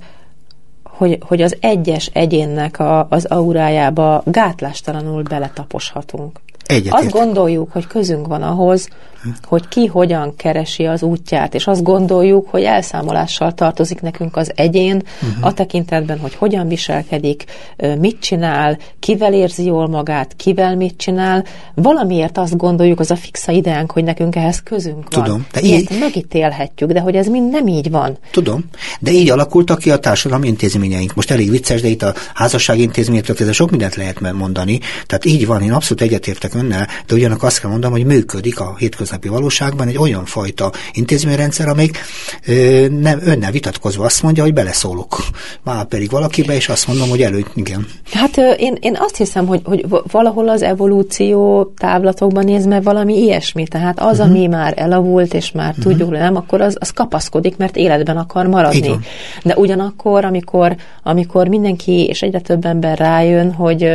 hogy, 1.01 1.19
hogy 1.27 1.43
az 1.43 1.57
egyes 1.61 2.11
egyénnek 2.13 2.79
a, 2.79 3.07
az 3.11 3.25
aurájába 3.25 4.23
gátlástalanul 4.25 5.23
beletaposhatunk. 5.23 6.41
Egyetért. 6.71 6.95
Azt 6.95 7.11
gondoljuk, 7.11 7.73
hogy 7.73 7.87
közünk 7.87 8.27
van 8.27 8.43
ahhoz, 8.43 8.89
hogy 9.43 9.69
ki 9.69 9.87
hogyan 9.87 10.37
keresi 10.37 10.85
az 10.85 11.03
útját, 11.03 11.55
és 11.55 11.67
azt 11.67 11.83
gondoljuk, 11.83 12.49
hogy 12.49 12.63
elszámolással 12.63 13.55
tartozik 13.55 14.01
nekünk 14.01 14.37
az 14.37 14.53
egyén 14.55 15.03
uh-huh. 15.23 15.47
a 15.47 15.53
tekintetben, 15.53 16.19
hogy 16.19 16.35
hogyan 16.35 16.69
viselkedik, 16.69 17.45
mit 17.99 18.21
csinál, 18.21 18.79
kivel 18.99 19.33
érzi 19.33 19.65
jól 19.65 19.89
magát, 19.89 20.37
kivel 20.37 20.77
mit 20.77 20.97
csinál. 20.97 21.45
Valamiért 21.75 22.39
azt 22.39 22.57
gondoljuk, 22.57 23.01
az 23.01 23.11
a 23.11 23.17
fixa 23.17 23.53
ideánk, 23.53 23.91
hogy 23.91 24.05
nekünk 24.05 24.37
ehhez 24.37 24.63
közünk 24.63 25.15
van. 25.15 25.25
Tudom. 25.25 25.47
De 25.53 25.61
így... 25.61 25.99
megítélhetjük, 26.01 26.93
de 26.93 27.01
hogy 27.01 27.17
ez 27.17 27.27
mind 27.27 27.51
nem 27.51 27.67
így 27.67 27.91
van. 27.91 28.19
Tudom. 28.31 28.65
De 29.01 29.11
így 29.11 29.31
alakultak 29.31 29.79
ki 29.79 29.91
a 29.91 29.99
társadalmi 29.99 30.47
intézményeink. 30.47 31.15
Most 31.15 31.31
elég 31.31 31.51
vicces, 31.51 31.81
de 31.81 31.89
itt 31.89 32.03
a 32.03 32.15
házassági 32.35 32.83
intézményektől 32.83 33.37
kezdve 33.37 33.55
sok 33.55 33.71
mindent 33.71 33.95
lehet 33.95 34.33
mondani. 34.33 34.81
Tehát 35.07 35.25
így 35.25 35.47
van, 35.47 35.63
én 35.63 35.73
abszolút 35.73 36.03
egyetértek 36.03 36.55
önnel, 36.55 36.87
de 37.07 37.15
ugyanakkor 37.15 37.49
azt 37.49 37.61
kell 37.61 37.71
mondanom, 37.71 37.97
hogy 37.97 38.07
működik 38.07 38.61
a 38.61 38.75
hétköznapi 38.79 39.09
valóságban 39.29 39.89
egy 39.89 39.99
olyan 39.99 40.25
fajta 40.25 40.73
intézményrendszer, 40.93 41.69
amelyik 41.69 41.99
ö, 42.47 42.87
nem 42.89 43.21
önnel 43.25 43.51
vitatkozva 43.51 44.05
azt 44.05 44.23
mondja, 44.23 44.43
hogy 44.43 44.53
beleszólok. 44.53 45.17
Már 45.63 45.85
pedig 45.85 46.11
valakibe, 46.11 46.55
és 46.55 46.69
azt 46.69 46.87
mondom, 46.87 47.09
hogy 47.09 47.23
előtt, 47.23 47.51
igen. 47.55 47.87
Hát 48.13 48.37
én, 48.37 48.77
én 48.81 48.97
azt 48.99 49.17
hiszem, 49.17 49.47
hogy, 49.47 49.61
hogy 49.65 49.87
valahol 50.11 50.49
az 50.49 50.63
evolúció 50.63 51.65
távlatokban 51.77 52.45
nézve 52.45 52.81
valami 52.81 53.23
ilyesmi. 53.23 53.69
Tehát 53.69 54.01
az, 54.01 54.19
uh-huh. 54.19 54.35
ami 54.35 54.47
már 54.47 54.75
elavult, 54.77 55.35
és 55.35 55.53
már 55.53 55.69
uh-huh. 55.69 55.85
tudjuk, 55.85 56.11
nem, 56.11 56.37
akkor 56.37 56.61
az, 56.61 56.77
az 56.81 56.91
kapaszkodik, 56.91 57.57
mert 57.57 57.77
életben 57.77 58.17
akar 58.17 58.47
maradni. 58.47 58.99
De 59.43 59.57
ugyanakkor, 59.57 60.25
amikor, 60.25 60.77
amikor 61.03 61.49
mindenki 61.49 62.07
és 62.07 62.23
egyre 62.23 62.41
több 62.41 62.65
ember 62.65 62.99
rájön, 62.99 63.53
hogy 63.53 63.89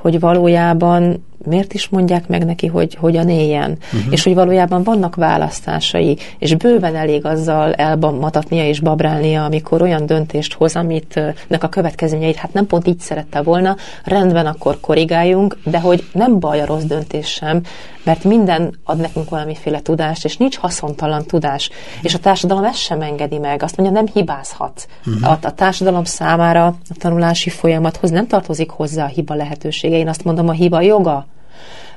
hogy 0.00 0.20
valójában 0.20 1.24
miért 1.46 1.72
is 1.72 1.88
mondják 1.88 2.28
meg 2.28 2.44
neki, 2.44 2.66
hogy 2.66 2.94
hogyan 2.94 3.28
éljen, 3.28 3.78
uh-huh. 3.92 4.12
és 4.12 4.24
hogy 4.24 4.34
valójában 4.34 4.82
vannak 4.82 5.14
választásai, 5.14 6.18
és 6.38 6.54
bőven 6.54 6.96
elég 6.96 7.24
azzal 7.24 7.74
elmatatnia 7.74 8.66
és 8.66 8.80
babrálnia, 8.80 9.44
amikor 9.44 9.82
olyan 9.82 10.06
döntést 10.06 10.52
hoz, 10.52 10.76
amit 10.76 11.20
nek 11.48 11.62
a 11.62 11.68
következményeit 11.68 12.36
hát 12.36 12.52
nem 12.52 12.66
pont 12.66 12.86
így 12.86 13.00
szerette 13.00 13.42
volna, 13.42 13.76
rendben 14.04 14.46
akkor 14.46 14.80
korrigáljunk, 14.80 15.58
de 15.64 15.80
hogy 15.80 16.04
nem 16.12 16.38
baj 16.38 16.60
a 16.60 16.66
rossz 16.66 16.82
döntés 16.82 17.28
sem, 17.28 17.62
mert 18.02 18.24
minden 18.24 18.78
ad 18.84 18.98
nekünk 18.98 19.30
valamiféle 19.30 19.80
tudást, 19.80 20.24
és 20.24 20.36
nincs 20.36 20.56
haszontalan 20.58 21.24
tudás, 21.26 21.70
és 22.02 22.14
a 22.14 22.18
társadalom 22.18 22.64
ezt 22.64 22.78
sem 22.78 23.00
engedi 23.00 23.38
meg, 23.38 23.62
azt 23.62 23.76
mondja, 23.76 24.00
nem 24.00 24.12
hibázhat. 24.12 24.86
Uh-huh. 25.06 25.30
A, 25.30 25.38
a 25.42 25.54
társadalom 25.54 26.04
számára 26.04 26.66
a 26.66 26.94
tanulási 26.98 27.50
folyamathoz 27.50 28.10
nem 28.10 28.26
tartozik 28.26 28.70
hozzá 28.70 29.04
a 29.04 29.08
hiba 29.08 29.34
lehetősége, 29.34 29.96
én 29.96 30.08
azt 30.08 30.24
mondom, 30.24 30.48
a 30.48 30.52
hiba 30.52 30.80
joga, 30.80 31.26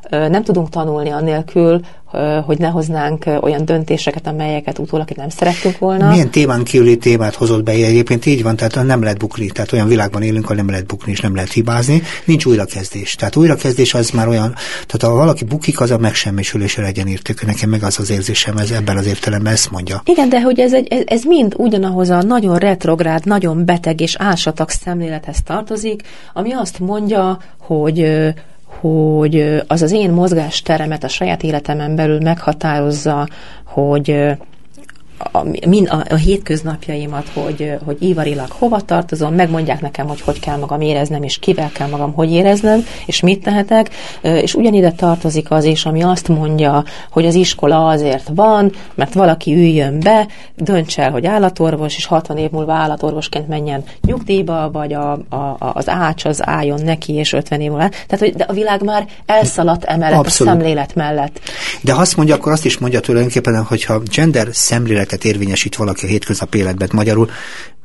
nem 0.10 0.44
tudunk 0.44 0.70
tanulni 0.70 1.10
annélkül, 1.10 1.82
hogy 2.46 2.58
ne 2.58 2.68
hoznánk 2.68 3.26
olyan 3.42 3.66
döntéseket, 3.66 4.28
amelyeket 4.28 4.80
utólag 4.80 5.10
nem 5.16 5.30
szerettünk 5.30 5.78
volna. 5.78 6.10
Milyen 6.10 6.30
témán 6.30 6.64
kívüli 6.64 6.98
témát 6.98 7.36
hozott 7.36 7.64
be 7.64 7.72
egyébként 7.72 8.26
így 8.26 8.44
van, 8.44 8.56
tehát 8.56 8.86
nem 8.86 9.04
lehet 9.04 9.18
bukni, 9.18 9.48
tehát 9.48 9.72
olyan 9.72 9.88
világban 9.88 10.22
élünk, 10.22 10.44
ahol 10.44 10.56
nem 10.56 10.70
lehet 10.70 10.86
bukni 10.86 11.12
és 11.12 11.20
nem 11.20 11.36
lehet 11.36 11.52
hibázni, 11.52 12.02
nincs 12.26 12.46
újrakezdés. 12.46 13.16
Tehát 13.16 13.36
újrakezdés 13.36 13.94
az 13.94 14.10
már 14.10 14.28
olyan, 14.28 14.56
tehát 14.86 15.02
ha 15.02 15.14
valaki 15.14 15.44
bukik, 15.44 15.82
az 15.82 15.92
a 15.92 15.98
megsemmisülésre 15.98 16.84
legyen 16.84 17.08
írtük. 17.08 17.46
Nekem 17.46 17.70
meg 17.70 17.84
az 17.84 18.00
az 18.00 18.10
érzésem, 18.10 18.58
ez 18.58 18.72
ebben 18.72 18.98
az 18.98 19.06
értelemben 19.06 19.54
ezt 19.54 19.72
mondja. 19.72 20.02
Igen, 20.06 20.30
de 20.30 20.42
hogy 20.42 20.60
ez, 20.60 20.74
egy, 20.74 21.04
ez, 21.06 21.24
mind 21.24 21.54
ugyanahoz 21.58 22.10
a 22.10 22.22
nagyon 22.22 22.58
retrográd, 22.58 23.26
nagyon 23.26 23.66
beteg 23.66 24.02
és 24.02 24.16
álsatak 24.20 24.70
szemlélethez 24.70 25.38
tartozik, 25.46 26.02
ami 26.34 26.52
azt 26.52 26.80
mondja, 26.80 27.38
hogy 27.58 28.34
hogy 28.80 29.64
az 29.68 29.82
az 29.82 29.92
én 29.92 30.12
mozgásteremet 30.12 31.04
a 31.04 31.08
saját 31.08 31.44
életemen 31.44 31.96
belül 31.96 32.20
meghatározza, 32.20 33.28
hogy 33.66 34.36
a, 35.18 35.44
min, 35.68 35.88
a, 35.88 36.04
a 36.10 36.16
hétköznapjaimat, 36.16 37.30
hogy, 37.34 37.72
hogy 37.86 37.98
ivarilag 38.00 38.52
hova 38.52 38.82
tartozom, 38.82 39.34
megmondják 39.34 39.82
nekem, 39.82 40.08
hogy 40.08 40.22
hogy 40.22 40.40
kell 40.40 40.58
magam 40.58 40.82
éreznem, 40.82 41.24
és 41.24 41.40
kivel 41.40 41.72
kell 41.74 41.88
magam 41.88 42.14
hogy 42.14 42.32
éreznem, 42.32 42.86
és 43.06 43.20
mit 43.20 43.44
tehetek, 43.44 43.90
és 44.22 44.54
ugyanide 44.54 44.92
tartozik 44.92 45.52
az 45.52 45.64
is, 45.64 45.86
ami 45.86 46.02
azt 46.04 46.28
mondja, 46.28 46.84
hogy 47.12 47.26
az 47.26 47.36
iskola 47.36 47.88
azért 47.88 48.32
van, 48.36 48.72
mert 48.96 49.14
valaki 49.14 49.54
üljön 49.54 50.00
be, 50.00 50.28
dönts 50.56 51.00
el, 51.00 51.12
hogy 51.12 51.26
állatorvos, 51.26 51.98
és 51.98 52.06
60 52.06 52.38
év 52.38 52.50
múlva 52.50 52.74
állatorvosként 52.74 53.48
menjen 53.48 53.84
nyugdíjba, 54.02 54.70
vagy 54.72 54.94
a, 54.94 55.12
a, 55.12 55.58
az 55.74 55.90
ács 55.90 56.26
az 56.26 56.48
álljon 56.48 56.82
neki, 56.84 57.14
és 57.14 57.34
50 57.34 57.62
év 57.62 57.70
múlva. 57.70 57.90
Tehát, 57.90 58.20
hogy 58.20 58.34
de 58.34 58.44
a 58.44 58.54
világ 58.54 58.84
már 58.84 59.08
elszaladt 59.26 59.84
emellett 59.84 60.20
Abszolút. 60.20 60.54
a 60.54 60.56
szemlélet 60.56 60.96
mellett. 60.96 61.40
De 61.82 61.94
ha 61.94 62.02
azt 62.02 62.16
mondja, 62.18 62.36
akkor 62.36 62.52
azt 62.52 62.66
is 62.66 62.78
mondja 62.78 63.00
tulajdonképpen, 63.00 63.64
hogyha 63.64 64.02
gender 64.16 64.48
szemlélet 64.52 65.13
érvényesít 65.22 65.76
valaki 65.76 66.06
a 66.06 66.10
hétköznapi 66.10 66.58
életben. 66.58 66.90
Magyarul 66.92 67.30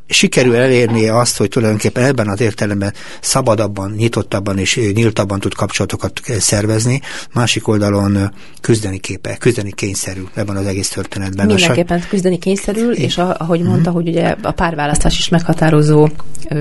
sikerül 0.08 0.54
elérni 0.54 1.08
azt, 1.08 1.36
hogy 1.36 1.48
tulajdonképpen 1.48 2.04
ebben 2.04 2.28
az 2.28 2.40
értelemben 2.40 2.92
szabadabban, 3.20 3.90
nyitottabban 3.90 4.58
és 4.58 4.80
nyíltabban 4.94 5.40
tud 5.40 5.54
kapcsolatokat 5.54 6.20
szervezni, 6.38 7.00
másik 7.34 7.68
oldalon 7.68 8.32
küzdeni 8.60 8.98
képe, 8.98 9.36
küzdeni 9.36 9.72
kényszerül 9.72 10.28
ebben 10.34 10.56
az 10.56 10.66
egész 10.66 10.88
történetben. 10.88 11.46
Mindenképpen 11.46 12.04
küzdeni 12.08 12.38
kényszerül, 12.38 12.92
és 12.92 13.18
ahogy 13.18 13.60
mondta, 13.60 13.90
uh-huh. 13.90 13.94
hogy 13.94 14.08
ugye 14.08 14.34
a 14.42 14.50
párválasztás 14.52 15.18
is 15.18 15.28
meghatározó, 15.28 16.08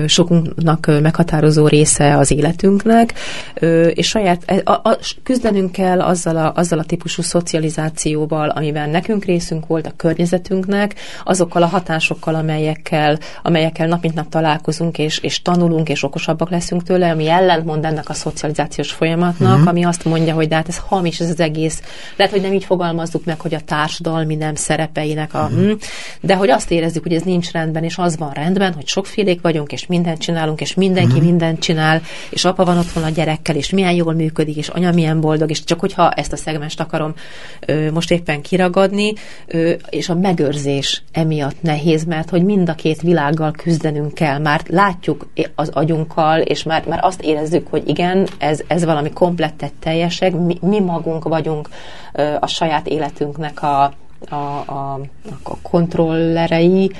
sokunknak 0.06 0.90
meghatározó 1.02 1.66
része 1.66 2.16
az 2.16 2.30
életünknek, 2.30 3.14
és 3.90 4.08
saját, 4.08 4.42
e, 4.46 4.60
a, 4.64 4.70
a, 4.70 4.98
küzdenünk 5.22 5.72
kell 5.72 6.00
azzal 6.00 6.36
a, 6.36 6.52
azzal 6.54 6.78
a 6.78 6.84
típusú 6.84 7.22
szocializációval, 7.22 8.48
amiben 8.48 8.90
nekünk 8.90 9.24
részünk 9.24 9.66
volt 9.66 9.86
a 9.86 9.92
környezetünknek, 9.96 10.94
azokkal 11.24 11.62
a 11.62 11.66
hatásokkal, 11.66 12.34
amelyekkel 12.34 13.18
amelyekkel 13.42 13.86
nap 13.86 14.02
mint 14.02 14.14
nap 14.14 14.28
találkozunk, 14.28 14.98
és, 14.98 15.18
és 15.18 15.42
tanulunk, 15.42 15.88
és 15.88 16.02
okosabbak 16.02 16.50
leszünk 16.50 16.82
tőle, 16.82 17.10
ami 17.10 17.28
ellentmond 17.28 17.84
ennek 17.84 18.08
a 18.08 18.12
szocializációs 18.12 18.92
folyamatnak, 18.92 19.52
uh-huh. 19.52 19.68
ami 19.68 19.84
azt 19.84 20.04
mondja, 20.04 20.34
hogy 20.34 20.48
de 20.48 20.54
hát 20.54 20.68
ez 20.68 20.80
hamis, 20.86 21.20
ez 21.20 21.30
az 21.30 21.40
egész. 21.40 21.82
Lehet, 22.16 22.32
hogy 22.32 22.42
nem 22.42 22.52
így 22.52 22.64
fogalmazzuk 22.64 23.24
meg, 23.24 23.40
hogy 23.40 23.54
a 23.54 23.60
társadalmi 23.60 24.34
nem 24.34 24.54
szerepeinek 24.54 25.34
a... 25.34 25.48
Uh-huh. 25.52 25.78
De 26.20 26.34
hogy 26.34 26.50
azt 26.50 26.70
érezzük, 26.70 27.02
hogy 27.02 27.14
ez 27.14 27.22
nincs 27.22 27.50
rendben, 27.50 27.84
és 27.84 27.98
az 27.98 28.16
van 28.16 28.32
rendben, 28.32 28.72
hogy 28.72 28.86
sokfélék 28.86 29.40
vagyunk, 29.40 29.72
és 29.72 29.86
mindent 29.86 30.18
csinálunk, 30.18 30.60
és 30.60 30.74
mindenki 30.74 31.10
uh-huh. 31.10 31.24
mindent 31.24 31.58
csinál, 31.58 32.02
és 32.30 32.44
apa 32.44 32.64
van 32.64 32.78
otthon 32.78 33.02
a 33.02 33.08
gyerekkel, 33.08 33.56
és 33.56 33.70
milyen 33.70 33.92
jól 33.92 34.14
működik, 34.14 34.56
és 34.56 34.68
anya 34.68 34.92
milyen 34.92 35.20
boldog, 35.20 35.50
és 35.50 35.64
csak 35.64 35.80
hogyha 35.80 36.10
ezt 36.10 36.32
a 36.32 36.36
szegmest 36.36 36.80
akarom 36.80 37.14
ö, 37.66 37.90
most 37.90 38.10
éppen 38.10 38.40
kiragadni, 38.40 39.12
ö, 39.46 39.72
és 39.90 40.08
a 40.08 40.14
megőrzés 40.14 41.02
emiatt 41.12 41.62
nehéz, 41.62 42.04
mert 42.04 42.30
hogy 42.30 42.44
mind 42.44 42.68
a 42.68 42.74
két 42.74 43.00
világ 43.00 43.27
világgal 43.28 43.52
küzdenünk 43.52 44.14
kell, 44.14 44.38
már 44.38 44.60
látjuk 44.66 45.26
az 45.54 45.68
agyunkkal, 45.68 46.40
és 46.40 46.62
már, 46.62 46.86
már 46.86 46.98
azt 47.02 47.22
érezzük, 47.22 47.66
hogy 47.70 47.88
igen, 47.88 48.28
ez, 48.38 48.60
ez 48.66 48.84
valami 48.84 49.12
komplettet 49.12 49.72
teljesek, 49.80 50.32
mi, 50.32 50.58
mi 50.60 50.80
magunk 50.80 51.24
vagyunk 51.24 51.68
a 52.40 52.46
saját 52.46 52.86
életünknek 52.86 53.62
a, 53.62 53.82
a, 54.28 54.34
a, 54.66 55.00
a 55.42 55.56
kontrollerei, 55.62 56.92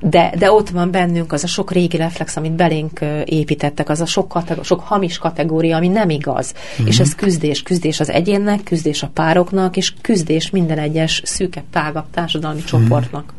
de, 0.00 0.32
de 0.38 0.52
ott 0.52 0.68
van 0.68 0.90
bennünk 0.90 1.32
az 1.32 1.44
a 1.44 1.46
sok 1.46 1.72
régi 1.72 1.96
reflex, 1.96 2.36
amit 2.36 2.52
belénk 2.52 3.00
építettek, 3.24 3.88
az 3.88 4.00
a 4.00 4.06
sok, 4.06 4.28
kategóri, 4.28 4.66
sok 4.66 4.80
hamis 4.80 5.18
kategória, 5.18 5.76
ami 5.76 5.88
nem 5.88 6.10
igaz. 6.10 6.54
Mm-hmm. 6.54 6.86
És 6.86 7.00
ez 7.00 7.14
küzdés, 7.14 7.62
küzdés 7.62 8.00
az 8.00 8.10
egyénnek, 8.10 8.62
küzdés 8.62 9.02
a 9.02 9.10
pároknak, 9.14 9.76
és 9.76 9.92
küzdés 10.00 10.50
minden 10.50 10.78
egyes 10.78 11.22
szűkebb, 11.24 11.64
tágabb 11.70 12.04
társadalmi 12.10 12.56
mm-hmm. 12.56 12.66
csoportnak. 12.66 13.32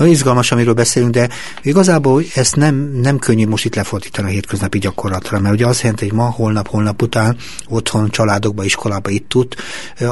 Nagyon 0.00 0.14
izgalmas, 0.14 0.52
amiről 0.52 0.74
beszélünk, 0.74 1.12
de 1.12 1.28
igazából 1.62 2.22
ezt 2.34 2.56
nem, 2.56 2.74
nem 3.02 3.18
könnyű 3.18 3.46
most 3.46 3.64
itt 3.64 3.74
lefordítani 3.74 4.28
a 4.28 4.30
hétköznapi 4.30 4.78
gyakorlatra, 4.78 5.40
mert 5.40 5.54
ugye 5.54 5.66
azt 5.66 5.80
jelenti, 5.80 6.08
hogy 6.08 6.16
ma, 6.16 6.30
holnap, 6.30 6.68
holnap 6.68 7.02
után 7.02 7.36
otthon, 7.68 8.10
családokba, 8.10 8.64
iskolába 8.64 9.10
itt 9.10 9.28
tud. 9.28 9.54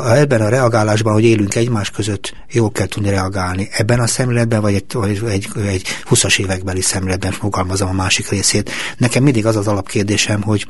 Ebben 0.07 0.41
a 0.41 0.49
reagálásban, 0.49 1.12
hogy 1.12 1.24
élünk 1.24 1.55
egymás 1.55 1.91
között, 1.91 2.34
jól 2.51 2.70
kell 2.70 2.86
tudni 2.86 3.11
reagálni. 3.11 3.68
Ebben 3.72 4.01
a 4.01 4.07
szemléletben, 4.07 4.61
vagy 4.61 4.74
egy, 4.74 4.93
vagy 4.93 5.30
egy, 5.32 5.49
egy 5.66 5.86
20-as 6.11 6.39
évekbeli 6.41 6.80
szemléletben 6.80 7.32
fogalmazom 7.32 7.89
a 7.89 7.93
másik 7.93 8.28
részét. 8.28 8.70
Nekem 8.97 9.22
mindig 9.22 9.47
az 9.47 9.57
az 9.57 9.66
alapkérdésem, 9.66 10.43
hogy, 10.43 10.66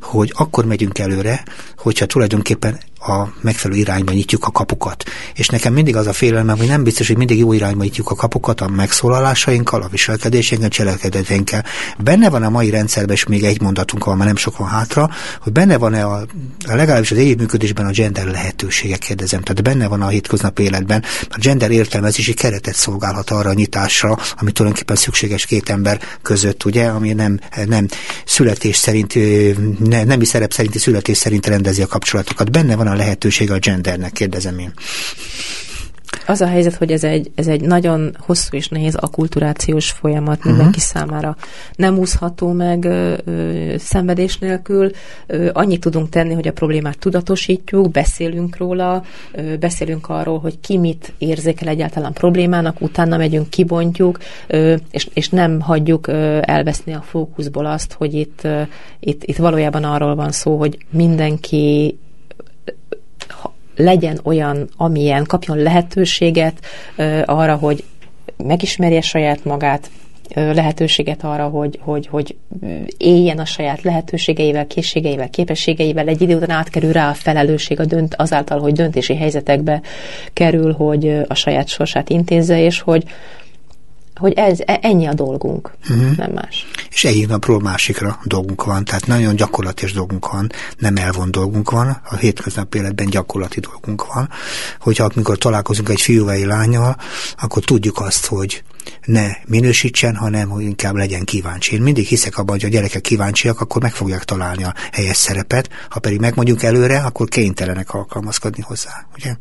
hogy 0.00 0.32
akkor 0.36 0.64
megyünk 0.64 0.98
előre, 0.98 1.42
hogyha 1.76 2.06
tulajdonképpen 2.06 2.78
a 3.02 3.32
megfelelő 3.40 3.80
irányba 3.80 4.12
nyitjuk 4.12 4.44
a 4.44 4.50
kapukat. 4.50 5.04
És 5.34 5.48
nekem 5.48 5.72
mindig 5.72 5.96
az 5.96 6.06
a 6.06 6.12
félelmem, 6.12 6.58
hogy 6.58 6.66
nem 6.66 6.82
biztos, 6.82 7.06
hogy 7.06 7.16
mindig 7.16 7.38
jó 7.38 7.52
irányba 7.52 7.82
nyitjuk 7.82 8.10
a 8.10 8.14
kapukat 8.14 8.60
a 8.60 8.68
megszólalásainkkal, 8.68 9.82
a 9.82 9.88
viselkedéseinkkel, 9.88 10.70
a 10.70 10.74
cselekedeteinkkel. 10.74 11.64
Benne 11.98 12.30
van 12.30 12.42
a 12.42 12.50
mai 12.50 12.70
rendszerben, 12.70 13.14
és 13.14 13.26
még 13.26 13.44
egy 13.44 13.60
mondatunk 13.60 14.04
van, 14.04 14.16
már 14.16 14.26
nem 14.26 14.36
sok 14.36 14.56
van 14.56 14.68
hátra, 14.68 15.10
hogy 15.40 15.52
benne 15.52 15.76
van-e 15.76 16.04
a, 16.04 16.26
a 16.68 16.74
legalábbis 16.74 17.10
az 17.10 17.18
együttműködésben 17.18 17.86
a 17.86 17.90
gender 17.90 18.26
lehetőségek, 18.26 18.98
kérdezem. 18.98 19.42
Tehát 19.42 19.62
benne 19.62 19.88
van 19.88 20.02
a 20.02 20.08
hétköznapi 20.08 20.62
életben. 20.62 21.04
A 21.28 21.38
gender 21.40 21.70
értelmezési 21.70 22.34
keretet 22.34 22.74
szolgálhat 22.74 23.30
arra 23.30 23.50
a 23.50 23.54
nyitásra, 23.54 24.18
ami 24.38 24.52
tulajdonképpen 24.52 24.96
szükséges 24.96 25.46
két 25.46 25.68
ember 25.68 26.00
között, 26.22 26.64
ugye, 26.64 26.86
ami 26.86 27.12
nem, 27.12 27.40
nem 27.66 27.86
születés 28.24 28.76
szerint, 28.76 29.14
ne, 29.78 30.04
nemi 30.04 30.24
szerep 30.24 30.52
szerinti 30.52 30.78
születés 30.78 31.16
szerint 31.16 31.46
rendezi 31.46 31.82
a 31.82 31.86
kapcsolatokat. 31.86 32.50
Benne 32.50 32.76
van 32.76 32.86
lehetőség 32.94 33.50
a 33.50 33.58
gendernek, 33.58 34.12
kérdezem 34.12 34.58
én. 34.58 34.72
Az 36.26 36.40
a 36.40 36.46
helyzet, 36.46 36.74
hogy 36.74 36.92
ez 36.92 37.04
egy, 37.04 37.30
ez 37.34 37.46
egy 37.46 37.60
nagyon 37.60 38.16
hosszú 38.18 38.56
és 38.56 38.68
nehéz 38.68 38.94
akulturációs 38.94 39.90
folyamat 39.90 40.36
uh-huh. 40.36 40.52
mindenki 40.52 40.80
számára. 40.80 41.36
Nem 41.76 41.98
úszható 41.98 42.52
meg 42.52 42.84
ö, 42.84 43.14
ö, 43.24 43.74
szenvedés 43.78 44.38
nélkül. 44.38 44.90
Ö, 45.26 45.50
annyit 45.52 45.80
tudunk 45.80 46.08
tenni, 46.08 46.34
hogy 46.34 46.48
a 46.48 46.52
problémát 46.52 46.98
tudatosítjuk, 46.98 47.90
beszélünk 47.90 48.56
róla, 48.56 49.04
ö, 49.32 49.56
beszélünk 49.56 50.08
arról, 50.08 50.38
hogy 50.38 50.60
ki 50.60 50.78
mit 50.78 51.12
érzékel 51.18 51.68
egyáltalán 51.68 52.12
problémának, 52.12 52.80
utána 52.80 53.16
megyünk, 53.16 53.50
kibontjuk, 53.50 54.18
ö, 54.46 54.74
és, 54.90 55.08
és 55.12 55.28
nem 55.28 55.60
hagyjuk 55.60 56.06
ö, 56.06 56.38
elveszni 56.40 56.94
a 56.94 57.04
fókuszból 57.06 57.66
azt, 57.66 57.92
hogy 57.92 58.14
itt, 58.14 58.40
ö, 58.42 58.62
itt, 59.00 59.24
itt 59.24 59.36
valójában 59.36 59.84
arról 59.84 60.14
van 60.14 60.32
szó, 60.32 60.58
hogy 60.58 60.78
mindenki 60.90 61.96
legyen 63.76 64.20
olyan, 64.22 64.68
amilyen, 64.76 65.24
kapjon 65.24 65.58
lehetőséget 65.58 66.60
arra, 67.24 67.56
hogy 67.56 67.84
megismerje 68.36 69.00
saját 69.00 69.44
magát, 69.44 69.90
lehetőséget 70.34 71.24
arra, 71.24 71.48
hogy, 71.48 71.78
hogy, 71.82 72.06
hogy 72.06 72.36
éljen 72.96 73.38
a 73.38 73.44
saját 73.44 73.82
lehetőségeivel, 73.82 74.66
készségeivel, 74.66 75.30
képességeivel, 75.30 76.08
egy 76.08 76.22
idő 76.22 76.36
után 76.36 76.50
átkerül 76.50 76.92
rá 76.92 77.08
a 77.08 77.14
felelősség 77.14 77.80
a 77.80 77.84
dönt, 77.84 78.14
azáltal, 78.14 78.60
hogy 78.60 78.72
döntési 78.72 79.16
helyzetekbe 79.16 79.80
kerül, 80.32 80.72
hogy 80.72 81.20
a 81.28 81.34
saját 81.34 81.68
sorsát 81.68 82.10
intézze, 82.10 82.60
és 82.60 82.80
hogy, 82.80 83.04
hogy 84.22 84.32
ez, 84.32 84.58
e, 84.64 84.78
ennyi 84.82 85.06
a 85.06 85.14
dolgunk, 85.14 85.72
uh-huh. 85.90 86.16
nem 86.16 86.30
más. 86.32 86.66
És 86.90 87.04
egyik 87.04 87.28
napról 87.28 87.60
másikra 87.60 88.18
dolgunk 88.24 88.64
van, 88.64 88.84
tehát 88.84 89.06
nagyon 89.06 89.36
gyakorlatilag 89.36 89.94
dolgunk 89.94 90.32
van, 90.32 90.50
nem 90.78 90.96
elvon 90.96 91.30
dolgunk 91.30 91.70
van, 91.70 92.00
a 92.04 92.16
hétköznapi 92.16 92.78
életben 92.78 93.06
gyakorlati 93.06 93.60
dolgunk 93.60 94.14
van, 94.14 94.28
hogyha 94.80 95.08
amikor 95.14 95.38
találkozunk 95.38 95.88
egy 95.88 96.00
fiú 96.00 96.24
vagy 96.24 96.36
egy 96.36 96.46
lányjal, 96.46 96.96
akkor 97.36 97.64
tudjuk 97.64 98.00
azt, 98.00 98.26
hogy 98.26 98.62
ne 99.04 99.26
minősítsen, 99.46 100.16
hanem 100.16 100.48
hogy 100.48 100.62
inkább 100.62 100.94
legyen 100.94 101.24
kíváncsi. 101.24 101.74
Én 101.74 101.82
mindig 101.82 102.06
hiszek 102.06 102.38
abban, 102.38 102.54
hogy 102.54 102.64
a 102.64 102.68
gyerekek 102.68 103.00
kíváncsiak, 103.00 103.60
akkor 103.60 103.82
meg 103.82 103.94
fogják 103.94 104.24
találni 104.24 104.64
a 104.64 104.74
helyes 104.92 105.16
szerepet, 105.16 105.68
ha 105.88 106.00
pedig 106.00 106.20
megmondjuk 106.20 106.62
előre, 106.62 106.98
akkor 106.98 107.28
kénytelenek 107.28 107.94
alkalmazkodni 107.94 108.62
hozzá, 108.62 109.06
ugye? 109.16 109.34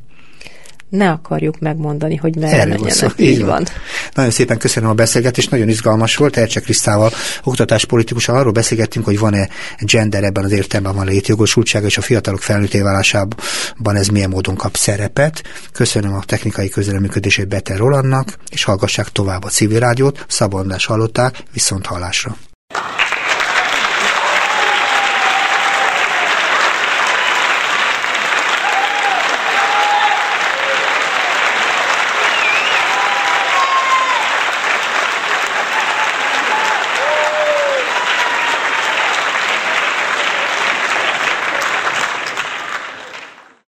Ne 0.92 1.10
akarjuk 1.10 1.60
megmondani, 1.60 2.16
hogy 2.16 2.36
merre 2.36 2.66
menjenek. 2.66 2.92
Szó. 2.92 3.08
Így, 3.16 3.30
így 3.30 3.40
van. 3.40 3.50
van. 3.50 3.66
Nagyon 4.14 4.32
szépen 4.32 4.58
köszönöm 4.58 4.90
a 4.90 4.94
beszélgetést, 4.94 5.52
nagyon 5.52 5.70
izgalmas 5.70 6.16
volt. 6.16 6.38
Ercsek 6.38 6.64
Krisztával, 6.64 7.12
oktatáspolitikusan 7.44 8.36
arról 8.36 8.52
beszélgettünk, 8.52 9.06
hogy 9.06 9.20
van-e 9.20 9.50
gender 9.80 10.24
ebben 10.24 10.44
az 10.44 10.52
értelemben 10.52 10.96
van 10.96 11.06
létjogosultsága, 11.06 11.86
és 11.86 11.98
a 11.98 12.02
fiatalok 12.02 12.42
felnőtté 12.42 12.82
válásában 12.82 13.96
ez 13.96 14.08
milyen 14.08 14.30
módon 14.30 14.56
kap 14.56 14.76
szerepet. 14.76 15.44
Köszönöm 15.72 16.14
a 16.14 16.24
technikai 16.26 16.70
közreműködését 16.70 17.48
Beter 17.48 17.78
Rolandnak, 17.78 18.38
és 18.50 18.64
hallgassák 18.64 19.10
tovább 19.10 19.44
a 19.44 19.50
civil 19.50 19.80
rádiót. 19.80 20.26
Szabondás 20.28 20.86
hallották, 20.86 21.44
viszont 21.54 21.86
hallásra. 21.86 22.38